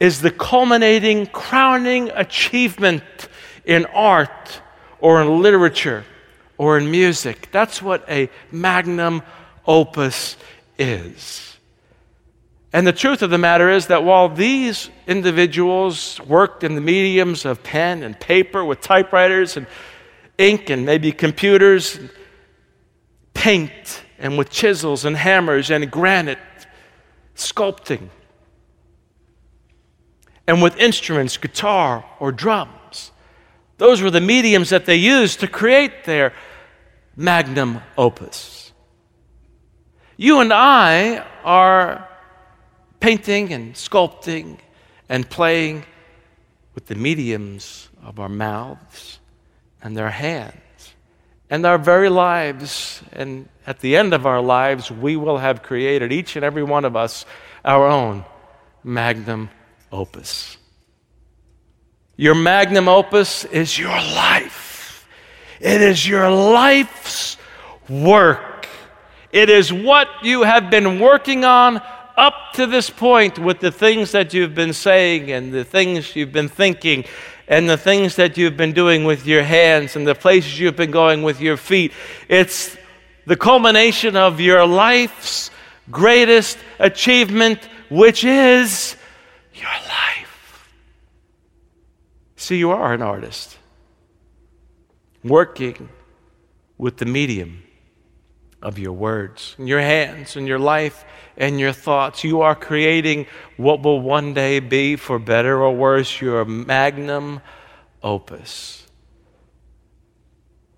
is 0.00 0.22
the 0.22 0.30
culminating, 0.30 1.26
crowning 1.26 2.10
achievement 2.14 3.04
in 3.64 3.86
art 3.86 4.60
or 5.00 5.20
in 5.22 5.42
literature 5.42 6.04
or 6.58 6.78
in 6.78 6.90
music. 6.90 7.48
That's 7.50 7.82
what 7.82 8.08
a 8.08 8.30
magnum 8.50 9.22
opus 9.66 10.36
is. 10.78 11.56
And 12.72 12.86
the 12.86 12.92
truth 12.92 13.20
of 13.20 13.30
the 13.30 13.38
matter 13.38 13.68
is 13.68 13.88
that 13.88 14.02
while 14.02 14.28
these 14.28 14.88
individuals 15.06 16.20
worked 16.22 16.64
in 16.64 16.74
the 16.74 16.80
mediums 16.80 17.44
of 17.44 17.62
pen 17.62 18.02
and 18.02 18.18
paper 18.18 18.64
with 18.64 18.80
typewriters 18.80 19.56
and 19.56 19.66
ink 20.38 20.70
and 20.70 20.86
maybe 20.86 21.12
computers, 21.12 21.98
paint 23.34 24.02
and 24.18 24.38
with 24.38 24.48
chisels 24.50 25.04
and 25.04 25.16
hammers 25.16 25.70
and 25.70 25.90
granite, 25.90 26.38
sculpting, 27.36 28.08
and 30.46 30.62
with 30.62 30.76
instruments, 30.78 31.36
guitar 31.36 32.04
or 32.20 32.32
drum, 32.32 32.70
those 33.82 34.00
were 34.00 34.12
the 34.12 34.20
mediums 34.20 34.70
that 34.70 34.86
they 34.86 34.94
used 34.94 35.40
to 35.40 35.48
create 35.48 36.04
their 36.04 36.32
magnum 37.16 37.80
opus. 37.98 38.72
You 40.16 40.38
and 40.38 40.52
I 40.52 41.26
are 41.42 42.08
painting 43.00 43.52
and 43.52 43.74
sculpting 43.74 44.58
and 45.08 45.28
playing 45.28 45.84
with 46.76 46.86
the 46.86 46.94
mediums 46.94 47.88
of 48.04 48.20
our 48.20 48.28
mouths 48.28 49.18
and 49.82 49.96
their 49.96 50.10
hands 50.10 50.94
and 51.50 51.66
our 51.66 51.76
very 51.76 52.08
lives. 52.08 53.02
And 53.12 53.48
at 53.66 53.80
the 53.80 53.96
end 53.96 54.14
of 54.14 54.26
our 54.26 54.40
lives, 54.40 54.92
we 54.92 55.16
will 55.16 55.38
have 55.38 55.64
created, 55.64 56.12
each 56.12 56.36
and 56.36 56.44
every 56.44 56.62
one 56.62 56.84
of 56.84 56.94
us, 56.94 57.26
our 57.64 57.88
own 57.88 58.24
magnum 58.84 59.50
opus. 59.90 60.56
Your 62.22 62.36
magnum 62.36 62.88
opus 62.88 63.44
is 63.46 63.76
your 63.76 63.88
life. 63.88 65.08
It 65.58 65.80
is 65.80 66.06
your 66.06 66.30
life's 66.30 67.36
work. 67.88 68.68
It 69.32 69.50
is 69.50 69.72
what 69.72 70.06
you 70.22 70.44
have 70.44 70.70
been 70.70 71.00
working 71.00 71.44
on 71.44 71.82
up 72.16 72.52
to 72.52 72.68
this 72.68 72.90
point 72.90 73.40
with 73.40 73.58
the 73.58 73.72
things 73.72 74.12
that 74.12 74.32
you've 74.32 74.54
been 74.54 74.72
saying 74.72 75.32
and 75.32 75.52
the 75.52 75.64
things 75.64 76.14
you've 76.14 76.30
been 76.30 76.48
thinking 76.48 77.06
and 77.48 77.68
the 77.68 77.76
things 77.76 78.14
that 78.14 78.38
you've 78.38 78.56
been 78.56 78.72
doing 78.72 79.02
with 79.02 79.26
your 79.26 79.42
hands 79.42 79.96
and 79.96 80.06
the 80.06 80.14
places 80.14 80.60
you've 80.60 80.76
been 80.76 80.92
going 80.92 81.24
with 81.24 81.40
your 81.40 81.56
feet. 81.56 81.90
It's 82.28 82.76
the 83.26 83.36
culmination 83.36 84.14
of 84.14 84.38
your 84.38 84.64
life's 84.64 85.50
greatest 85.90 86.56
achievement, 86.78 87.68
which 87.90 88.22
is 88.22 88.94
your 89.54 89.66
life. 89.88 90.11
See, 92.42 92.56
you 92.56 92.72
are 92.72 92.92
an 92.92 93.02
artist 93.02 93.56
working 95.22 95.90
with 96.76 96.96
the 96.96 97.04
medium 97.04 97.62
of 98.60 98.80
your 98.80 98.94
words 98.94 99.54
and 99.58 99.68
your 99.68 99.80
hands 99.80 100.34
and 100.34 100.48
your 100.48 100.58
life 100.58 101.04
and 101.36 101.60
your 101.60 101.72
thoughts. 101.72 102.24
You 102.24 102.40
are 102.40 102.56
creating 102.56 103.26
what 103.56 103.84
will 103.84 104.00
one 104.00 104.34
day 104.34 104.58
be, 104.58 104.96
for 104.96 105.20
better 105.20 105.62
or 105.62 105.72
worse, 105.72 106.20
your 106.20 106.44
magnum 106.44 107.42
opus. 108.02 108.88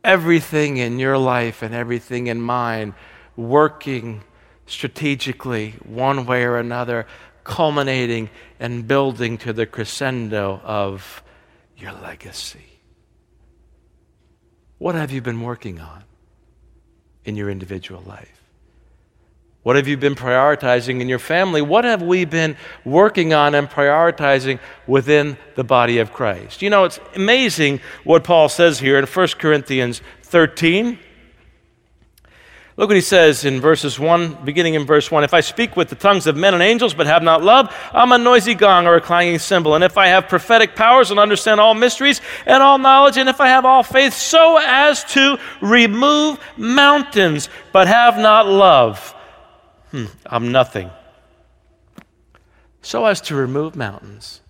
Everything 0.05 0.77
in 0.77 0.99
your 0.99 1.17
life 1.17 1.63
and 1.63 1.75
everything 1.75 2.27
in 2.27 2.43
mine 2.43 2.95
working 3.37 4.23
strategically, 4.67 5.77
one 5.83 6.27
way 6.27 6.45
or 6.45 6.59
another, 6.59 7.07
culminating 7.43 8.29
and 8.61 8.87
building 8.87 9.39
to 9.39 9.55
the 9.55 9.65
crescendo 9.65 10.61
of 10.63 11.23
your 11.77 11.93
legacy. 11.93 12.81
What 14.79 14.95
have 14.95 15.13
you 15.13 15.21
been 15.21 15.41
working 15.41 15.81
on 15.81 16.05
in 17.25 17.37
your 17.37 17.51
individual 17.51 18.03
life? 18.03 18.45
What 19.63 19.77
have 19.77 19.89
you 19.89 19.97
been 19.97 20.15
prioritizing 20.15 21.01
in 21.01 21.09
your 21.09 21.19
family? 21.19 21.63
What 21.63 21.85
have 21.85 22.03
we 22.03 22.27
been 22.27 22.57
working 22.85 23.33
on 23.33 23.55
and 23.55 23.69
prioritizing 23.69 24.59
within 24.87 25.39
the 25.55 25.65
body 25.65 25.99
of 25.99 26.13
Christ? 26.13 26.61
You 26.61 26.69
know, 26.69 26.85
it's 26.85 27.01
amazing 27.15 27.81
what 28.05 28.25
Paul 28.25 28.51
says 28.51 28.79
here 28.79 28.99
in 28.99 29.07
1 29.07 29.29
Corinthians 29.39 30.03
13. 30.23 30.99
Look 32.77 32.89
what 32.89 32.97
he 32.97 33.03
says 33.03 33.45
in 33.45 33.61
verses 33.61 34.01
1, 34.01 34.45
beginning 34.45 34.75
in 34.75 34.85
verse 34.85 35.09
1. 35.09 35.23
If 35.23 35.33
I 35.33 35.41
speak 35.41 35.77
with 35.77 35.91
the 35.91 35.95
tongues 35.95 36.27
of 36.27 36.37
men 36.37 36.55
and 36.55 36.63
angels 36.63 36.93
but 36.93 37.07
have 37.07 37.23
not 37.23 37.41
love, 37.41 37.73
I'm 37.93 38.11
a 38.11 38.19
noisy 38.19 38.55
gong 38.55 38.89
or 38.89 38.97
a 38.97 39.01
clanging 39.01 39.39
cymbal. 39.39 39.77
And 39.77 39.85
if 39.85 39.97
I 39.97 40.09
have 40.09 40.29
prophetic 40.29 40.75
powers 40.75 41.13
and 41.13 41.21
understand 41.21 41.61
all 41.61 41.75
mysteries 41.75 42.21
and 42.47 42.65
all 42.65 42.79
knowledge, 42.79 43.17
and 43.17 43.29
if 43.29 43.41
I 43.41 43.47
have 43.47 43.65
all 43.65 43.85
faith 43.85 44.13
so 44.13 44.59
as 44.61 45.05
to 45.13 45.39
remove 45.61 46.41
mountains 46.57 47.49
but 47.73 47.87
have 47.87 48.19
not 48.19 48.49
love, 48.49 49.15
hmm, 49.93 50.07
I'm 50.27 50.51
nothing. 50.51 50.91
So 52.83 53.07
as 53.07 53.21
to 53.23 53.37
remove 53.37 53.77
mountains. 53.77 54.41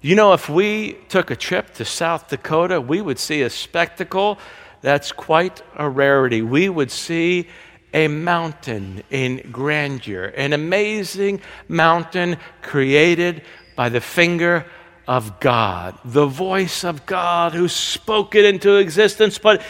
You 0.00 0.14
know, 0.14 0.32
if 0.32 0.48
we 0.48 0.94
took 1.10 1.30
a 1.30 1.36
trip 1.36 1.74
to 1.74 1.84
South 1.84 2.28
Dakota, 2.28 2.80
we 2.80 3.02
would 3.02 3.18
see 3.18 3.42
a 3.42 3.50
spectacle 3.50 4.38
that's 4.82 5.10
quite 5.10 5.62
a 5.74 5.88
rarity. 5.88 6.42
We 6.42 6.68
would 6.68 6.90
see 6.90 7.48
a 7.92 8.08
mountain 8.08 9.02
in 9.10 9.48
grandeur, 9.50 10.26
an 10.36 10.52
amazing 10.52 11.40
mountain 11.68 12.36
created 12.62 13.42
by 13.74 13.88
the 13.88 14.00
finger 14.00 14.66
of 15.06 15.38
God, 15.40 15.98
the 16.04 16.26
voice 16.26 16.84
of 16.84 17.06
God 17.06 17.52
who 17.54 17.68
spoke 17.68 18.34
it 18.34 18.44
into 18.44 18.76
existence. 18.76 19.38
But 19.38 19.62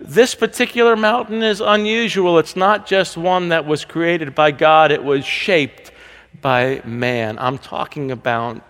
this 0.00 0.34
particular 0.34 0.96
mountain 0.96 1.42
is 1.42 1.60
unusual. 1.60 2.38
It's 2.38 2.56
not 2.56 2.86
just 2.86 3.16
one 3.16 3.48
that 3.48 3.66
was 3.66 3.84
created 3.84 4.34
by 4.34 4.50
God, 4.50 4.92
it 4.92 5.02
was 5.02 5.24
shaped 5.24 5.92
by 6.40 6.82
man. 6.84 7.38
I'm 7.38 7.58
talking 7.58 8.10
about 8.10 8.62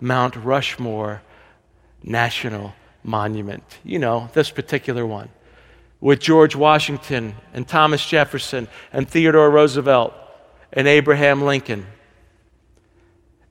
Mount 0.00 0.36
Rushmore 0.36 1.22
National 2.02 2.74
Monument. 3.02 3.62
You 3.84 3.98
know, 3.98 4.30
this 4.34 4.50
particular 4.50 5.06
one 5.06 5.28
with 6.00 6.20
George 6.20 6.56
Washington 6.56 7.34
and 7.52 7.66
Thomas 7.66 8.04
Jefferson 8.04 8.68
and 8.92 9.08
Theodore 9.08 9.50
Roosevelt 9.50 10.14
and 10.72 10.88
Abraham 10.88 11.42
Lincoln. 11.42 11.86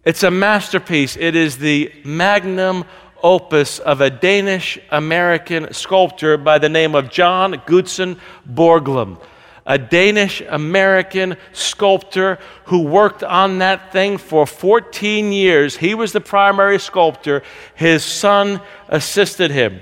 It's 0.04 0.24
a 0.24 0.32
masterpiece. 0.32 1.18
It 1.18 1.36
is 1.36 1.58
the 1.58 1.92
magnum 2.04 2.86
opus 3.22 3.80
of 3.80 4.02
a 4.02 4.10
Danish 4.10 4.80
American 4.92 5.74
sculptor 5.74 6.38
by 6.38 6.58
the 6.58 6.70
name 6.70 6.96
of 6.96 7.10
John 7.10 7.54
Gutzon 7.54 8.18
Borglum, 8.52 9.22
a 9.66 9.78
Danish 9.78 10.42
American 10.48 11.36
sculptor 11.52 12.40
who 12.66 12.84
worked 12.84 13.24
on 13.24 13.60
that 13.60 13.92
thing 13.92 14.18
for 14.18 14.48
14 14.48 15.32
years. 15.32 15.78
He 15.78 15.94
was 15.94 16.14
the 16.14 16.22
primary 16.22 16.80
sculptor, 16.80 17.44
his 17.76 18.04
son 18.04 18.62
assisted 18.88 19.52
him. 19.52 19.82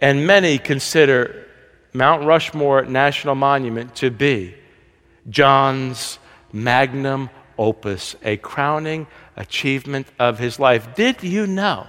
And 0.00 0.26
many 0.26 0.58
consider 0.58 1.41
Mount 1.92 2.24
Rushmore 2.24 2.84
National 2.84 3.34
Monument 3.34 3.94
to 3.96 4.10
be 4.10 4.54
John's 5.28 6.18
magnum 6.52 7.30
opus, 7.58 8.16
a 8.24 8.36
crowning 8.38 9.06
achievement 9.36 10.06
of 10.18 10.38
his 10.38 10.58
life. 10.58 10.94
Did 10.94 11.22
you 11.22 11.46
know 11.46 11.86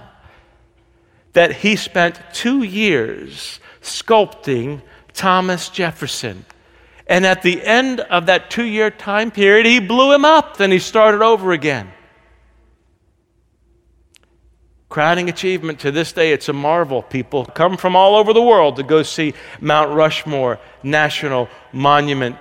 that 1.32 1.52
he 1.52 1.76
spent 1.76 2.20
two 2.32 2.62
years 2.62 3.60
sculpting 3.82 4.82
Thomas 5.12 5.68
Jefferson? 5.68 6.44
And 7.06 7.26
at 7.26 7.42
the 7.42 7.62
end 7.62 8.00
of 8.00 8.26
that 8.26 8.50
two 8.50 8.64
year 8.64 8.90
time 8.90 9.30
period, 9.30 9.66
he 9.66 9.78
blew 9.78 10.12
him 10.12 10.24
up, 10.24 10.56
then 10.56 10.70
he 10.70 10.78
started 10.78 11.22
over 11.22 11.52
again. 11.52 11.90
Crowning 14.94 15.28
achievement 15.28 15.80
to 15.80 15.90
this 15.90 16.12
day, 16.12 16.30
it's 16.30 16.48
a 16.48 16.52
marvel. 16.52 17.02
People 17.02 17.44
come 17.44 17.76
from 17.76 17.96
all 17.96 18.14
over 18.14 18.32
the 18.32 18.40
world 18.40 18.76
to 18.76 18.84
go 18.84 19.02
see 19.02 19.34
Mount 19.60 19.92
Rushmore 19.92 20.60
National 20.84 21.48
Monument 21.72 22.36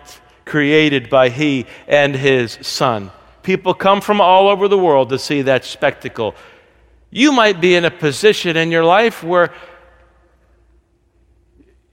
created 0.45 1.09
by 1.09 1.29
he 1.29 1.65
and 1.87 2.15
his 2.15 2.59
son. 2.61 3.09
People 3.41 3.73
come 3.73 4.01
from 4.01 4.21
all 4.21 4.47
over 4.49 4.67
the 4.67 4.77
world 4.77 5.09
to 5.09 5.17
see 5.17 5.41
that 5.41 5.65
spectacle. 5.65 6.35
You 7.09 7.31
might 7.31 7.59
be 7.59 7.73
in 7.73 7.85
a 7.85 7.89
position 7.89 8.55
in 8.55 8.69
your 8.69 8.85
life 8.85 9.23
where 9.23 9.51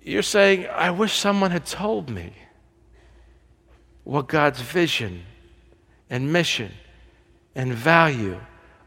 you're 0.02 0.20
saying, 0.20 0.66
I 0.66 0.90
wish 0.90 1.14
someone 1.14 1.52
had 1.52 1.64
told 1.64 2.10
me 2.10 2.34
what 4.04 4.28
God's 4.28 4.60
vision 4.60 5.22
and 6.10 6.30
mission 6.30 6.72
and 7.54 7.72
value 7.72 8.38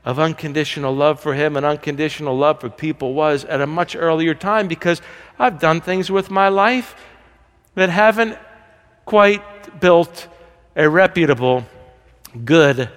of 0.06 0.20
unconditional 0.20 0.96
love 0.96 1.20
for 1.20 1.34
Him 1.34 1.56
and 1.56 1.66
unconditional 1.66 2.38
love 2.38 2.60
for 2.60 2.70
people 2.70 3.14
was 3.14 3.46
at 3.46 3.62
a 3.62 3.68
much 3.68 3.96
earlier 3.96 4.34
time 4.34 4.68
because 4.68 5.02
I've 5.40 5.60
done 5.60 5.82
things 5.82 6.12
with 6.12 6.30
my 6.30 6.50
life 6.50 6.96
that 7.76 7.90
haven't 7.90 8.38
quite 9.06 9.80
built 9.80 10.28
a 10.76 10.90
reputable, 10.90 11.66
good, 12.44 12.90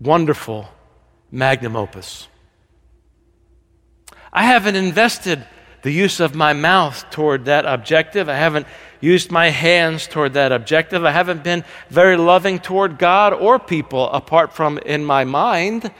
wonderful 0.00 0.68
magnum 1.30 1.76
opus. 1.76 2.28
I 4.32 4.44
haven't 4.44 4.76
invested 4.76 5.46
the 5.82 5.92
use 5.92 6.20
of 6.20 6.34
my 6.34 6.52
mouth 6.52 7.08
toward 7.10 7.44
that 7.44 7.64
objective. 7.64 8.28
I 8.28 8.34
haven't 8.34 8.66
used 9.00 9.30
my 9.30 9.50
hands 9.50 10.06
toward 10.06 10.34
that 10.34 10.52
objective. 10.52 11.04
I 11.04 11.12
haven't 11.12 11.44
been 11.44 11.64
very 11.88 12.16
loving 12.16 12.58
toward 12.58 12.98
God 12.98 13.32
or 13.32 13.58
people 13.58 14.10
apart 14.10 14.52
from 14.52 14.78
in 14.78 15.04
my 15.04 15.24
mind, 15.24 15.90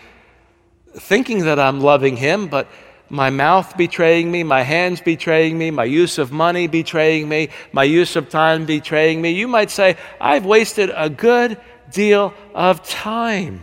thinking 0.95 1.45
that 1.45 1.59
I'm 1.59 1.81
loving 1.81 2.17
Him, 2.17 2.49
but 2.49 2.69
my 3.09 3.31
mouth 3.31 3.77
betraying 3.77 4.31
me, 4.31 4.43
my 4.43 4.63
hands 4.63 5.01
betraying 5.01 5.57
me, 5.57 5.71
my 5.71 5.85
use 5.85 6.19
of 6.19 6.33
money 6.33 6.67
betraying 6.67 7.29
me, 7.29 7.51
my 7.73 7.85
use 7.85 8.17
of 8.17 8.29
time 8.29 8.67
betraying 8.67 9.23
me. 9.23 9.31
You 9.31 9.47
might 9.47 9.71
say, 9.71 9.97
I've 10.21 10.45
wasted 10.45 10.91
a 10.95 11.09
good 11.09 11.61
deal 11.91 12.35
of 12.55 12.83
time. 12.83 13.61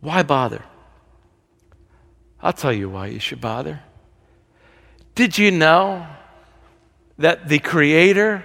Why 0.00 0.22
bother? 0.22 0.62
I'll 2.40 2.52
tell 2.52 2.72
you 2.72 2.90
why 2.90 3.06
you 3.06 3.18
should 3.18 3.40
bother. 3.40 3.80
Did 5.14 5.38
you 5.38 5.50
know 5.50 6.06
that 7.18 7.48
the 7.48 7.58
creator 7.58 8.44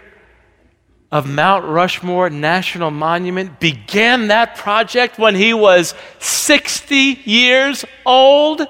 of 1.11 1.29
Mount 1.29 1.65
Rushmore 1.65 2.29
National 2.29 2.89
Monument 2.89 3.59
began 3.59 4.27
that 4.27 4.55
project 4.55 5.19
when 5.19 5.35
he 5.35 5.53
was 5.53 5.93
60 6.19 6.95
years 7.25 7.83
old. 8.05 8.61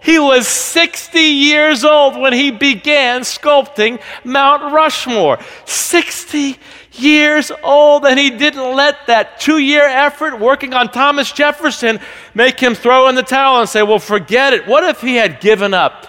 He 0.00 0.20
was 0.20 0.46
60 0.46 1.18
years 1.18 1.84
old 1.84 2.16
when 2.16 2.32
he 2.32 2.52
began 2.52 3.22
sculpting 3.22 4.00
Mount 4.22 4.72
Rushmore. 4.72 5.40
60 5.64 6.56
years 6.92 7.50
old, 7.64 8.06
and 8.06 8.18
he 8.18 8.30
didn't 8.30 8.76
let 8.76 9.08
that 9.08 9.40
two 9.40 9.58
year 9.58 9.84
effort 9.84 10.38
working 10.38 10.74
on 10.74 10.92
Thomas 10.92 11.32
Jefferson 11.32 11.98
make 12.32 12.60
him 12.60 12.76
throw 12.76 13.08
in 13.08 13.16
the 13.16 13.22
towel 13.24 13.58
and 13.60 13.68
say, 13.68 13.82
Well, 13.82 13.98
forget 13.98 14.52
it. 14.52 14.68
What 14.68 14.84
if 14.84 15.00
he 15.00 15.16
had 15.16 15.40
given 15.40 15.74
up? 15.74 16.06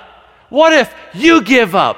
What 0.49 0.71
if 0.71 0.93
you 1.13 1.41
give 1.41 1.73
up? 1.73 1.97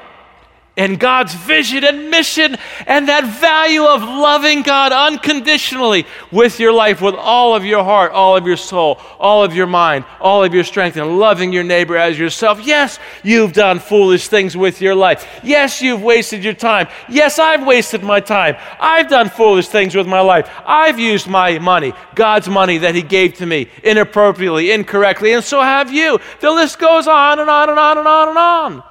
And 0.77 0.97
God's 0.97 1.33
vision 1.33 1.83
and 1.83 2.09
mission 2.09 2.55
and 2.87 3.09
that 3.09 3.25
value 3.25 3.83
of 3.83 4.01
loving 4.01 4.61
God 4.61 4.93
unconditionally 4.93 6.05
with 6.31 6.61
your 6.61 6.71
life, 6.71 7.01
with 7.01 7.15
all 7.15 7.53
of 7.53 7.65
your 7.65 7.83
heart, 7.83 8.13
all 8.13 8.37
of 8.37 8.47
your 8.47 8.55
soul, 8.55 8.97
all 9.19 9.43
of 9.43 9.53
your 9.53 9.67
mind, 9.67 10.05
all 10.21 10.43
of 10.45 10.53
your 10.53 10.63
strength, 10.63 10.95
and 10.95 11.19
loving 11.19 11.51
your 11.51 11.65
neighbor 11.65 11.97
as 11.97 12.17
yourself. 12.17 12.65
Yes, 12.65 12.99
you've 13.21 13.51
done 13.51 13.79
foolish 13.79 14.29
things 14.29 14.55
with 14.55 14.81
your 14.81 14.95
life. 14.95 15.41
Yes, 15.43 15.81
you've 15.81 16.01
wasted 16.01 16.41
your 16.41 16.53
time. 16.53 16.87
Yes, 17.09 17.37
I've 17.37 17.65
wasted 17.67 18.01
my 18.01 18.21
time. 18.21 18.55
I've 18.79 19.09
done 19.09 19.29
foolish 19.29 19.67
things 19.67 19.93
with 19.93 20.07
my 20.07 20.21
life. 20.21 20.49
I've 20.65 20.99
used 20.99 21.27
my 21.27 21.59
money, 21.59 21.91
God's 22.15 22.47
money 22.47 22.77
that 22.77 22.95
He 22.95 23.01
gave 23.01 23.33
to 23.35 23.45
me, 23.45 23.67
inappropriately, 23.83 24.71
incorrectly, 24.71 25.33
and 25.33 25.43
so 25.43 25.61
have 25.61 25.91
you. 25.91 26.19
The 26.39 26.51
list 26.51 26.79
goes 26.79 27.07
on 27.07 27.39
and 27.39 27.49
on 27.49 27.69
and 27.69 27.77
on 27.77 27.97
and 27.97 28.07
on 28.07 28.29
and 28.29 28.37
on. 28.37 28.90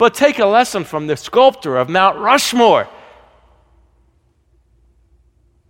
But 0.00 0.14
take 0.14 0.38
a 0.38 0.46
lesson 0.46 0.84
from 0.84 1.08
the 1.08 1.16
sculptor 1.18 1.76
of 1.76 1.90
Mount 1.90 2.16
Rushmore. 2.16 2.88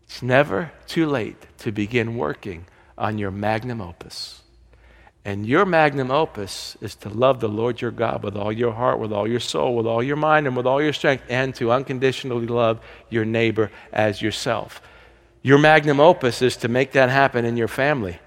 It's 0.05 0.23
never 0.23 0.71
too 0.87 1.07
late 1.07 1.49
to 1.59 1.73
begin 1.73 2.17
working 2.17 2.67
on 2.97 3.19
your 3.19 3.33
magnum 3.33 3.81
opus. 3.81 4.43
And 5.25 5.45
your 5.45 5.65
magnum 5.65 6.13
opus 6.13 6.77
is 6.81 6.95
to 6.97 7.09
love 7.09 7.41
the 7.41 7.49
Lord 7.49 7.81
your 7.81 7.91
God 7.91 8.23
with 8.23 8.37
all 8.37 8.53
your 8.53 8.71
heart, 8.71 9.01
with 9.01 9.13
all 9.13 9.27
your 9.27 9.41
soul, 9.41 9.75
with 9.75 9.89
all 9.89 10.01
your 10.01 10.15
mind, 10.15 10.47
and 10.47 10.57
with 10.57 10.65
all 10.65 10.81
your 10.81 10.93
strength, 10.93 11.25
and 11.29 11.53
to 11.57 11.73
unconditionally 11.73 12.47
love 12.47 12.79
your 13.09 13.25
neighbor 13.25 13.73
as 13.93 14.23
yourself. 14.23 14.81
Your 15.43 15.59
magnum 15.59 15.99
opus 15.99 16.41
is 16.41 16.57
to 16.59 16.69
make 16.69 16.93
that 16.93 17.11
happen 17.11 17.45
in 17.45 17.57
your 17.57 17.67
family. 17.67 18.21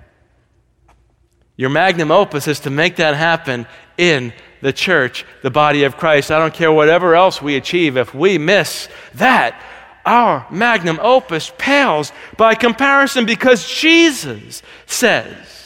Your 1.56 1.70
magnum 1.70 2.12
opus 2.12 2.48
is 2.48 2.60
to 2.62 2.70
make 2.70 2.98
that 2.98 3.16
happen 3.16 3.68
in 3.98 4.34
the 4.62 4.74
church, 4.74 5.26
the 5.42 5.52
body 5.52 5.84
of 5.84 5.98
Christ. 5.98 6.32
I 6.32 6.40
don't 6.40 6.54
care 6.54 6.72
whatever 6.72 7.16
else 7.16 7.42
we 7.42 7.56
achieve, 7.56 7.98
if 7.98 8.14
we 8.14 8.38
miss 8.38 8.88
that, 9.16 9.62
our 10.06 10.46
magnum 10.50 11.00
opus 11.02 11.52
pales 11.58 12.12
by 12.38 12.56
comparison 12.56 13.26
because 13.26 13.68
Jesus 13.68 14.62
says, 14.86 15.63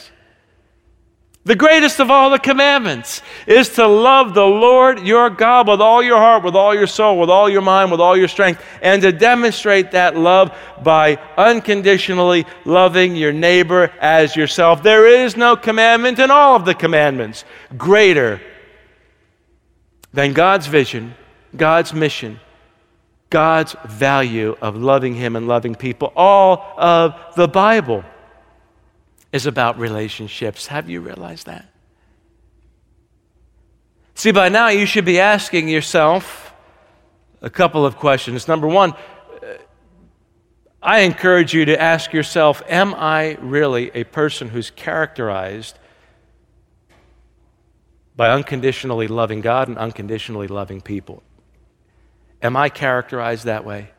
the 1.47 1.55
greatest 1.55 2.01
of 2.01 2.11
all 2.11 2.29
the 2.29 2.39
commandments 2.39 3.21
is 3.47 3.69
to 3.69 3.87
love 3.87 4.33
the 4.33 4.45
Lord 4.45 4.99
your 5.07 5.29
God 5.29 5.69
with 5.69 5.79
all 5.79 6.03
your 6.03 6.17
heart, 6.17 6.43
with 6.43 6.57
all 6.57 6.75
your 6.75 6.87
soul, 6.87 7.17
with 7.17 7.29
all 7.29 7.49
your 7.49 7.61
mind, 7.61 7.89
with 7.89 8.01
all 8.01 8.17
your 8.17 8.27
strength, 8.27 8.61
and 8.81 9.01
to 9.01 9.13
demonstrate 9.13 9.91
that 9.91 10.17
love 10.17 10.53
by 10.83 11.15
unconditionally 11.37 12.45
loving 12.65 13.15
your 13.15 13.31
neighbor 13.31 13.93
as 14.01 14.35
yourself. 14.35 14.83
There 14.83 15.07
is 15.07 15.37
no 15.37 15.55
commandment 15.55 16.19
in 16.19 16.31
all 16.31 16.57
of 16.57 16.65
the 16.65 16.75
commandments 16.75 17.45
greater 17.77 18.41
than 20.11 20.33
God's 20.33 20.67
vision, 20.67 21.15
God's 21.55 21.93
mission, 21.93 22.41
God's 23.29 23.73
value 23.85 24.57
of 24.59 24.75
loving 24.75 25.15
Him 25.15 25.37
and 25.37 25.47
loving 25.47 25.75
people. 25.75 26.11
All 26.13 26.73
of 26.75 27.13
the 27.37 27.47
Bible 27.47 28.03
is 29.31 29.45
about 29.45 29.77
relationships. 29.79 30.67
Have 30.67 30.89
you 30.89 31.01
realized 31.01 31.45
that? 31.47 31.65
See, 34.15 34.31
by 34.31 34.49
now 34.49 34.69
you 34.69 34.85
should 34.85 35.05
be 35.05 35.19
asking 35.19 35.69
yourself 35.69 36.53
a 37.41 37.49
couple 37.49 37.85
of 37.85 37.97
questions. 37.97 38.47
Number 38.47 38.67
one, 38.67 38.93
uh, 38.93 39.57
I 40.81 41.01
encourage 41.01 41.53
you 41.53 41.65
to 41.65 41.79
ask 41.79 42.13
yourself 42.13 42.63
Am 42.67 42.95
I 42.95 43.37
really 43.39 43.91
a 43.93 44.03
person 44.05 44.49
who's 44.49 44.71
characterized 44.71 45.77
by 48.17 48.31
unconditionally 48.31 49.07
loving 49.07 49.41
God 49.41 49.67
and 49.67 49.77
unconditionally 49.77 50.47
loving 50.47 50.81
people. 50.81 51.21
Am 52.41 52.57
I 52.57 52.67
characterized 52.67 53.45
that 53.45 53.63
way? 53.63 53.91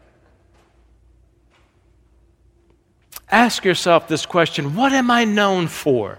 Ask 3.31 3.65
yourself 3.65 4.09
this 4.09 4.27
question 4.27 4.75
What 4.75 4.93
am 4.93 5.11
I 5.11 5.25
known 5.25 5.67
for? 5.69 6.19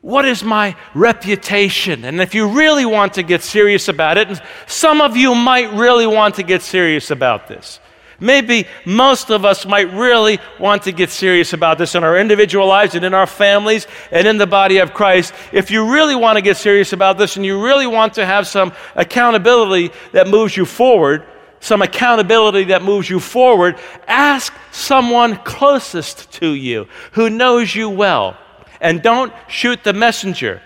What 0.00 0.24
is 0.24 0.42
my 0.42 0.74
reputation? 0.94 2.04
And 2.04 2.20
if 2.20 2.34
you 2.34 2.48
really 2.48 2.84
want 2.84 3.14
to 3.14 3.22
get 3.22 3.40
serious 3.42 3.86
about 3.86 4.18
it, 4.18 4.28
and 4.28 4.42
some 4.66 5.00
of 5.00 5.16
you 5.16 5.34
might 5.34 5.72
really 5.72 6.08
want 6.08 6.34
to 6.36 6.42
get 6.42 6.62
serious 6.62 7.12
about 7.12 7.46
this. 7.46 7.78
Maybe 8.18 8.66
most 8.84 9.30
of 9.30 9.44
us 9.44 9.66
might 9.66 9.92
really 9.92 10.38
want 10.58 10.82
to 10.84 10.92
get 10.92 11.10
serious 11.10 11.52
about 11.52 11.78
this 11.78 11.94
in 11.96 12.04
our 12.04 12.18
individual 12.18 12.66
lives 12.68 12.94
and 12.94 13.04
in 13.04 13.14
our 13.14 13.26
families 13.26 13.86
and 14.12 14.28
in 14.28 14.38
the 14.38 14.46
body 14.46 14.78
of 14.78 14.94
Christ. 14.94 15.34
If 15.52 15.70
you 15.70 15.92
really 15.92 16.14
want 16.14 16.36
to 16.36 16.42
get 16.42 16.56
serious 16.56 16.92
about 16.92 17.18
this 17.18 17.36
and 17.36 17.44
you 17.44 17.64
really 17.64 17.86
want 17.86 18.14
to 18.14 18.26
have 18.26 18.46
some 18.46 18.72
accountability 18.94 19.90
that 20.12 20.28
moves 20.28 20.56
you 20.56 20.64
forward, 20.64 21.26
some 21.62 21.80
accountability 21.80 22.64
that 22.64 22.82
moves 22.82 23.08
you 23.08 23.20
forward, 23.20 23.78
ask 24.08 24.52
someone 24.72 25.36
closest 25.36 26.32
to 26.32 26.54
you 26.54 26.88
who 27.12 27.30
knows 27.30 27.72
you 27.72 27.88
well. 27.88 28.36
And 28.80 29.00
don't 29.00 29.32
shoot 29.46 29.84
the 29.84 29.92
messenger 29.92 30.60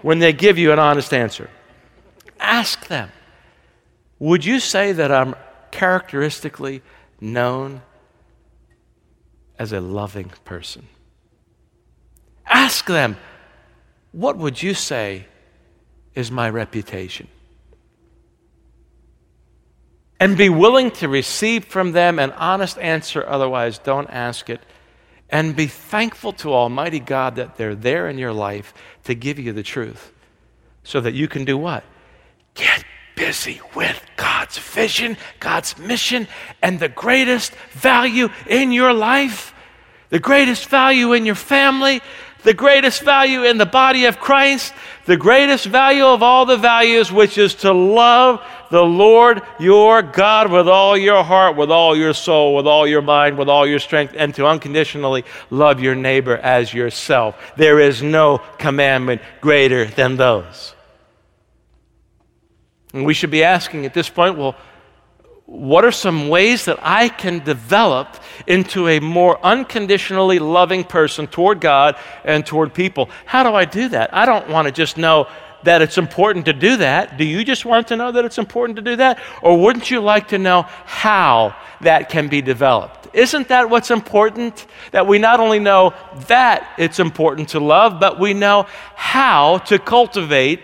when 0.00 0.20
they 0.20 0.32
give 0.32 0.56
you 0.56 0.70
an 0.70 0.78
honest 0.78 1.12
answer. 1.12 1.50
Ask 2.38 2.86
them, 2.86 3.10
would 4.20 4.44
you 4.44 4.60
say 4.60 4.92
that 4.92 5.10
I'm 5.10 5.34
characteristically 5.72 6.80
known 7.20 7.82
as 9.58 9.72
a 9.72 9.80
loving 9.80 10.30
person? 10.44 10.86
Ask 12.46 12.86
them, 12.86 13.16
what 14.12 14.36
would 14.36 14.62
you 14.62 14.74
say 14.74 15.26
is 16.14 16.30
my 16.30 16.48
reputation? 16.48 17.26
And 20.22 20.38
be 20.38 20.48
willing 20.48 20.88
to 20.88 21.08
receive 21.08 21.64
from 21.64 21.90
them 21.90 22.20
an 22.20 22.30
honest 22.34 22.78
answer, 22.78 23.26
otherwise, 23.26 23.78
don't 23.78 24.08
ask 24.08 24.48
it. 24.48 24.60
And 25.28 25.56
be 25.56 25.66
thankful 25.66 26.32
to 26.34 26.54
Almighty 26.54 27.00
God 27.00 27.34
that 27.34 27.56
they're 27.56 27.74
there 27.74 28.08
in 28.08 28.18
your 28.18 28.32
life 28.32 28.72
to 29.02 29.16
give 29.16 29.40
you 29.40 29.52
the 29.52 29.64
truth 29.64 30.12
so 30.84 31.00
that 31.00 31.14
you 31.14 31.26
can 31.26 31.44
do 31.44 31.58
what? 31.58 31.82
Get 32.54 32.84
busy 33.16 33.60
with 33.74 34.00
God's 34.16 34.58
vision, 34.58 35.16
God's 35.40 35.76
mission, 35.76 36.28
and 36.62 36.78
the 36.78 36.88
greatest 36.88 37.52
value 37.72 38.28
in 38.46 38.70
your 38.70 38.92
life, 38.92 39.52
the 40.10 40.20
greatest 40.20 40.68
value 40.68 41.14
in 41.14 41.26
your 41.26 41.34
family, 41.34 42.00
the 42.42 42.54
greatest 42.54 43.02
value 43.02 43.44
in 43.44 43.58
the 43.58 43.66
body 43.66 44.06
of 44.06 44.18
Christ, 44.18 44.74
the 45.06 45.16
greatest 45.16 45.66
value 45.66 46.04
of 46.04 46.22
all 46.22 46.46
the 46.46 46.56
values, 46.56 47.12
which 47.12 47.38
is 47.38 47.54
to 47.56 47.72
love 47.72 48.44
the 48.70 48.82
Lord 48.82 49.42
your 49.60 50.02
God 50.02 50.50
with 50.50 50.68
all 50.68 50.96
your 50.96 51.22
heart, 51.22 51.56
with 51.56 51.70
all 51.70 51.96
your 51.96 52.14
soul, 52.14 52.56
with 52.56 52.66
all 52.66 52.86
your 52.86 53.02
mind, 53.02 53.36
with 53.36 53.48
all 53.48 53.66
your 53.66 53.78
strength, 53.78 54.14
and 54.16 54.34
to 54.34 54.46
unconditionally 54.46 55.24
love 55.50 55.80
your 55.80 55.94
neighbor 55.94 56.36
as 56.36 56.72
yourself. 56.72 57.36
There 57.56 57.78
is 57.80 58.02
no 58.02 58.38
commandment 58.58 59.20
greater 59.40 59.84
than 59.84 60.16
those. 60.16 60.74
And 62.92 63.06
we 63.06 63.14
should 63.14 63.30
be 63.30 63.44
asking 63.44 63.86
at 63.86 63.94
this 63.94 64.08
point, 64.08 64.36
well, 64.36 64.56
what 65.46 65.84
are 65.84 65.92
some 65.92 66.28
ways 66.28 66.64
that 66.66 66.78
I 66.80 67.08
can 67.08 67.40
develop 67.40 68.16
into 68.46 68.88
a 68.88 69.00
more 69.00 69.44
unconditionally 69.44 70.38
loving 70.38 70.84
person 70.84 71.26
toward 71.26 71.60
God 71.60 71.96
and 72.24 72.46
toward 72.46 72.72
people? 72.72 73.10
How 73.26 73.42
do 73.42 73.54
I 73.54 73.64
do 73.64 73.88
that? 73.90 74.14
I 74.14 74.24
don't 74.24 74.48
want 74.48 74.66
to 74.66 74.72
just 74.72 74.96
know 74.96 75.28
that 75.64 75.82
it's 75.82 75.98
important 75.98 76.46
to 76.46 76.52
do 76.52 76.76
that. 76.78 77.16
Do 77.16 77.24
you 77.24 77.44
just 77.44 77.64
want 77.64 77.88
to 77.88 77.96
know 77.96 78.12
that 78.12 78.24
it's 78.24 78.38
important 78.38 78.76
to 78.76 78.82
do 78.82 78.96
that? 78.96 79.20
Or 79.42 79.60
wouldn't 79.60 79.90
you 79.90 80.00
like 80.00 80.28
to 80.28 80.38
know 80.38 80.62
how 80.62 81.56
that 81.80 82.08
can 82.08 82.28
be 82.28 82.42
developed? 82.42 83.08
Isn't 83.12 83.48
that 83.48 83.68
what's 83.68 83.90
important? 83.90 84.66
That 84.92 85.06
we 85.06 85.18
not 85.18 85.40
only 85.40 85.58
know 85.58 85.94
that 86.28 86.66
it's 86.78 86.98
important 86.98 87.50
to 87.50 87.60
love, 87.60 88.00
but 88.00 88.18
we 88.18 88.34
know 88.34 88.66
how 88.94 89.58
to 89.58 89.78
cultivate 89.78 90.60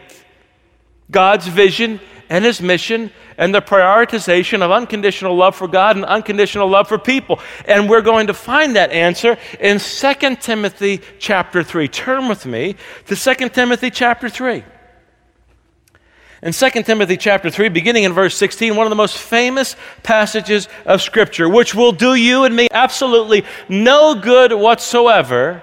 God's 1.11 1.47
vision 1.47 2.01
and 2.29 2.45
his 2.45 2.61
mission 2.61 3.11
and 3.39 3.55
the 3.55 3.63
prioritization 3.63 4.61
of 4.61 4.71
unconditional 4.71 5.35
love 5.35 5.57
for 5.57 5.69
God 5.69 5.97
and 5.97 6.05
unconditional 6.05 6.69
love 6.69 6.89
for 6.89 6.99
people. 6.99 7.41
And 7.65 7.89
we're 7.89 8.03
going 8.03 8.27
to 8.27 8.35
find 8.35 8.77
that 8.77 8.91
answer 8.91 9.39
in 9.61 9.79
2 9.79 10.37
Timothy 10.37 11.01
chapter 11.19 11.63
3. 11.63 11.89
Turn 11.89 12.29
with 12.29 12.45
me 12.45 12.75
to 13.07 13.17
2 13.17 13.49
Timothy 13.51 13.91
chapter 13.91 14.29
3. 14.29 14.65
In 16.43 16.53
2 16.53 16.71
Timothy 16.83 17.17
chapter 17.17 17.51
3, 17.51 17.69
beginning 17.69 18.05
in 18.05 18.13
verse 18.13 18.37
16, 18.37 18.77
one 18.77 18.87
of 18.87 18.91
the 18.91 18.97
most 18.97 19.19
famous 19.19 19.75
passages 20.03 20.69
of 20.85 21.03
Scripture, 21.03 21.49
which 21.49 21.75
will 21.75 21.91
do 21.93 22.15
you 22.15 22.45
and 22.45 22.55
me 22.55 22.69
absolutely 22.71 23.45
no 23.69 24.15
good 24.15 24.53
whatsoever 24.53 25.63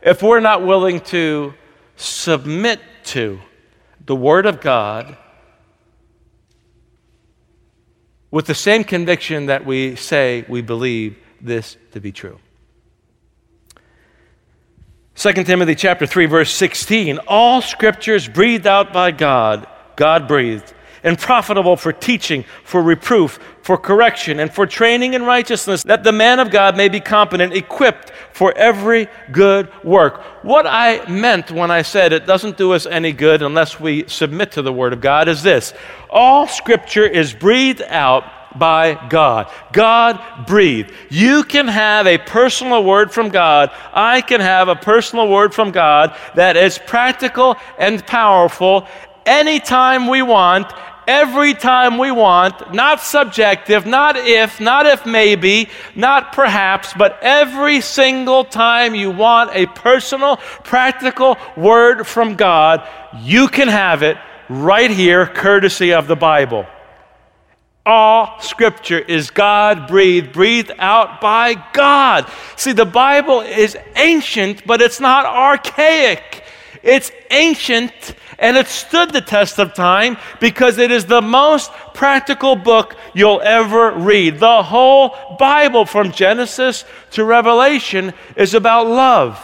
if 0.00 0.22
we're 0.22 0.40
not 0.40 0.64
willing 0.64 1.00
to 1.00 1.52
submit 1.96 2.80
to 3.04 3.40
the 4.06 4.16
Word 4.16 4.46
of 4.46 4.60
God 4.60 5.18
with 8.36 8.44
the 8.44 8.54
same 8.54 8.84
conviction 8.84 9.46
that 9.46 9.64
we 9.64 9.96
say 9.96 10.44
we 10.46 10.60
believe 10.60 11.16
this 11.40 11.78
to 11.92 12.00
be 12.02 12.12
true. 12.12 12.38
2 15.14 15.32
Timothy 15.44 15.74
chapter 15.74 16.04
3 16.04 16.26
verse 16.26 16.52
16 16.52 17.18
all 17.26 17.62
scriptures 17.62 18.28
breathed 18.28 18.66
out 18.66 18.92
by 18.92 19.10
God. 19.10 19.66
God 19.96 20.28
breathed 20.28 20.74
and 21.06 21.16
profitable 21.16 21.76
for 21.76 21.92
teaching 21.92 22.44
for 22.64 22.82
reproof 22.82 23.38
for 23.62 23.78
correction 23.78 24.40
and 24.40 24.52
for 24.52 24.66
training 24.66 25.14
in 25.14 25.22
righteousness 25.22 25.84
that 25.84 26.02
the 26.02 26.12
man 26.12 26.40
of 26.40 26.50
God 26.50 26.76
may 26.76 26.88
be 26.88 27.00
competent 27.00 27.54
equipped 27.54 28.10
for 28.32 28.52
every 28.58 29.08
good 29.32 29.72
work 29.84 30.20
what 30.44 30.66
I 30.66 31.08
meant 31.08 31.50
when 31.52 31.70
I 31.70 31.82
said 31.82 32.12
it 32.12 32.26
doesn't 32.26 32.58
do 32.58 32.72
us 32.72 32.86
any 32.86 33.12
good 33.12 33.40
unless 33.40 33.80
we 33.80 34.06
submit 34.08 34.52
to 34.52 34.62
the 34.62 34.72
word 34.72 34.92
of 34.92 35.00
God 35.00 35.28
is 35.28 35.42
this 35.42 35.72
all 36.10 36.48
scripture 36.48 37.06
is 37.06 37.32
breathed 37.32 37.82
out 37.82 38.24
by 38.58 38.94
God. 39.10 39.52
God 39.72 40.46
breathed. 40.46 40.90
You 41.10 41.44
can 41.44 41.68
have 41.68 42.06
a 42.06 42.16
personal 42.16 42.84
word 42.84 43.12
from 43.12 43.28
God. 43.28 43.70
I 43.92 44.22
can 44.22 44.40
have 44.40 44.68
a 44.68 44.76
personal 44.76 45.28
word 45.28 45.52
from 45.52 45.72
God 45.72 46.16
that 46.36 46.56
is 46.56 46.78
practical 46.78 47.56
and 47.78 48.04
powerful 48.06 48.88
anytime 49.26 50.06
we 50.06 50.22
want, 50.22 50.72
every 51.06 51.54
time 51.54 51.98
we 51.98 52.10
want, 52.10 52.74
not 52.74 53.00
subjective, 53.00 53.86
not 53.86 54.16
if, 54.16 54.60
not 54.60 54.86
if 54.86 55.06
maybe, 55.06 55.68
not 55.94 56.32
perhaps, 56.32 56.92
but 56.94 57.18
every 57.22 57.80
single 57.80 58.44
time 58.44 58.94
you 58.94 59.10
want 59.10 59.50
a 59.54 59.66
personal, 59.66 60.36
practical 60.64 61.36
word 61.56 62.06
from 62.06 62.34
God, 62.34 62.86
you 63.20 63.48
can 63.48 63.68
have 63.68 64.02
it 64.02 64.16
right 64.48 64.90
here, 64.90 65.26
courtesy 65.26 65.92
of 65.92 66.06
the 66.06 66.16
Bible. 66.16 66.66
All 67.84 68.40
scripture 68.40 68.98
is 68.98 69.30
God 69.30 69.86
breathed, 69.86 70.32
breathed 70.32 70.72
out 70.76 71.20
by 71.20 71.54
God. 71.72 72.28
See, 72.56 72.72
the 72.72 72.84
Bible 72.84 73.42
is 73.42 73.76
ancient, 73.94 74.66
but 74.66 74.82
it's 74.82 74.98
not 74.98 75.24
archaic. 75.24 76.42
It's 76.82 77.12
ancient 77.30 78.16
and 78.38 78.56
it 78.56 78.66
stood 78.66 79.12
the 79.12 79.20
test 79.20 79.58
of 79.58 79.74
time 79.74 80.16
because 80.40 80.78
it 80.78 80.90
is 80.90 81.06
the 81.06 81.22
most 81.22 81.70
practical 81.94 82.56
book 82.56 82.96
you'll 83.14 83.40
ever 83.40 83.92
read. 83.92 84.38
The 84.38 84.62
whole 84.62 85.36
Bible, 85.38 85.84
from 85.84 86.12
Genesis 86.12 86.84
to 87.12 87.24
Revelation, 87.24 88.12
is 88.36 88.54
about 88.54 88.86
love. 88.86 89.40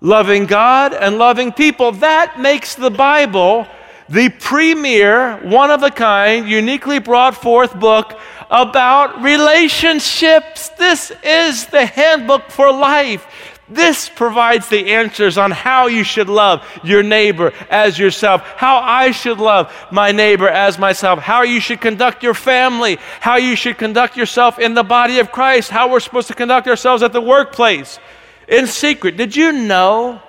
Loving 0.00 0.46
God 0.46 0.94
and 0.94 1.18
loving 1.18 1.52
people. 1.52 1.92
That 1.92 2.40
makes 2.40 2.74
the 2.74 2.90
Bible 2.90 3.66
the 4.10 4.28
premier, 4.28 5.36
one 5.36 5.70
of 5.70 5.84
a 5.84 5.90
kind, 5.90 6.48
uniquely 6.48 6.98
brought 6.98 7.36
forth 7.36 7.78
book 7.78 8.18
about 8.50 9.22
relationships. 9.22 10.68
This 10.70 11.12
is 11.22 11.66
the 11.66 11.86
handbook 11.86 12.50
for 12.50 12.72
life. 12.72 13.24
This 13.70 14.08
provides 14.08 14.68
the 14.68 14.94
answers 14.94 15.38
on 15.38 15.52
how 15.52 15.86
you 15.86 16.02
should 16.02 16.28
love 16.28 16.66
your 16.82 17.04
neighbor 17.04 17.52
as 17.70 17.98
yourself, 17.98 18.42
how 18.42 18.78
I 18.78 19.12
should 19.12 19.38
love 19.38 19.72
my 19.92 20.10
neighbor 20.10 20.48
as 20.48 20.76
myself, 20.76 21.20
how 21.20 21.42
you 21.42 21.60
should 21.60 21.80
conduct 21.80 22.24
your 22.24 22.34
family, 22.34 22.98
how 23.20 23.36
you 23.36 23.54
should 23.54 23.78
conduct 23.78 24.16
yourself 24.16 24.58
in 24.58 24.74
the 24.74 24.82
body 24.82 25.20
of 25.20 25.30
Christ, 25.30 25.70
how 25.70 25.88
we're 25.88 26.00
supposed 26.00 26.26
to 26.28 26.34
conduct 26.34 26.66
ourselves 26.66 27.04
at 27.04 27.12
the 27.12 27.20
workplace 27.20 28.00
in 28.48 28.66
secret. 28.66 29.16
Did 29.16 29.36
you 29.36 29.52
know 29.52 30.20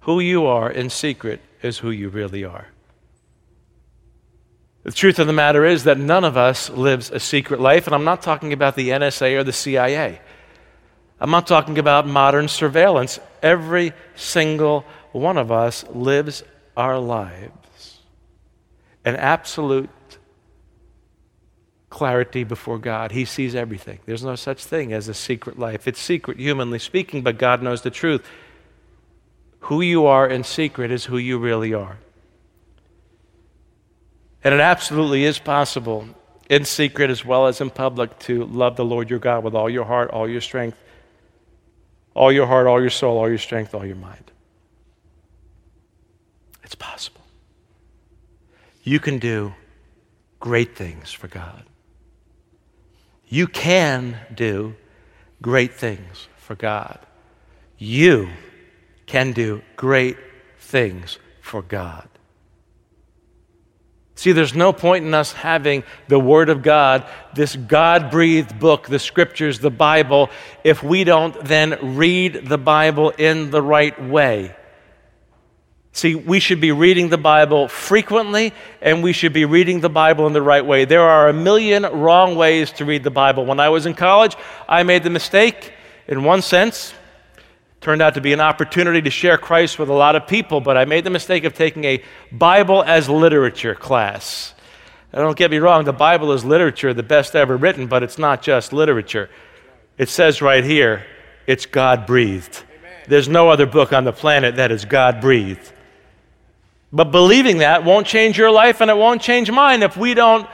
who 0.00 0.20
you 0.20 0.46
are 0.46 0.70
in 0.70 0.88
secret 0.88 1.42
is 1.60 1.78
who 1.78 1.90
you 1.90 2.08
really 2.08 2.44
are? 2.44 2.68
The 4.84 4.92
truth 4.92 5.18
of 5.18 5.26
the 5.26 5.32
matter 5.32 5.64
is 5.64 5.84
that 5.84 5.98
none 5.98 6.24
of 6.24 6.36
us 6.36 6.68
lives 6.70 7.10
a 7.10 7.20
secret 7.20 7.60
life, 7.60 7.86
and 7.86 7.94
I'm 7.94 8.04
not 8.04 8.22
talking 8.22 8.52
about 8.52 8.74
the 8.74 8.88
NSA 8.88 9.38
or 9.38 9.44
the 9.44 9.52
CIA. 9.52 10.20
I'm 11.22 11.30
not 11.30 11.46
talking 11.46 11.78
about 11.78 12.04
modern 12.04 12.48
surveillance. 12.48 13.20
Every 13.44 13.92
single 14.16 14.84
one 15.12 15.38
of 15.38 15.52
us 15.52 15.84
lives 15.94 16.42
our 16.76 16.98
lives 16.98 18.00
in 19.06 19.14
absolute 19.14 19.88
clarity 21.90 22.42
before 22.42 22.76
God. 22.76 23.12
He 23.12 23.24
sees 23.24 23.54
everything. 23.54 24.00
There's 24.04 24.24
no 24.24 24.34
such 24.34 24.64
thing 24.64 24.92
as 24.92 25.06
a 25.06 25.14
secret 25.14 25.60
life. 25.60 25.86
It's 25.86 26.00
secret, 26.00 26.40
humanly 26.40 26.80
speaking, 26.80 27.22
but 27.22 27.38
God 27.38 27.62
knows 27.62 27.82
the 27.82 27.90
truth. 27.90 28.28
Who 29.60 29.80
you 29.80 30.06
are 30.06 30.26
in 30.26 30.42
secret 30.42 30.90
is 30.90 31.04
who 31.04 31.18
you 31.18 31.38
really 31.38 31.72
are. 31.72 31.98
And 34.42 34.52
it 34.52 34.60
absolutely 34.60 35.24
is 35.24 35.38
possible, 35.38 36.04
in 36.50 36.64
secret 36.64 37.10
as 37.10 37.24
well 37.24 37.46
as 37.46 37.60
in 37.60 37.70
public, 37.70 38.18
to 38.20 38.44
love 38.46 38.74
the 38.74 38.84
Lord 38.84 39.08
your 39.08 39.20
God 39.20 39.44
with 39.44 39.54
all 39.54 39.70
your 39.70 39.84
heart, 39.84 40.10
all 40.10 40.28
your 40.28 40.40
strength, 40.40 40.76
all 42.14 42.32
your 42.32 42.46
heart, 42.46 42.66
all 42.66 42.80
your 42.80 42.90
soul, 42.90 43.18
all 43.18 43.28
your 43.28 43.38
strength, 43.38 43.74
all 43.74 43.86
your 43.86 43.96
mind. 43.96 44.30
It's 46.62 46.74
possible. 46.74 47.20
You 48.82 48.98
can 48.98 49.18
do 49.18 49.54
great 50.40 50.76
things 50.76 51.12
for 51.12 51.28
God. 51.28 51.64
You 53.28 53.46
can 53.46 54.16
do 54.34 54.74
great 55.40 55.74
things 55.74 56.28
for 56.36 56.54
God. 56.54 56.98
You 57.78 58.28
can 59.06 59.32
do 59.32 59.62
great 59.76 60.16
things 60.58 61.18
for 61.40 61.62
God. 61.62 62.08
See, 64.22 64.30
there's 64.30 64.54
no 64.54 64.72
point 64.72 65.04
in 65.04 65.12
us 65.14 65.32
having 65.32 65.82
the 66.06 66.16
Word 66.20 66.48
of 66.48 66.62
God, 66.62 67.04
this 67.34 67.56
God 67.56 68.08
breathed 68.12 68.56
book, 68.56 68.86
the 68.86 69.00
Scriptures, 69.00 69.58
the 69.58 69.68
Bible, 69.68 70.30
if 70.62 70.80
we 70.80 71.02
don't 71.02 71.34
then 71.42 71.96
read 71.96 72.46
the 72.46 72.56
Bible 72.56 73.10
in 73.10 73.50
the 73.50 73.60
right 73.60 74.00
way. 74.00 74.54
See, 75.90 76.14
we 76.14 76.38
should 76.38 76.60
be 76.60 76.70
reading 76.70 77.08
the 77.08 77.18
Bible 77.18 77.66
frequently, 77.66 78.52
and 78.80 79.02
we 79.02 79.12
should 79.12 79.32
be 79.32 79.44
reading 79.44 79.80
the 79.80 79.90
Bible 79.90 80.28
in 80.28 80.34
the 80.34 80.40
right 80.40 80.64
way. 80.64 80.84
There 80.84 81.02
are 81.02 81.28
a 81.28 81.32
million 81.32 81.82
wrong 81.82 82.36
ways 82.36 82.70
to 82.74 82.84
read 82.84 83.02
the 83.02 83.10
Bible. 83.10 83.44
When 83.44 83.58
I 83.58 83.70
was 83.70 83.86
in 83.86 83.94
college, 83.94 84.36
I 84.68 84.84
made 84.84 85.02
the 85.02 85.10
mistake, 85.10 85.72
in 86.06 86.22
one 86.22 86.42
sense, 86.42 86.94
turned 87.82 88.00
out 88.00 88.14
to 88.14 88.20
be 88.20 88.32
an 88.32 88.40
opportunity 88.40 89.02
to 89.02 89.10
share 89.10 89.36
Christ 89.36 89.78
with 89.78 89.88
a 89.88 89.92
lot 89.92 90.14
of 90.14 90.26
people, 90.26 90.60
but 90.60 90.76
I 90.76 90.84
made 90.84 91.02
the 91.04 91.10
mistake 91.10 91.42
of 91.44 91.52
taking 91.52 91.84
a 91.84 92.02
Bible 92.30 92.82
as 92.84 93.08
literature 93.08 93.74
class. 93.74 94.54
Now, 95.12 95.20
don't 95.22 95.36
get 95.36 95.50
me 95.50 95.58
wrong, 95.58 95.84
the 95.84 95.92
Bible 95.92 96.32
is 96.32 96.44
literature, 96.44 96.94
the 96.94 97.02
best 97.02 97.34
ever 97.34 97.56
written, 97.56 97.88
but 97.88 98.02
it's 98.02 98.18
not 98.18 98.40
just 98.40 98.72
literature. 98.72 99.28
It 99.98 100.08
says 100.08 100.40
right 100.40 100.64
here, 100.64 101.04
it's 101.46 101.66
God 101.66 102.06
breathed. 102.06 102.62
There's 103.08 103.28
no 103.28 103.50
other 103.50 103.66
book 103.66 103.92
on 103.92 104.04
the 104.04 104.12
planet 104.12 104.56
that 104.56 104.70
is 104.70 104.84
God 104.84 105.20
breathed. 105.20 105.72
But 106.92 107.10
believing 107.10 107.58
that 107.58 107.84
won't 107.84 108.06
change 108.06 108.38
your 108.38 108.50
life 108.50 108.80
and 108.80 108.90
it 108.90 108.96
won't 108.96 109.20
change 109.20 109.50
mine 109.50 109.82
if 109.82 109.96
we 109.96 110.14
don't 110.14 110.48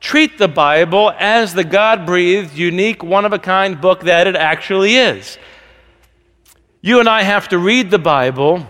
treat 0.00 0.36
the 0.36 0.48
Bible 0.48 1.12
as 1.16 1.54
the 1.54 1.64
God 1.64 2.06
breathed, 2.06 2.56
unique, 2.56 3.04
one 3.04 3.24
of 3.24 3.32
a 3.32 3.38
kind 3.38 3.80
book 3.80 4.00
that 4.00 4.26
it 4.26 4.34
actually 4.34 4.96
is. 4.96 5.38
You 6.80 7.00
and 7.00 7.08
I 7.08 7.22
have 7.22 7.48
to 7.48 7.58
read 7.58 7.90
the 7.90 7.98
Bible 7.98 8.66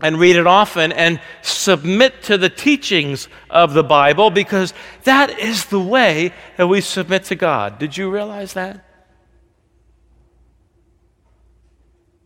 and 0.00 0.18
read 0.18 0.36
it 0.36 0.46
often 0.46 0.92
and 0.92 1.20
submit 1.42 2.22
to 2.24 2.38
the 2.38 2.48
teachings 2.48 3.28
of 3.48 3.74
the 3.74 3.84
Bible 3.84 4.30
because 4.30 4.74
that 5.04 5.38
is 5.38 5.66
the 5.66 5.80
way 5.80 6.32
that 6.56 6.66
we 6.66 6.80
submit 6.80 7.24
to 7.24 7.34
God. 7.34 7.78
Did 7.78 7.96
you 7.96 8.10
realize 8.10 8.54
that? 8.54 8.84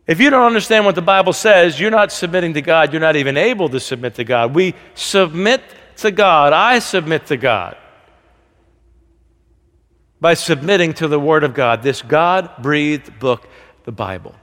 If 0.07 0.19
you 0.19 0.31
don't 0.31 0.47
understand 0.47 0.85
what 0.85 0.95
the 0.95 1.03
Bible 1.03 1.33
says, 1.33 1.79
you're 1.79 1.91
not 1.91 2.11
submitting 2.11 2.55
to 2.55 2.61
God. 2.61 2.91
You're 2.91 2.99
not 2.99 3.15
even 3.15 3.37
able 3.37 3.69
to 3.69 3.79
submit 3.79 4.15
to 4.15 4.23
God. 4.23 4.55
We 4.55 4.73
submit 4.95 5.61
to 5.97 6.09
God. 6.09 6.51
I 6.51 6.79
submit 6.79 7.27
to 7.27 7.37
God 7.37 7.77
by 10.19 10.33
submitting 10.33 10.93
to 10.95 11.07
the 11.07 11.19
Word 11.19 11.43
of 11.43 11.53
God, 11.53 11.83
this 11.83 12.01
God 12.01 12.49
breathed 12.61 13.19
book, 13.19 13.47
the 13.83 13.91
Bible. 13.91 14.35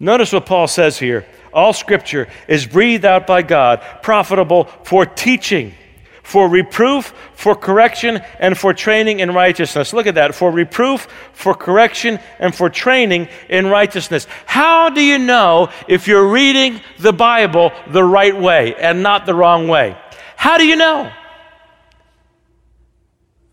Notice 0.00 0.32
what 0.32 0.46
Paul 0.46 0.68
says 0.68 0.98
here. 0.98 1.26
All 1.52 1.72
scripture 1.72 2.28
is 2.46 2.66
breathed 2.66 3.04
out 3.04 3.26
by 3.26 3.42
God, 3.42 3.82
profitable 4.02 4.64
for 4.84 5.04
teaching, 5.06 5.74
for 6.22 6.48
reproof, 6.48 7.12
for 7.34 7.56
correction, 7.56 8.20
and 8.38 8.56
for 8.56 8.74
training 8.74 9.20
in 9.20 9.32
righteousness. 9.32 9.92
Look 9.92 10.06
at 10.06 10.14
that. 10.16 10.34
For 10.34 10.52
reproof, 10.52 11.08
for 11.32 11.54
correction, 11.54 12.20
and 12.38 12.54
for 12.54 12.68
training 12.68 13.28
in 13.48 13.66
righteousness. 13.66 14.26
How 14.46 14.90
do 14.90 15.02
you 15.02 15.18
know 15.18 15.70
if 15.88 16.06
you're 16.06 16.28
reading 16.28 16.80
the 16.98 17.12
Bible 17.12 17.72
the 17.88 18.04
right 18.04 18.38
way 18.38 18.74
and 18.76 19.02
not 19.02 19.26
the 19.26 19.34
wrong 19.34 19.68
way? 19.68 19.96
How 20.36 20.58
do 20.58 20.66
you 20.66 20.76
know? 20.76 21.10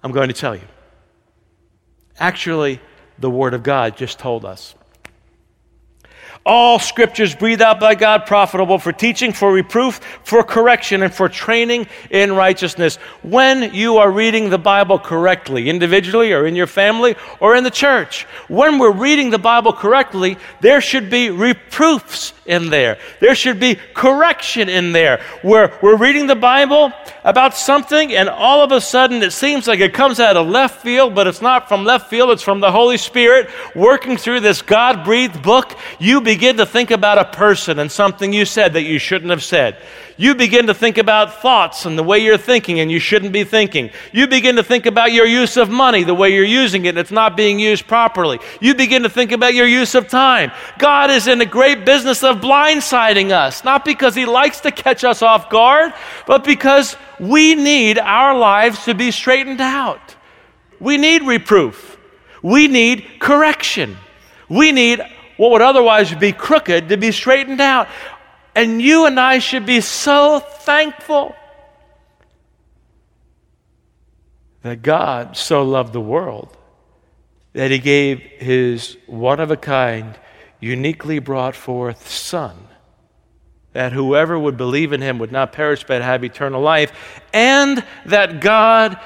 I'm 0.04 0.12
going 0.12 0.28
to 0.28 0.36
tell 0.36 0.56
you. 0.56 0.68
Actually, 2.20 2.80
the 3.18 3.30
Word 3.30 3.56
of 3.56 3.64
God 3.64 3.98
just 3.98 4.20
told 4.20 4.46
us. 4.46 4.76
All 6.48 6.78
scriptures 6.78 7.34
breathed 7.34 7.64
out 7.64 7.80
by 7.80 7.96
God, 7.96 8.28
profitable 8.28 8.78
for 8.78 8.92
teaching, 8.92 9.34
for 9.34 9.52
reproof, 9.52 10.00
for 10.24 10.44
correction, 10.44 11.02
and 11.02 11.12
for 11.12 11.28
training 11.28 11.88
in 12.12 12.34
righteousness. 12.34 12.98
When 13.24 13.74
you 13.74 13.98
are 13.98 14.12
reading 14.12 14.52
the 14.52 14.60
Bible 14.60 15.00
correctly, 15.00 15.70
individually 15.70 16.34
or 16.34 16.46
in 16.46 16.56
your 16.56 16.68
family 16.68 17.16
or 17.40 17.56
in 17.56 17.64
the 17.64 17.72
church, 17.72 18.28
when 18.48 18.78
we're 18.78 18.92
reading 18.92 19.32
the 19.32 19.40
Bible 19.40 19.74
correctly, 19.74 20.38
there 20.62 20.82
should 20.82 21.10
be 21.10 21.32
reproofs 21.32 22.34
in 22.46 22.70
there. 22.70 23.00
There 23.22 23.34
should 23.34 23.60
be 23.60 23.80
correction 23.96 24.70
in 24.70 24.92
there. 24.92 25.24
Where 25.42 25.76
we're 25.82 25.98
reading 25.98 26.28
the 26.28 26.36
Bible 26.36 26.94
about 27.24 27.56
something, 27.56 28.14
and 28.14 28.30
all 28.30 28.64
of 28.64 28.72
a 28.72 28.80
sudden 28.80 29.24
it 29.24 29.34
seems 29.34 29.68
like 29.68 29.80
it 29.80 29.96
comes 29.96 30.20
out 30.20 30.38
of 30.38 30.46
left 30.46 30.84
field, 30.84 31.16
but 31.16 31.26
it's 31.26 31.42
not 31.42 31.68
from 31.68 31.86
left 31.86 32.08
field, 32.08 32.30
it's 32.30 32.44
from 32.44 32.60
the 32.60 32.72
Holy 32.72 32.98
Spirit 32.98 33.50
working 33.74 34.16
through 34.16 34.42
this 34.42 34.62
God 34.62 35.04
breathed 35.04 35.42
book. 35.42 35.76
You 35.98 36.22
begin 36.22 36.35
begin 36.36 36.58
to 36.58 36.66
think 36.66 36.92
about 36.92 37.18
a 37.18 37.24
person 37.24 37.80
and 37.80 37.90
something 37.90 38.34
you 38.34 38.44
said 38.44 38.74
that 38.74 38.82
you 38.82 39.00
shouldn't 39.00 39.32
have 39.32 39.42
said. 39.42 39.78
You 40.18 40.36
begin 40.36 40.68
to 40.68 40.74
think 40.74 40.98
about 40.98 41.42
thoughts 41.42 41.86
and 41.86 41.98
the 41.98 42.04
way 42.04 42.20
you're 42.20 42.38
thinking 42.38 42.82
and 42.82 42.92
you 42.92 43.00
shouldn't 43.00 43.32
be 43.32 43.46
thinking. 43.46 43.90
You 44.12 44.28
begin 44.28 44.58
to 44.58 44.64
think 44.64 44.86
about 44.86 45.14
your 45.14 45.26
use 45.26 45.56
of 45.56 45.70
money, 45.70 46.04
the 46.04 46.14
way 46.14 46.34
you're 46.34 46.44
using 46.44 46.84
it 46.88 46.90
and 46.90 46.98
it's 46.98 47.10
not 47.10 47.38
being 47.38 47.58
used 47.58 47.88
properly. 47.88 48.40
You 48.60 48.76
begin 48.76 49.04
to 49.04 49.10
think 49.10 49.32
about 49.32 49.54
your 49.54 49.66
use 49.66 49.96
of 49.96 50.10
time. 50.10 50.52
God 50.78 51.10
is 51.10 51.28
in 51.28 51.40
the 51.40 51.46
great 51.46 51.86
business 51.86 52.22
of 52.22 52.42
blindsiding 52.42 53.32
us, 53.32 53.64
not 53.64 53.86
because 53.86 54.14
He 54.14 54.26
likes 54.26 54.60
to 54.62 54.72
catch 54.72 55.06
us 55.06 55.22
off 55.22 55.50
guard, 55.50 55.94
but 56.28 56.44
because 56.44 56.98
we 57.18 57.56
need 57.56 57.98
our 57.98 58.38
lives 58.38 58.84
to 58.84 58.94
be 58.94 59.10
straightened 59.10 59.62
out. 59.62 60.18
We 60.82 60.98
need 60.98 61.22
reproof. 61.22 61.98
We 62.44 62.68
need 62.68 63.22
correction. 63.22 63.96
We 64.50 64.74
need 64.74 65.02
what 65.38 65.52
would 65.52 65.62
otherwise 65.62 66.14
be 66.16 66.32
crooked 66.32 66.90
to 66.90 66.98
be 66.98 67.12
straightened 67.12 67.62
out. 67.62 67.88
And 68.56 68.82
you 68.82 69.06
and 69.06 69.20
I 69.20 69.40
should 69.40 69.66
be 69.66 69.82
so 69.82 70.40
thankful 70.40 71.36
that 74.62 74.82
God 74.82 75.36
so 75.36 75.64
loved 75.64 75.94
the 75.94 76.02
world 76.02 76.56
that 77.54 77.72
he 77.72 77.80
gave 77.80 78.20
his 78.20 78.98
one 79.06 79.40
of 79.40 79.52
a 79.52 79.58
kind, 79.58 80.18
uniquely 80.60 81.20
brought 81.20 81.56
forth 81.56 82.10
Son, 82.10 82.68
that 83.74 83.92
whoever 83.92 84.40
would 84.40 84.58
believe 84.58 84.92
in 84.94 85.02
him 85.02 85.20
would 85.20 85.32
not 85.32 85.52
perish 85.52 85.84
but 85.84 86.02
have 86.02 86.24
eternal 86.24 86.62
life, 86.62 87.22
and 87.34 87.84
that 88.06 88.42
God 88.42 89.00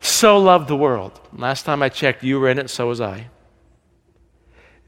so 0.00 0.38
loved 0.38 0.68
the 0.68 0.76
world. 0.76 1.20
Last 1.32 1.64
time 1.64 1.82
I 1.82 1.88
checked, 1.88 2.24
you 2.24 2.40
were 2.40 2.48
in 2.48 2.58
it, 2.58 2.68
so 2.68 2.88
was 2.88 3.00
I 3.00 3.28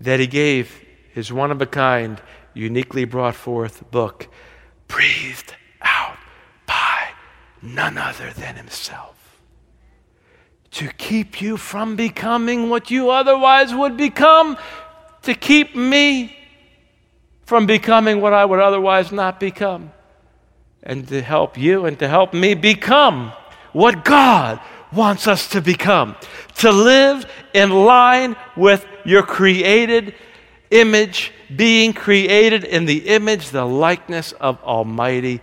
that 0.01 0.20
he 0.20 0.26
gave 0.26 0.80
his 1.12 1.32
one 1.32 1.51
of 1.51 1.62
a 1.62 1.66
kind, 1.66 2.20
uniquely 2.55 3.05
brought 3.05 3.34
forth 3.34 3.90
book, 3.90 4.28
breathed 4.88 5.55
out 5.82 6.16
by 6.66 7.09
none 7.62 7.97
other 7.97 8.30
than 8.30 8.57
himself. 8.57 9.38
To 10.72 10.88
keep 10.88 11.40
you 11.40 11.57
from 11.57 11.95
becoming 11.95 12.68
what 12.68 12.90
you 12.90 13.11
otherwise 13.11 13.72
would 13.72 13.97
become, 13.97 14.59
to 15.22 15.34
keep 15.34 15.76
me 15.76 16.36
from 17.45 17.66
becoming 17.66 18.20
what 18.20 18.32
I 18.32 18.45
would 18.45 18.61
otherwise 18.61 19.12
not 19.12 19.38
become, 19.38 19.92
and 20.82 21.07
to 21.09 21.22
help 21.22 21.57
you 21.57 21.86
and 21.86 21.99
to 22.01 22.09
help 22.09 22.34
me 22.34 22.55
become 22.55 23.32
what 23.72 24.05
God 24.05 24.61
wants 24.95 25.26
us 25.26 25.49
to 25.51 25.61
become. 25.61 26.16
To 26.57 26.70
live 26.70 27.26
in 27.53 27.70
line 27.70 28.36
with 28.57 28.86
your 29.05 29.22
created 29.22 30.14
image, 30.70 31.32
being 31.55 31.92
created 31.92 32.64
in 32.64 32.84
the 32.84 33.09
image, 33.09 33.51
the 33.51 33.64
likeness 33.64 34.32
of 34.32 34.61
Almighty 34.62 35.40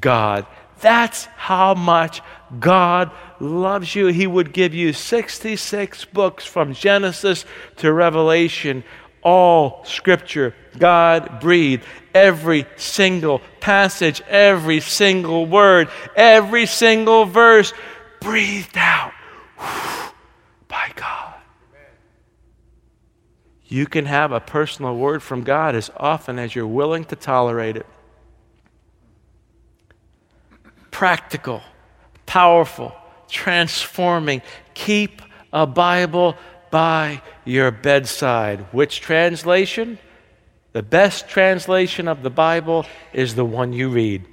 God. 0.00 0.46
That's 0.80 1.26
how 1.36 1.74
much 1.74 2.20
God 2.58 3.12
loves 3.38 3.94
you. 3.94 4.08
He 4.08 4.26
would 4.26 4.52
give 4.52 4.74
you 4.74 4.92
66 4.92 6.04
books 6.06 6.44
from 6.44 6.74
Genesis 6.74 7.44
to 7.76 7.92
Revelation, 7.92 8.82
all 9.22 9.84
scripture, 9.84 10.54
God 10.76 11.40
breathed. 11.40 11.84
Every 12.12 12.66
single 12.76 13.40
passage, 13.60 14.20
every 14.28 14.80
single 14.80 15.46
word, 15.46 15.88
every 16.16 16.66
single 16.66 17.24
verse 17.24 17.72
breathed 18.22 18.76
out 18.76 19.12
by 20.68 20.90
God. 20.94 21.34
You 23.66 23.86
can 23.86 24.04
have 24.04 24.32
a 24.32 24.40
personal 24.40 24.94
word 24.96 25.22
from 25.22 25.44
God 25.44 25.74
as 25.74 25.90
often 25.96 26.38
as 26.38 26.54
you're 26.54 26.66
willing 26.66 27.06
to 27.06 27.16
tolerate 27.16 27.76
it. 27.76 27.86
Practical, 30.90 31.62
powerful, 32.26 32.94
transforming. 33.28 34.42
Keep 34.74 35.22
a 35.54 35.66
Bible 35.66 36.36
by 36.70 37.22
your 37.46 37.70
bedside. 37.70 38.60
Which 38.72 39.00
translation? 39.00 39.98
The 40.72 40.82
best 40.82 41.28
translation 41.28 42.08
of 42.08 42.22
the 42.22 42.30
Bible 42.30 42.84
is 43.14 43.34
the 43.34 43.44
one 43.44 43.72
you 43.72 43.88
read. 43.88 44.26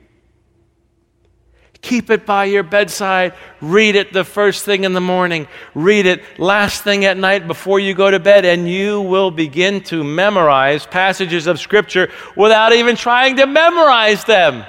Keep 1.81 2.09
it 2.09 2.25
by 2.25 2.45
your 2.45 2.63
bedside. 2.63 3.33
Read 3.61 3.95
it 3.95 4.11
the 4.11 4.25
first 4.25 4.65
thing 4.65 4.83
in 4.83 4.93
the 4.93 5.01
morning. 5.01 5.47
Read 5.73 6.05
it 6.05 6.21
last 6.37 6.83
thing 6.83 7.05
at 7.05 7.17
night 7.17 7.47
before 7.47 7.79
you 7.79 7.93
go 7.93 8.11
to 8.11 8.19
bed, 8.19 8.43
and 8.43 8.69
you 8.69 9.01
will 9.01 9.31
begin 9.31 9.81
to 9.83 10.03
memorize 10.03 10.85
passages 10.85 11.47
of 11.47 11.59
Scripture 11.59 12.11
without 12.35 12.73
even 12.73 12.97
trying 12.97 13.37
to 13.37 13.47
memorize 13.47 14.25
them. 14.25 14.65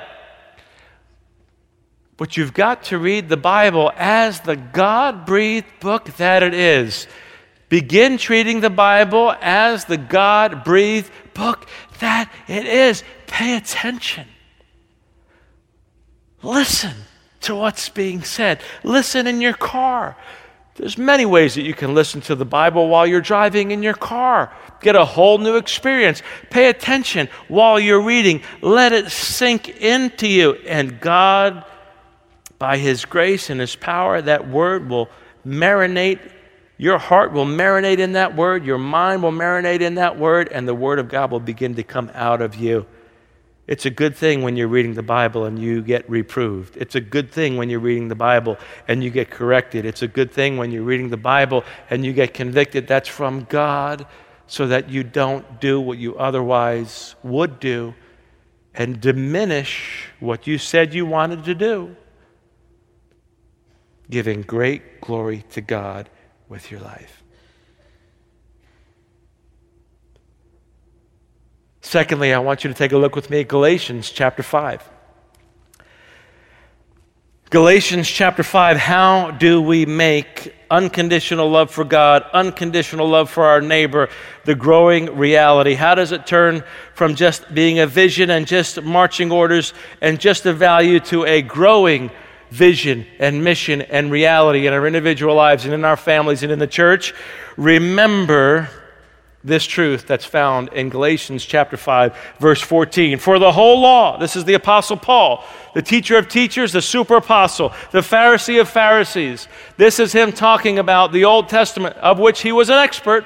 But 2.17 2.37
you've 2.37 2.55
got 2.55 2.85
to 2.85 2.99
read 2.99 3.29
the 3.29 3.37
Bible 3.37 3.91
as 3.97 4.41
the 4.41 4.57
God 4.57 5.27
breathed 5.27 5.67
book 5.81 6.05
that 6.19 6.43
it 6.43 6.55
is. 6.55 7.09
Begin 7.71 8.19
treating 8.19 8.61
the 8.61 8.71
Bible 8.71 9.35
as 9.41 9.87
the 9.87 9.97
God 9.97 10.63
breathed 10.63 11.11
book 11.35 11.67
that 12.01 12.31
it 12.47 12.67
is. 12.67 13.03
Pay 13.27 13.57
attention. 13.57 14.29
Listen 16.43 16.95
to 17.43 17.55
what's 17.55 17.89
being 17.89 18.23
said. 18.23 18.61
Listen 18.83 19.27
in 19.27 19.41
your 19.41 19.55
car. 19.55 20.17
There's 20.77 20.97
many 20.97 21.27
ways 21.27 21.57
that 21.57 21.63
you 21.63 21.75
can 21.75 21.95
listen 21.95 22.23
to 22.23 22.35
the 22.35 22.45
Bible 22.45 22.89
while 22.89 23.07
you're 23.07 23.21
driving 23.21 23.71
in 23.71 23.83
your 23.83 23.95
car. 23.95 24.51
Get 24.81 24.97
a 24.97 25.05
whole 25.05 25.37
new 25.37 25.57
experience. 25.57 26.23
Pay 26.49 26.69
attention 26.71 27.29
while 27.49 27.79
you're 27.79 28.01
reading. 28.01 28.43
Let 28.63 28.93
it 28.93 29.11
sink 29.11 29.69
into 29.69 30.27
you. 30.27 30.55
And 30.67 30.99
God, 30.99 31.67
by 32.59 32.79
His 32.79 33.05
grace 33.05 33.51
and 33.51 33.61
His 33.61 33.77
power, 33.77 34.23
that 34.23 34.49
word 34.49 34.89
will 34.89 35.11
marinate. 35.47 36.21
Your 36.79 36.97
heart 36.97 37.33
will 37.33 37.45
marinate 37.45 37.99
in 37.99 38.13
that 38.13 38.35
word. 38.35 38.65
Your 38.65 38.79
mind 38.79 39.23
will 39.23 39.33
marinate 39.33 39.83
in 39.83 39.97
that 39.97 40.19
word. 40.19 40.49
And 40.51 40.67
the 40.67 40.75
word 40.75 40.99
of 40.99 41.09
God 41.09 41.31
will 41.31 41.41
begin 41.41 41.75
to 41.75 41.83
come 41.83 42.11
out 42.15 42.41
of 42.41 42.55
you. 42.55 42.87
It's 43.71 43.87
a 43.87 43.91
good 43.91 44.17
thing 44.17 44.43
when 44.43 44.57
you're 44.57 44.67
reading 44.67 44.95
the 44.95 45.03
Bible 45.05 45.45
and 45.45 45.57
you 45.57 45.81
get 45.81 46.11
reproved. 46.11 46.77
It's 46.77 46.97
a 46.97 47.01
good 47.01 47.31
thing 47.31 47.57
when 47.57 47.71
you're 47.71 47.79
reading 47.79 48.09
the 48.09 48.17
Bible 48.17 48.59
and 48.89 49.05
you 49.05 49.11
get 49.11 49.31
corrected. 49.31 49.87
It's 49.87 50.03
a 50.03 50.09
good 50.09 50.33
thing 50.33 50.57
when 50.57 50.73
you're 50.73 50.83
reading 50.83 51.11
the 51.11 51.17
Bible 51.17 51.63
and 51.89 52.05
you 52.05 52.13
get 52.13 52.35
convicted. 52.35 52.89
That's 52.89 53.09
from 53.09 53.45
God 53.45 54.09
so 54.49 54.67
that 54.67 54.91
you 54.91 55.05
don't 55.05 55.61
do 55.61 55.81
what 55.81 55.99
you 55.99 56.17
otherwise 56.17 57.15
would 57.23 57.61
do 57.61 57.95
and 58.75 59.01
diminish 59.01 60.09
what 60.19 60.49
you 60.49 60.59
said 60.59 60.93
you 60.93 61.07
wanted 61.07 61.45
to 61.45 61.55
do, 61.55 61.95
giving 64.11 64.43
great 64.43 65.01
glory 65.01 65.45
to 65.51 65.61
God 65.61 66.11
with 66.49 66.73
your 66.73 66.81
life. 66.81 67.20
Secondly, 71.91 72.33
I 72.33 72.39
want 72.39 72.63
you 72.63 72.69
to 72.69 72.75
take 72.75 72.93
a 72.93 72.97
look 72.97 73.17
with 73.17 73.31
me 73.31 73.41
at 73.41 73.49
Galatians 73.49 74.11
chapter 74.11 74.45
5. 74.45 74.89
Galatians 77.51 78.09
chapter 78.09 78.45
5 78.45 78.77
How 78.77 79.33
do 79.33 79.61
we 79.61 79.87
make 79.87 80.55
unconditional 80.71 81.51
love 81.51 81.73
for 81.73 81.83
God, 81.83 82.25
unconditional 82.33 83.09
love 83.09 83.29
for 83.29 83.45
our 83.45 83.61
neighbor, 83.61 84.09
the 84.45 84.55
growing 84.55 85.17
reality? 85.17 85.75
How 85.75 85.97
does 85.97 86.13
it 86.13 86.29
turn 86.29 86.63
from 86.95 87.17
just 87.17 87.53
being 87.53 87.81
a 87.81 87.89
vision 87.89 88.31
and 88.31 88.47
just 88.47 88.81
marching 88.83 89.33
orders 89.33 89.75
and 90.01 90.21
just 90.21 90.47
a 90.47 90.53
value 90.53 91.01
to 91.01 91.25
a 91.25 91.43
growing 91.43 92.13
vision 92.51 93.05
and 93.19 93.43
mission 93.43 93.83
and 93.83 94.13
reality 94.13 94.69
in 94.69 94.73
our 94.73 94.87
individual 94.87 95.35
lives 95.35 95.65
and 95.65 95.75
in 95.75 95.85
our 95.85 95.97
families 95.97 96.45
and 96.45 96.53
in 96.53 96.61
the 96.61 96.69
church? 96.69 97.13
Remember 97.57 98.69
this 99.43 99.65
truth 99.65 100.07
that's 100.07 100.27
found 100.27 100.69
in 100.73 100.91
Galatians 100.91 101.45
chapter 101.45 101.77
5 101.77 102.15
verse 102.39 102.61
14 102.61 103.19
for 103.19 103.39
the 103.39 103.53
whole 103.53 103.81
law 103.81 104.19
this 104.19 104.37
is 104.37 104.45
the 104.45 104.53
apostle 104.53 104.99
Paul 104.99 105.45
the 105.75 105.81
teacher 105.81 106.19
of 106.19 106.29
teachers 106.29 106.73
the 106.73 106.83
super 106.83 107.17
apostle 107.17 107.73
the 107.91 108.01
pharisee 108.01 108.61
of 108.61 108.69
pharisees 108.69 109.49
this 109.79 109.99
is 109.99 110.13
him 110.13 110.33
talking 110.33 110.79
about 110.79 111.13
the 111.13 111.25
old 111.25 111.49
testament 111.49 111.97
of 111.97 112.19
which 112.19 112.43
he 112.43 112.53
was 112.53 112.69
an 112.69 112.79
expert. 112.79 113.25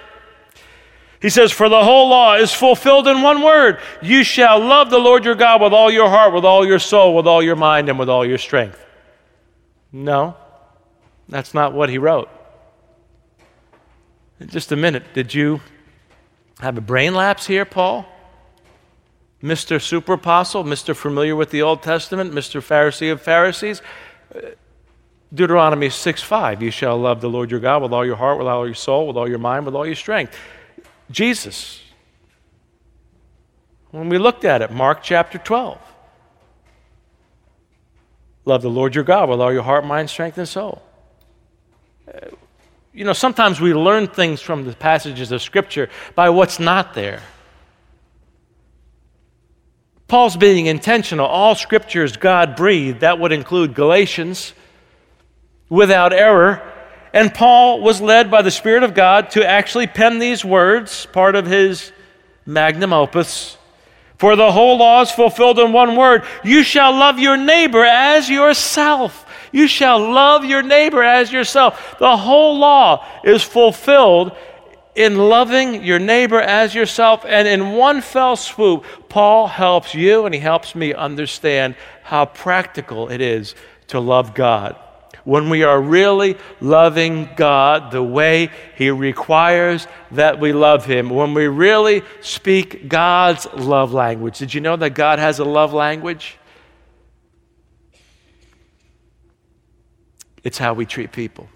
He 1.21 1.31
says 1.31 1.51
for 1.51 1.69
the 1.69 1.83
whole 1.83 2.09
law 2.09 2.35
is 2.37 2.53
fulfilled 2.53 3.09
in 3.09 3.23
one 3.23 3.43
word 3.43 3.81
you 4.01 4.23
shall 4.23 4.61
love 4.61 4.91
the 4.91 4.99
Lord 4.99 5.25
your 5.25 5.35
God 5.35 5.61
with 5.63 5.73
all 5.73 5.91
your 5.91 6.09
heart 6.09 6.33
with 6.33 6.45
all 6.45 6.65
your 6.65 6.79
soul 6.79 7.17
with 7.17 7.27
all 7.27 7.43
your 7.43 7.57
mind 7.57 7.89
and 7.89 7.99
with 7.99 8.09
all 8.09 8.25
your 8.25 8.39
strength. 8.39 8.79
No 9.91 10.37
that's 11.29 11.55
not 11.55 11.73
what 11.73 11.89
he 11.89 11.99
wrote. 11.99 12.29
In 14.39 14.49
just 14.49 14.71
a 14.71 14.77
minute 14.77 15.03
did 15.13 15.35
you 15.35 15.61
have 16.61 16.79
a 16.79 16.81
brain 16.81 17.15
lapse 17.15 17.47
here, 17.47 17.65
Paul? 17.65 18.07
Mr. 19.43 19.81
Super 19.81 20.15
Apostle, 20.15 20.65
Mr. 20.65 20.97
Familiar 20.97 21.37
with 21.37 21.51
the 21.51 21.63
Old 21.63 21.83
Testament, 21.83 22.33
Mr. 22.33 22.63
Pharisee 22.63 23.13
of 23.13 23.21
Pharisees? 23.21 23.83
Uh, 24.35 24.41
Deuteronomy 25.33 25.91
6 25.91 26.23
5, 26.23 26.63
you 26.63 26.71
shall 26.71 26.97
love 26.97 27.21
the 27.21 27.29
Lord 27.29 27.51
your 27.51 27.61
God 27.61 27.83
with 27.83 27.93
all 27.93 28.07
your 28.07 28.17
heart, 28.17 28.39
with 28.39 28.47
all 28.47 28.67
your 28.67 28.75
soul, 28.75 29.09
with 29.09 29.17
all 29.17 29.29
your 29.29 29.39
mind, 29.39 29.67
with 29.67 29.75
all 29.75 29.85
your 29.85 29.97
strength. 29.97 30.37
Jesus, 31.11 31.83
when 33.91 34.09
we 34.09 34.17
looked 34.17 34.45
at 34.45 34.63
it, 34.63 34.71
Mark 34.71 35.03
chapter 35.03 35.39
12. 35.39 35.79
Love 38.45 38.63
the 38.63 38.71
Lord 38.71 38.95
your 38.95 39.05
God 39.05 39.29
with 39.29 39.41
all 39.41 39.53
your 39.53 39.63
heart, 39.63 39.85
mind, 39.85 40.09
strength, 40.09 40.39
and 40.39 40.49
soul 40.49 40.83
uh, 42.13 42.29
you 42.95 43.05
know, 43.05 43.13
sometimes 43.13 43.61
we 43.61 43.75
learn 43.75 44.07
things 44.07 44.41
from 44.41 44.65
the 44.65 44.73
passages 44.73 45.33
of 45.33 45.43
Scripture 45.43 45.91
by 46.15 46.31
what's 46.31 46.61
not 46.61 46.95
there. 46.95 47.23
Paul's 50.07 50.37
being 50.37 50.67
intentional. 50.67 51.27
All 51.27 51.57
Scripture 51.57 52.05
is 52.05 52.17
God 52.17 52.55
breathed. 52.55 53.01
That 53.01 53.19
would 53.19 53.33
include 53.33 53.75
Galatians 53.75 54.53
without 55.69 56.13
error. 56.13 56.63
And 57.13 57.35
Paul 57.35 57.81
was 57.81 58.01
led 58.01 58.31
by 58.31 58.43
the 58.43 58.51
Spirit 58.53 58.85
of 58.85 58.95
God 58.95 59.31
to 59.33 59.45
actually 59.45 59.89
pen 59.89 60.21
these 60.21 60.45
words, 60.45 61.07
part 61.07 61.35
of 61.35 61.47
his 61.47 61.91
magnum 62.47 62.93
opus. 62.93 63.57
For 64.19 64.37
the 64.37 64.53
whole 64.53 64.79
law 64.79 65.03
is 65.03 65.11
fulfilled 65.11 65.59
in 65.59 65.73
one 65.73 65.97
word 65.97 66.23
you 66.45 66.63
shall 66.63 66.93
love 66.93 67.19
your 67.19 67.37
neighbor 67.37 67.85
as 67.85 68.31
yourself. 68.31 69.24
You 69.55 69.69
shall 69.69 70.01
love 70.01 70.45
your 70.45 70.65
neighbor 70.65 71.01
as 71.01 71.31
yourself. 71.31 71.97
The 72.01 72.17
whole 72.17 72.59
law 72.59 73.07
is 73.23 73.45
fulfilled 73.45 74.33
in 74.97 75.17
loving 75.17 75.85
your 75.85 76.01
neighbor 76.01 76.41
as 76.41 76.75
yourself. 76.75 77.25
And 77.25 77.47
in 77.47 77.71
one 77.71 78.01
fell 78.01 78.35
swoop, 78.35 78.85
Paul 79.09 79.47
helps 79.47 79.95
you 79.95 80.27
and 80.27 80.35
he 80.35 80.41
helps 80.41 80.75
me 80.75 80.93
understand 80.93 81.77
how 82.03 82.27
practical 82.27 83.09
it 83.13 83.21
is 83.21 83.55
to 83.87 84.01
love 84.01 84.35
God. 84.35 84.75
When 85.23 85.49
we 85.49 85.63
are 85.63 85.81
really 85.81 86.37
loving 86.61 87.29
God 87.37 87.93
the 87.93 88.03
way 88.03 88.51
He 88.77 88.91
requires 88.91 89.87
that 90.11 90.41
we 90.41 90.53
love 90.53 90.85
Him, 90.85 91.09
when 91.09 91.33
we 91.33 91.47
really 91.47 92.03
speak 92.21 92.89
God's 92.89 93.47
love 93.55 93.95
language. 93.95 94.37
Did 94.37 94.53
you 94.53 94.61
know 94.61 94.77
that 94.77 94.91
God 94.91 95.21
has 95.21 95.39
a 95.39 95.45
love 95.45 95.73
language? 95.73 96.39
It's 100.45 100.59
how 100.59 100.75
we 100.75 100.87
treat 100.87 101.11
people. 101.11 101.49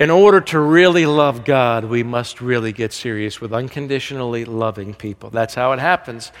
In 0.00 0.08
order 0.08 0.40
to 0.40 0.58
really 0.58 1.04
love 1.04 1.44
God, 1.44 1.84
we 1.84 2.02
must 2.02 2.40
really 2.40 2.72
get 2.72 2.90
serious 2.90 3.38
with 3.38 3.52
unconditionally 3.52 4.46
loving 4.46 4.94
people. 4.94 5.28
That's 5.28 5.54
how 5.54 5.72
it 5.72 5.78
happens. 5.78 6.32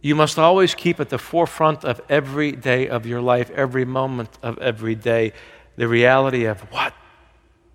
You 0.00 0.14
must 0.14 0.38
always 0.38 0.76
keep 0.76 1.00
at 1.00 1.08
the 1.08 1.18
forefront 1.18 1.84
of 1.84 2.00
every 2.08 2.52
day 2.52 2.88
of 2.88 3.06
your 3.06 3.20
life, 3.20 3.50
every 3.50 3.84
moment 3.84 4.30
of 4.40 4.56
every 4.58 4.94
day, 4.94 5.32
the 5.74 5.88
reality 5.88 6.44
of 6.44 6.60
what 6.70 6.94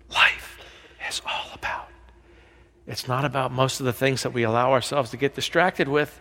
life 0.08 0.58
is 1.06 1.20
all 1.26 1.50
about. 1.52 1.88
It's 2.86 3.06
not 3.06 3.26
about 3.26 3.52
most 3.52 3.80
of 3.80 3.86
the 3.86 3.92
things 3.92 4.22
that 4.22 4.32
we 4.32 4.44
allow 4.44 4.72
ourselves 4.72 5.10
to 5.10 5.18
get 5.18 5.34
distracted 5.34 5.88
with. 5.88 6.18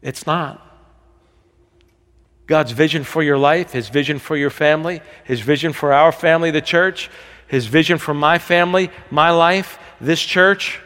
It's 0.00 0.28
not. 0.28 0.64
God's 2.48 2.72
vision 2.72 3.04
for 3.04 3.22
your 3.22 3.38
life, 3.38 3.72
His 3.72 3.90
vision 3.90 4.18
for 4.18 4.36
your 4.36 4.50
family, 4.50 5.02
His 5.22 5.40
vision 5.40 5.72
for 5.72 5.92
our 5.92 6.10
family, 6.10 6.50
the 6.50 6.62
church, 6.62 7.10
His 7.46 7.66
vision 7.66 7.98
for 7.98 8.14
my 8.14 8.38
family, 8.38 8.90
my 9.10 9.30
life, 9.30 9.78
this 10.00 10.20
church, 10.20 10.80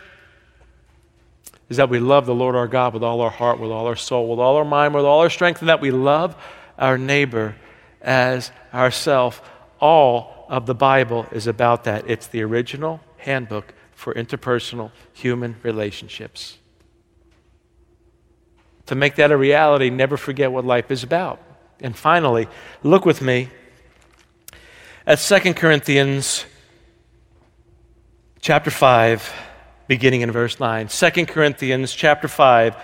is 1.69 1.77
that 1.77 1.89
we 1.89 2.01
love 2.01 2.27
the 2.27 2.35
Lord 2.35 2.57
our 2.57 2.67
God 2.67 2.93
with 2.93 3.05
all 3.05 3.21
our 3.21 3.31
heart, 3.31 3.61
with 3.61 3.71
all 3.71 3.87
our 3.87 3.97
soul, 3.97 4.29
with 4.29 4.41
all 4.41 4.57
our 4.57 4.65
mind, 4.65 4.93
with 4.93 5.05
all 5.05 5.21
our 5.21 5.31
strength, 5.31 5.61
and 5.61 5.69
that 5.69 5.81
we 5.81 5.93
love 5.93 6.37
our 6.79 6.99
neighbor 6.99 7.55
as 8.01 8.51
ourself. 8.75 9.41
All 9.81 10.45
of 10.49 10.67
the 10.67 10.75
Bible 10.75 11.27
is 11.31 11.47
about 11.47 11.85
that. 11.85 12.11
It's 12.11 12.27
the 12.27 12.43
original 12.43 13.01
handbook 13.19 13.73
for 13.93 14.13
interpersonal 14.15 14.91
human 15.13 15.57
relationships. 15.63 16.59
To 18.87 18.97
make 18.97 19.15
that 19.15 19.31
a 19.31 19.37
reality, 19.37 19.91
never 19.91 20.17
forget 20.17 20.51
what 20.51 20.65
life 20.65 20.91
is 20.91 21.05
about. 21.05 21.41
And 21.81 21.97
finally, 21.97 22.49
look 22.83 23.05
with 23.05 23.23
me 23.23 23.49
at 25.07 25.17
2 25.17 25.55
Corinthians 25.55 26.45
chapter 28.41 28.71
5 28.71 29.33
beginning 29.89 30.21
in 30.21 30.31
verse 30.31 30.61
9. 30.61 30.89
2 30.89 31.27
Corinthians 31.27 31.93
chapter 31.93 32.29
5 32.29 32.77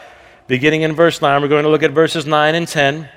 beginning 0.46 0.82
in 0.82 0.94
verse 0.94 1.22
9. 1.22 1.42
We're 1.42 1.48
going 1.48 1.64
to 1.64 1.70
look 1.70 1.82
at 1.82 1.92
verses 1.92 2.26
9 2.26 2.54
and 2.54 2.66
10. 2.66 3.08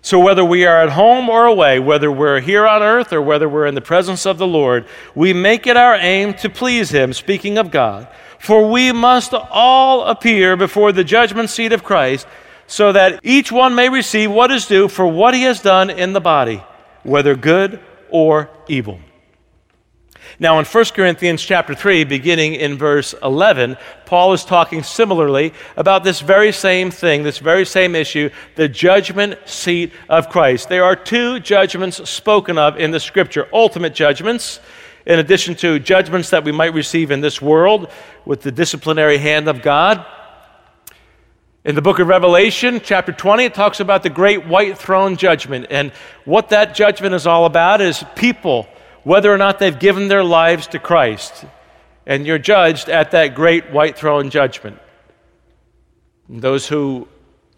So, 0.00 0.20
whether 0.20 0.44
we 0.44 0.66
are 0.66 0.82
at 0.82 0.90
home 0.90 1.30
or 1.30 1.46
away, 1.46 1.78
whether 1.78 2.12
we're 2.12 2.40
here 2.40 2.66
on 2.66 2.82
earth 2.82 3.10
or 3.10 3.22
whether 3.22 3.48
we're 3.48 3.66
in 3.66 3.74
the 3.74 3.80
presence 3.80 4.26
of 4.26 4.36
the 4.36 4.46
Lord, 4.46 4.86
we 5.14 5.32
make 5.32 5.66
it 5.66 5.78
our 5.78 5.94
aim 5.94 6.34
to 6.34 6.50
please 6.50 6.90
Him, 6.90 7.14
speaking 7.14 7.56
of 7.56 7.70
God. 7.70 8.06
For 8.38 8.70
we 8.70 8.92
must 8.92 9.32
all 9.32 10.04
appear 10.04 10.56
before 10.58 10.92
the 10.92 11.04
judgment 11.04 11.48
seat 11.48 11.72
of 11.72 11.84
Christ 11.84 12.26
so 12.66 12.92
that 12.92 13.20
each 13.22 13.52
one 13.52 13.74
may 13.74 13.88
receive 13.88 14.30
what 14.30 14.50
is 14.50 14.66
due 14.66 14.88
for 14.88 15.06
what 15.06 15.34
he 15.34 15.42
has 15.42 15.60
done 15.60 15.90
in 15.90 16.12
the 16.12 16.20
body, 16.20 16.62
whether 17.02 17.34
good 17.34 17.80
or 18.10 18.50
evil. 18.68 18.98
Now, 20.38 20.58
in 20.58 20.64
1 20.64 20.84
Corinthians 20.86 21.42
chapter 21.42 21.74
3, 21.74 22.04
beginning 22.04 22.54
in 22.54 22.76
verse 22.76 23.14
11, 23.22 23.76
Paul 24.04 24.32
is 24.32 24.44
talking 24.44 24.82
similarly 24.82 25.52
about 25.76 26.02
this 26.02 26.20
very 26.20 26.50
same 26.50 26.90
thing, 26.90 27.22
this 27.22 27.38
very 27.38 27.64
same 27.64 27.94
issue, 27.94 28.30
the 28.56 28.68
judgment 28.68 29.38
seat 29.44 29.92
of 30.08 30.28
Christ. 30.28 30.68
There 30.68 30.84
are 30.84 30.96
two 30.96 31.38
judgments 31.40 32.08
spoken 32.08 32.58
of 32.58 32.78
in 32.78 32.90
the 32.90 33.00
scripture 33.00 33.48
ultimate 33.52 33.94
judgments, 33.94 34.58
in 35.06 35.18
addition 35.18 35.54
to 35.56 35.78
judgments 35.78 36.30
that 36.30 36.44
we 36.44 36.52
might 36.52 36.74
receive 36.74 37.10
in 37.10 37.20
this 37.20 37.40
world 37.40 37.90
with 38.24 38.42
the 38.42 38.52
disciplinary 38.52 39.18
hand 39.18 39.48
of 39.48 39.62
God. 39.62 40.04
In 41.64 41.74
the 41.74 41.80
book 41.80 41.98
of 41.98 42.08
Revelation, 42.08 42.78
chapter 42.84 43.10
20, 43.10 43.46
it 43.46 43.54
talks 43.54 43.80
about 43.80 44.02
the 44.02 44.10
great 44.10 44.46
white 44.46 44.76
throne 44.76 45.16
judgment. 45.16 45.68
And 45.70 45.92
what 46.26 46.50
that 46.50 46.74
judgment 46.74 47.14
is 47.14 47.26
all 47.26 47.46
about 47.46 47.80
is 47.80 48.04
people, 48.16 48.68
whether 49.02 49.32
or 49.32 49.38
not 49.38 49.58
they've 49.58 49.78
given 49.78 50.08
their 50.08 50.22
lives 50.22 50.66
to 50.68 50.78
Christ. 50.78 51.46
And 52.04 52.26
you're 52.26 52.38
judged 52.38 52.90
at 52.90 53.12
that 53.12 53.34
great 53.34 53.72
white 53.72 53.96
throne 53.96 54.28
judgment. 54.28 54.78
And 56.28 56.42
those 56.42 56.68
who 56.68 57.08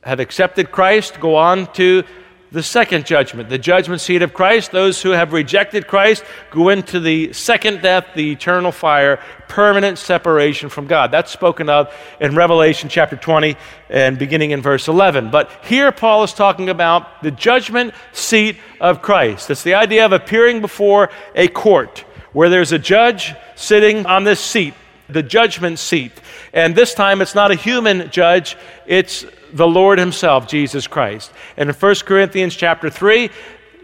have 0.05 0.21
accepted 0.21 0.71
Christ 0.71 1.19
go 1.19 1.35
on 1.35 1.67
to 1.73 2.05
the 2.53 2.63
second 2.63 3.07
judgment, 3.07 3.49
the 3.49 3.59
judgment 3.59 4.01
seat 4.01 4.23
of 4.23 4.33
Christ. 4.33 4.73
Those 4.73 5.03
who 5.03 5.11
have 5.11 5.33
rejected 5.33 5.87
Christ 5.87 6.25
go 6.51 6.69
into 6.69 7.01
the 7.01 7.33
second 7.33 7.83
death, 7.83 8.07
the 8.15 8.33
eternal 8.33 8.73
fire, 8.73 9.21
permanent 9.49 9.99
separation 9.99 10.69
from 10.69 10.87
God. 10.87 11.11
That's 11.11 11.31
spoken 11.31 11.69
of 11.69 11.93
in 12.21 12.35
Revelation 12.35 12.89
chapter 12.89 13.17
20 13.17 13.57
and 13.91 14.19
beginning 14.19 14.53
in 14.53 14.63
verse 14.63 14.89
11. 14.89 15.31
But 15.31 15.51
here 15.65 15.93
Paul 15.93 16.25
is 16.25 16.33
talking 16.33 16.69
about 16.69 17.23
the 17.23 17.31
judgment 17.31 17.95
seat 18.13 18.57
of 18.81 19.03
Christ. 19.03 19.51
It's 19.51 19.63
the 19.63 19.75
idea 19.75 20.05
of 20.05 20.13
appearing 20.13 20.61
before 20.61 21.11
a 21.35 21.49
court 21.49 22.05
where 22.33 22.49
there's 22.49 22.73
a 22.73 22.79
judge 22.79 23.35
sitting 23.55 24.05
on 24.07 24.25
this 24.25 24.41
seat, 24.41 24.75
the 25.09 25.23
judgment 25.23 25.79
seat. 25.79 26.13
And 26.57 26.75
this 26.75 26.95
time 26.95 27.21
it's 27.21 27.35
not 27.35 27.51
a 27.51 27.55
human 27.55 28.11
judge, 28.11 28.57
it's 28.87 29.27
the 29.53 29.69
Lord 29.69 29.99
himself, 29.99 30.49
Jesus 30.49 30.87
Christ. 30.87 31.31
And 31.59 31.69
in 31.69 31.75
1 31.75 31.95
Corinthians 31.97 32.57
chapter 32.57 32.89
3, 32.89 33.29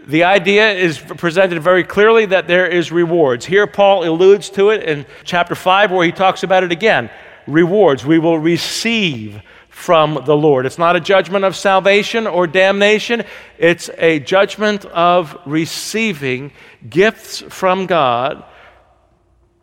the 0.07 0.23
idea 0.23 0.71
is 0.71 0.97
presented 0.97 1.61
very 1.61 1.83
clearly 1.83 2.25
that 2.25 2.47
there 2.47 2.65
is 2.65 2.91
rewards. 2.91 3.45
Here 3.45 3.67
Paul 3.67 4.09
alludes 4.09 4.49
to 4.51 4.71
it 4.71 4.81
in 4.89 5.05
chapter 5.23 5.53
5 5.53 5.91
where 5.91 6.03
he 6.03 6.11
talks 6.11 6.41
about 6.41 6.63
it 6.63 6.71
again. 6.71 7.11
Rewards 7.45 8.03
we 8.03 8.17
will 8.17 8.39
receive 8.39 9.43
from 9.69 10.23
the 10.25 10.35
Lord. 10.35 10.65
It's 10.65 10.79
not 10.79 10.95
a 10.95 10.99
judgment 10.99 11.45
of 11.45 11.55
salvation 11.55 12.25
or 12.25 12.47
damnation, 12.47 13.23
it's 13.59 13.91
a 13.99 14.19
judgment 14.19 14.85
of 14.85 15.37
receiving 15.45 16.51
gifts 16.89 17.41
from 17.41 17.85
God 17.85 18.43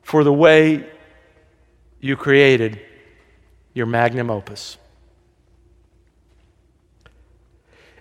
for 0.02 0.22
the 0.22 0.32
way 0.32 0.88
you 1.98 2.16
created 2.16 2.80
your 3.74 3.86
magnum 3.86 4.30
opus. 4.30 4.76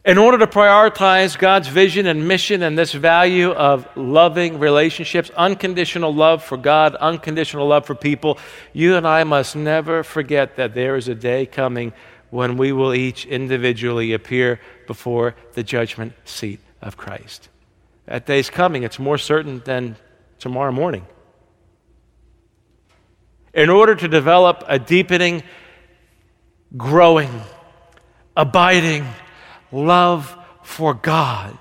In 0.05 0.17
order 0.17 0.37
to 0.37 0.47
prioritize 0.47 1.37
God's 1.37 1.67
vision 1.67 2.07
and 2.07 2.27
mission 2.27 2.63
and 2.63 2.77
this 2.77 2.93
value 2.93 3.51
of 3.51 3.85
loving 3.97 4.57
relationships, 4.57 5.29
unconditional 5.35 6.13
love 6.13 6.41
for 6.43 6.57
God, 6.57 6.95
unconditional 6.95 7.67
love 7.67 7.85
for 7.85 7.95
people, 7.95 8.39
you 8.71 8.95
and 8.95 9.05
I 9.05 9.25
must 9.25 9.55
never 9.55 10.03
forget 10.03 10.55
that 10.55 10.73
there 10.73 10.95
is 10.95 11.09
a 11.09 11.15
day 11.15 11.45
coming 11.45 11.91
when 12.29 12.57
we 12.57 12.71
will 12.71 12.93
each 12.93 13.25
individually 13.25 14.13
appear 14.13 14.59
before 14.87 15.35
the 15.53 15.63
judgment 15.63 16.13
seat 16.23 16.59
of 16.81 16.95
Christ. 16.95 17.49
That 18.05 18.25
day's 18.25 18.49
coming. 18.49 18.83
It's 18.83 18.99
more 18.99 19.17
certain 19.17 19.59
than 19.65 19.97
tomorrow 20.39 20.71
morning. 20.71 21.05
In 23.53 23.69
order 23.69 23.95
to 23.95 24.07
develop 24.07 24.63
a 24.67 24.77
deepening, 24.79 25.43
growing, 26.77 27.41
abiding, 28.35 29.05
love 29.71 30.35
for 30.63 30.93
God. 30.93 31.57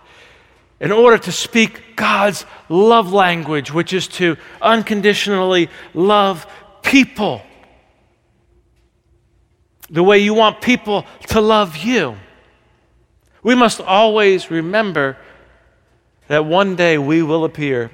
In 0.80 0.92
order 0.92 1.18
to 1.18 1.32
speak 1.32 1.96
God's 1.96 2.46
love 2.68 3.12
language, 3.12 3.72
which 3.72 3.92
is 3.92 4.06
to 4.08 4.36
unconditionally 4.62 5.68
love 5.94 6.46
people 6.82 7.42
the 9.90 10.02
way 10.02 10.18
you 10.18 10.34
want 10.34 10.60
people 10.60 11.06
to 11.28 11.40
love 11.40 11.76
you. 11.78 12.16
We 13.42 13.54
must 13.54 13.80
always 13.80 14.50
remember 14.50 15.16
that 16.26 16.44
one 16.44 16.76
day 16.76 16.98
we 16.98 17.22
will 17.22 17.44
appear, 17.44 17.90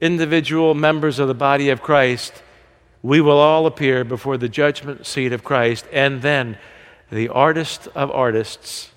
individual 0.00 0.74
members 0.74 1.18
of 1.18 1.28
the 1.28 1.34
body 1.34 1.70
of 1.70 1.82
Christ, 1.82 2.42
we 3.02 3.20
will 3.20 3.38
all 3.38 3.66
appear 3.66 4.04
before 4.04 4.36
the 4.36 4.48
judgment 4.48 5.06
seat 5.06 5.32
of 5.32 5.44
Christ, 5.44 5.86
and 5.92 6.22
then 6.22 6.58
the 7.10 7.28
artist 7.28 7.88
of 7.94 8.10
artists 8.10 8.90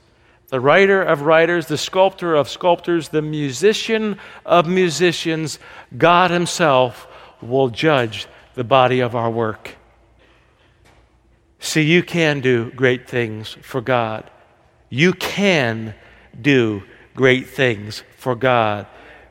the 0.51 0.59
writer 0.59 1.01
of 1.01 1.21
writers, 1.21 1.67
the 1.67 1.77
sculptor 1.77 2.35
of 2.35 2.49
sculptors, 2.49 3.07
the 3.09 3.21
musician 3.21 4.19
of 4.45 4.67
musicians, 4.67 5.59
God 5.97 6.29
Himself 6.29 7.07
will 7.41 7.69
judge 7.69 8.27
the 8.55 8.65
body 8.65 8.99
of 8.99 9.15
our 9.15 9.31
work. 9.31 9.77
See, 11.59 11.83
you 11.83 12.03
can 12.03 12.41
do 12.41 12.69
great 12.71 13.07
things 13.07 13.55
for 13.61 13.79
God. 13.79 14.29
You 14.89 15.13
can 15.13 15.95
do 16.39 16.83
great 17.15 17.47
things 17.47 18.03
for 18.17 18.35
God. 18.35 18.87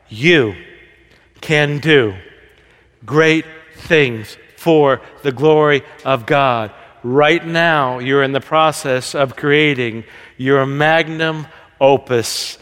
You 0.08 0.54
can 1.42 1.80
do 1.80 2.14
great 3.04 3.44
things 3.76 4.38
for 4.61 5.00
the 5.22 5.32
glory 5.32 5.82
of 6.04 6.26
God. 6.26 6.70
Right 7.02 7.44
now, 7.44 7.98
you're 7.98 8.22
in 8.22 8.32
the 8.32 8.42
process 8.42 9.14
of 9.14 9.34
creating 9.34 10.04
your 10.36 10.66
magnum 10.66 11.46
opus. 11.80 12.58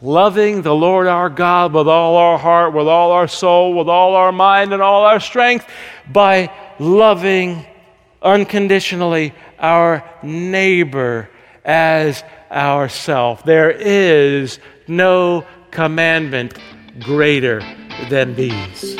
Loving 0.00 0.62
the 0.62 0.74
Lord 0.74 1.06
our 1.06 1.28
God 1.28 1.74
with 1.74 1.86
all 1.86 2.16
our 2.16 2.38
heart, 2.38 2.72
with 2.72 2.88
all 2.88 3.12
our 3.12 3.28
soul, 3.28 3.74
with 3.74 3.90
all 3.90 4.14
our 4.14 4.32
mind, 4.32 4.72
and 4.72 4.80
all 4.80 5.04
our 5.04 5.20
strength 5.20 5.68
by 6.10 6.50
loving 6.78 7.66
unconditionally 8.22 9.34
our 9.58 10.02
neighbor 10.22 11.28
as 11.62 12.24
ourself. 12.50 13.44
There 13.44 13.70
is 13.70 14.60
no 14.88 15.44
commandment 15.70 16.54
greater 17.00 17.60
than 18.08 18.34
these. 18.34 18.96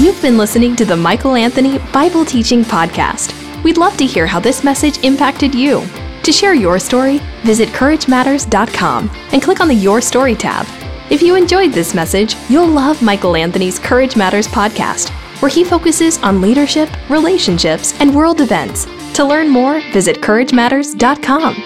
You've 0.00 0.22
been 0.22 0.38
listening 0.38 0.76
to 0.76 0.86
the 0.86 0.96
Michael 0.96 1.34
Anthony 1.34 1.76
Bible 1.92 2.24
Teaching 2.24 2.64
Podcast. 2.64 3.34
We'd 3.62 3.76
love 3.76 3.98
to 3.98 4.06
hear 4.06 4.26
how 4.26 4.40
this 4.40 4.64
message 4.64 5.04
impacted 5.04 5.54
you. 5.54 5.84
To 6.22 6.32
share 6.32 6.54
your 6.54 6.78
story, 6.78 7.18
visit 7.42 7.68
CourageMatters.com 7.68 9.10
and 9.30 9.42
click 9.42 9.60
on 9.60 9.68
the 9.68 9.74
Your 9.74 10.00
Story 10.00 10.34
tab. 10.34 10.66
If 11.10 11.20
you 11.20 11.34
enjoyed 11.34 11.72
this 11.74 11.92
message, 11.94 12.34
you'll 12.48 12.66
love 12.66 13.02
Michael 13.02 13.36
Anthony's 13.36 13.78
Courage 13.78 14.16
Matters 14.16 14.48
podcast. 14.48 15.10
where 15.42 15.50
he 15.50 15.64
focuses 15.64 16.16
on 16.22 16.40
leadership, 16.40 16.88
relationships, 17.10 17.92
and 18.00 18.14
world 18.14 18.40
events. 18.40 18.86
To 19.12 19.24
learn 19.24 19.50
more, 19.50 19.82
visit 19.92 20.22
CourageMatters.com. 20.22 21.56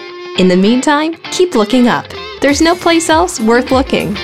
In 0.40 0.48
the 0.48 0.56
meantime, 0.56 1.14
keep 1.30 1.54
looking 1.54 1.86
up. 1.86 2.06
There's 2.40 2.60
no 2.60 2.74
place 2.74 3.08
else 3.10 3.38
worth 3.38 3.70
looking. 3.70 4.16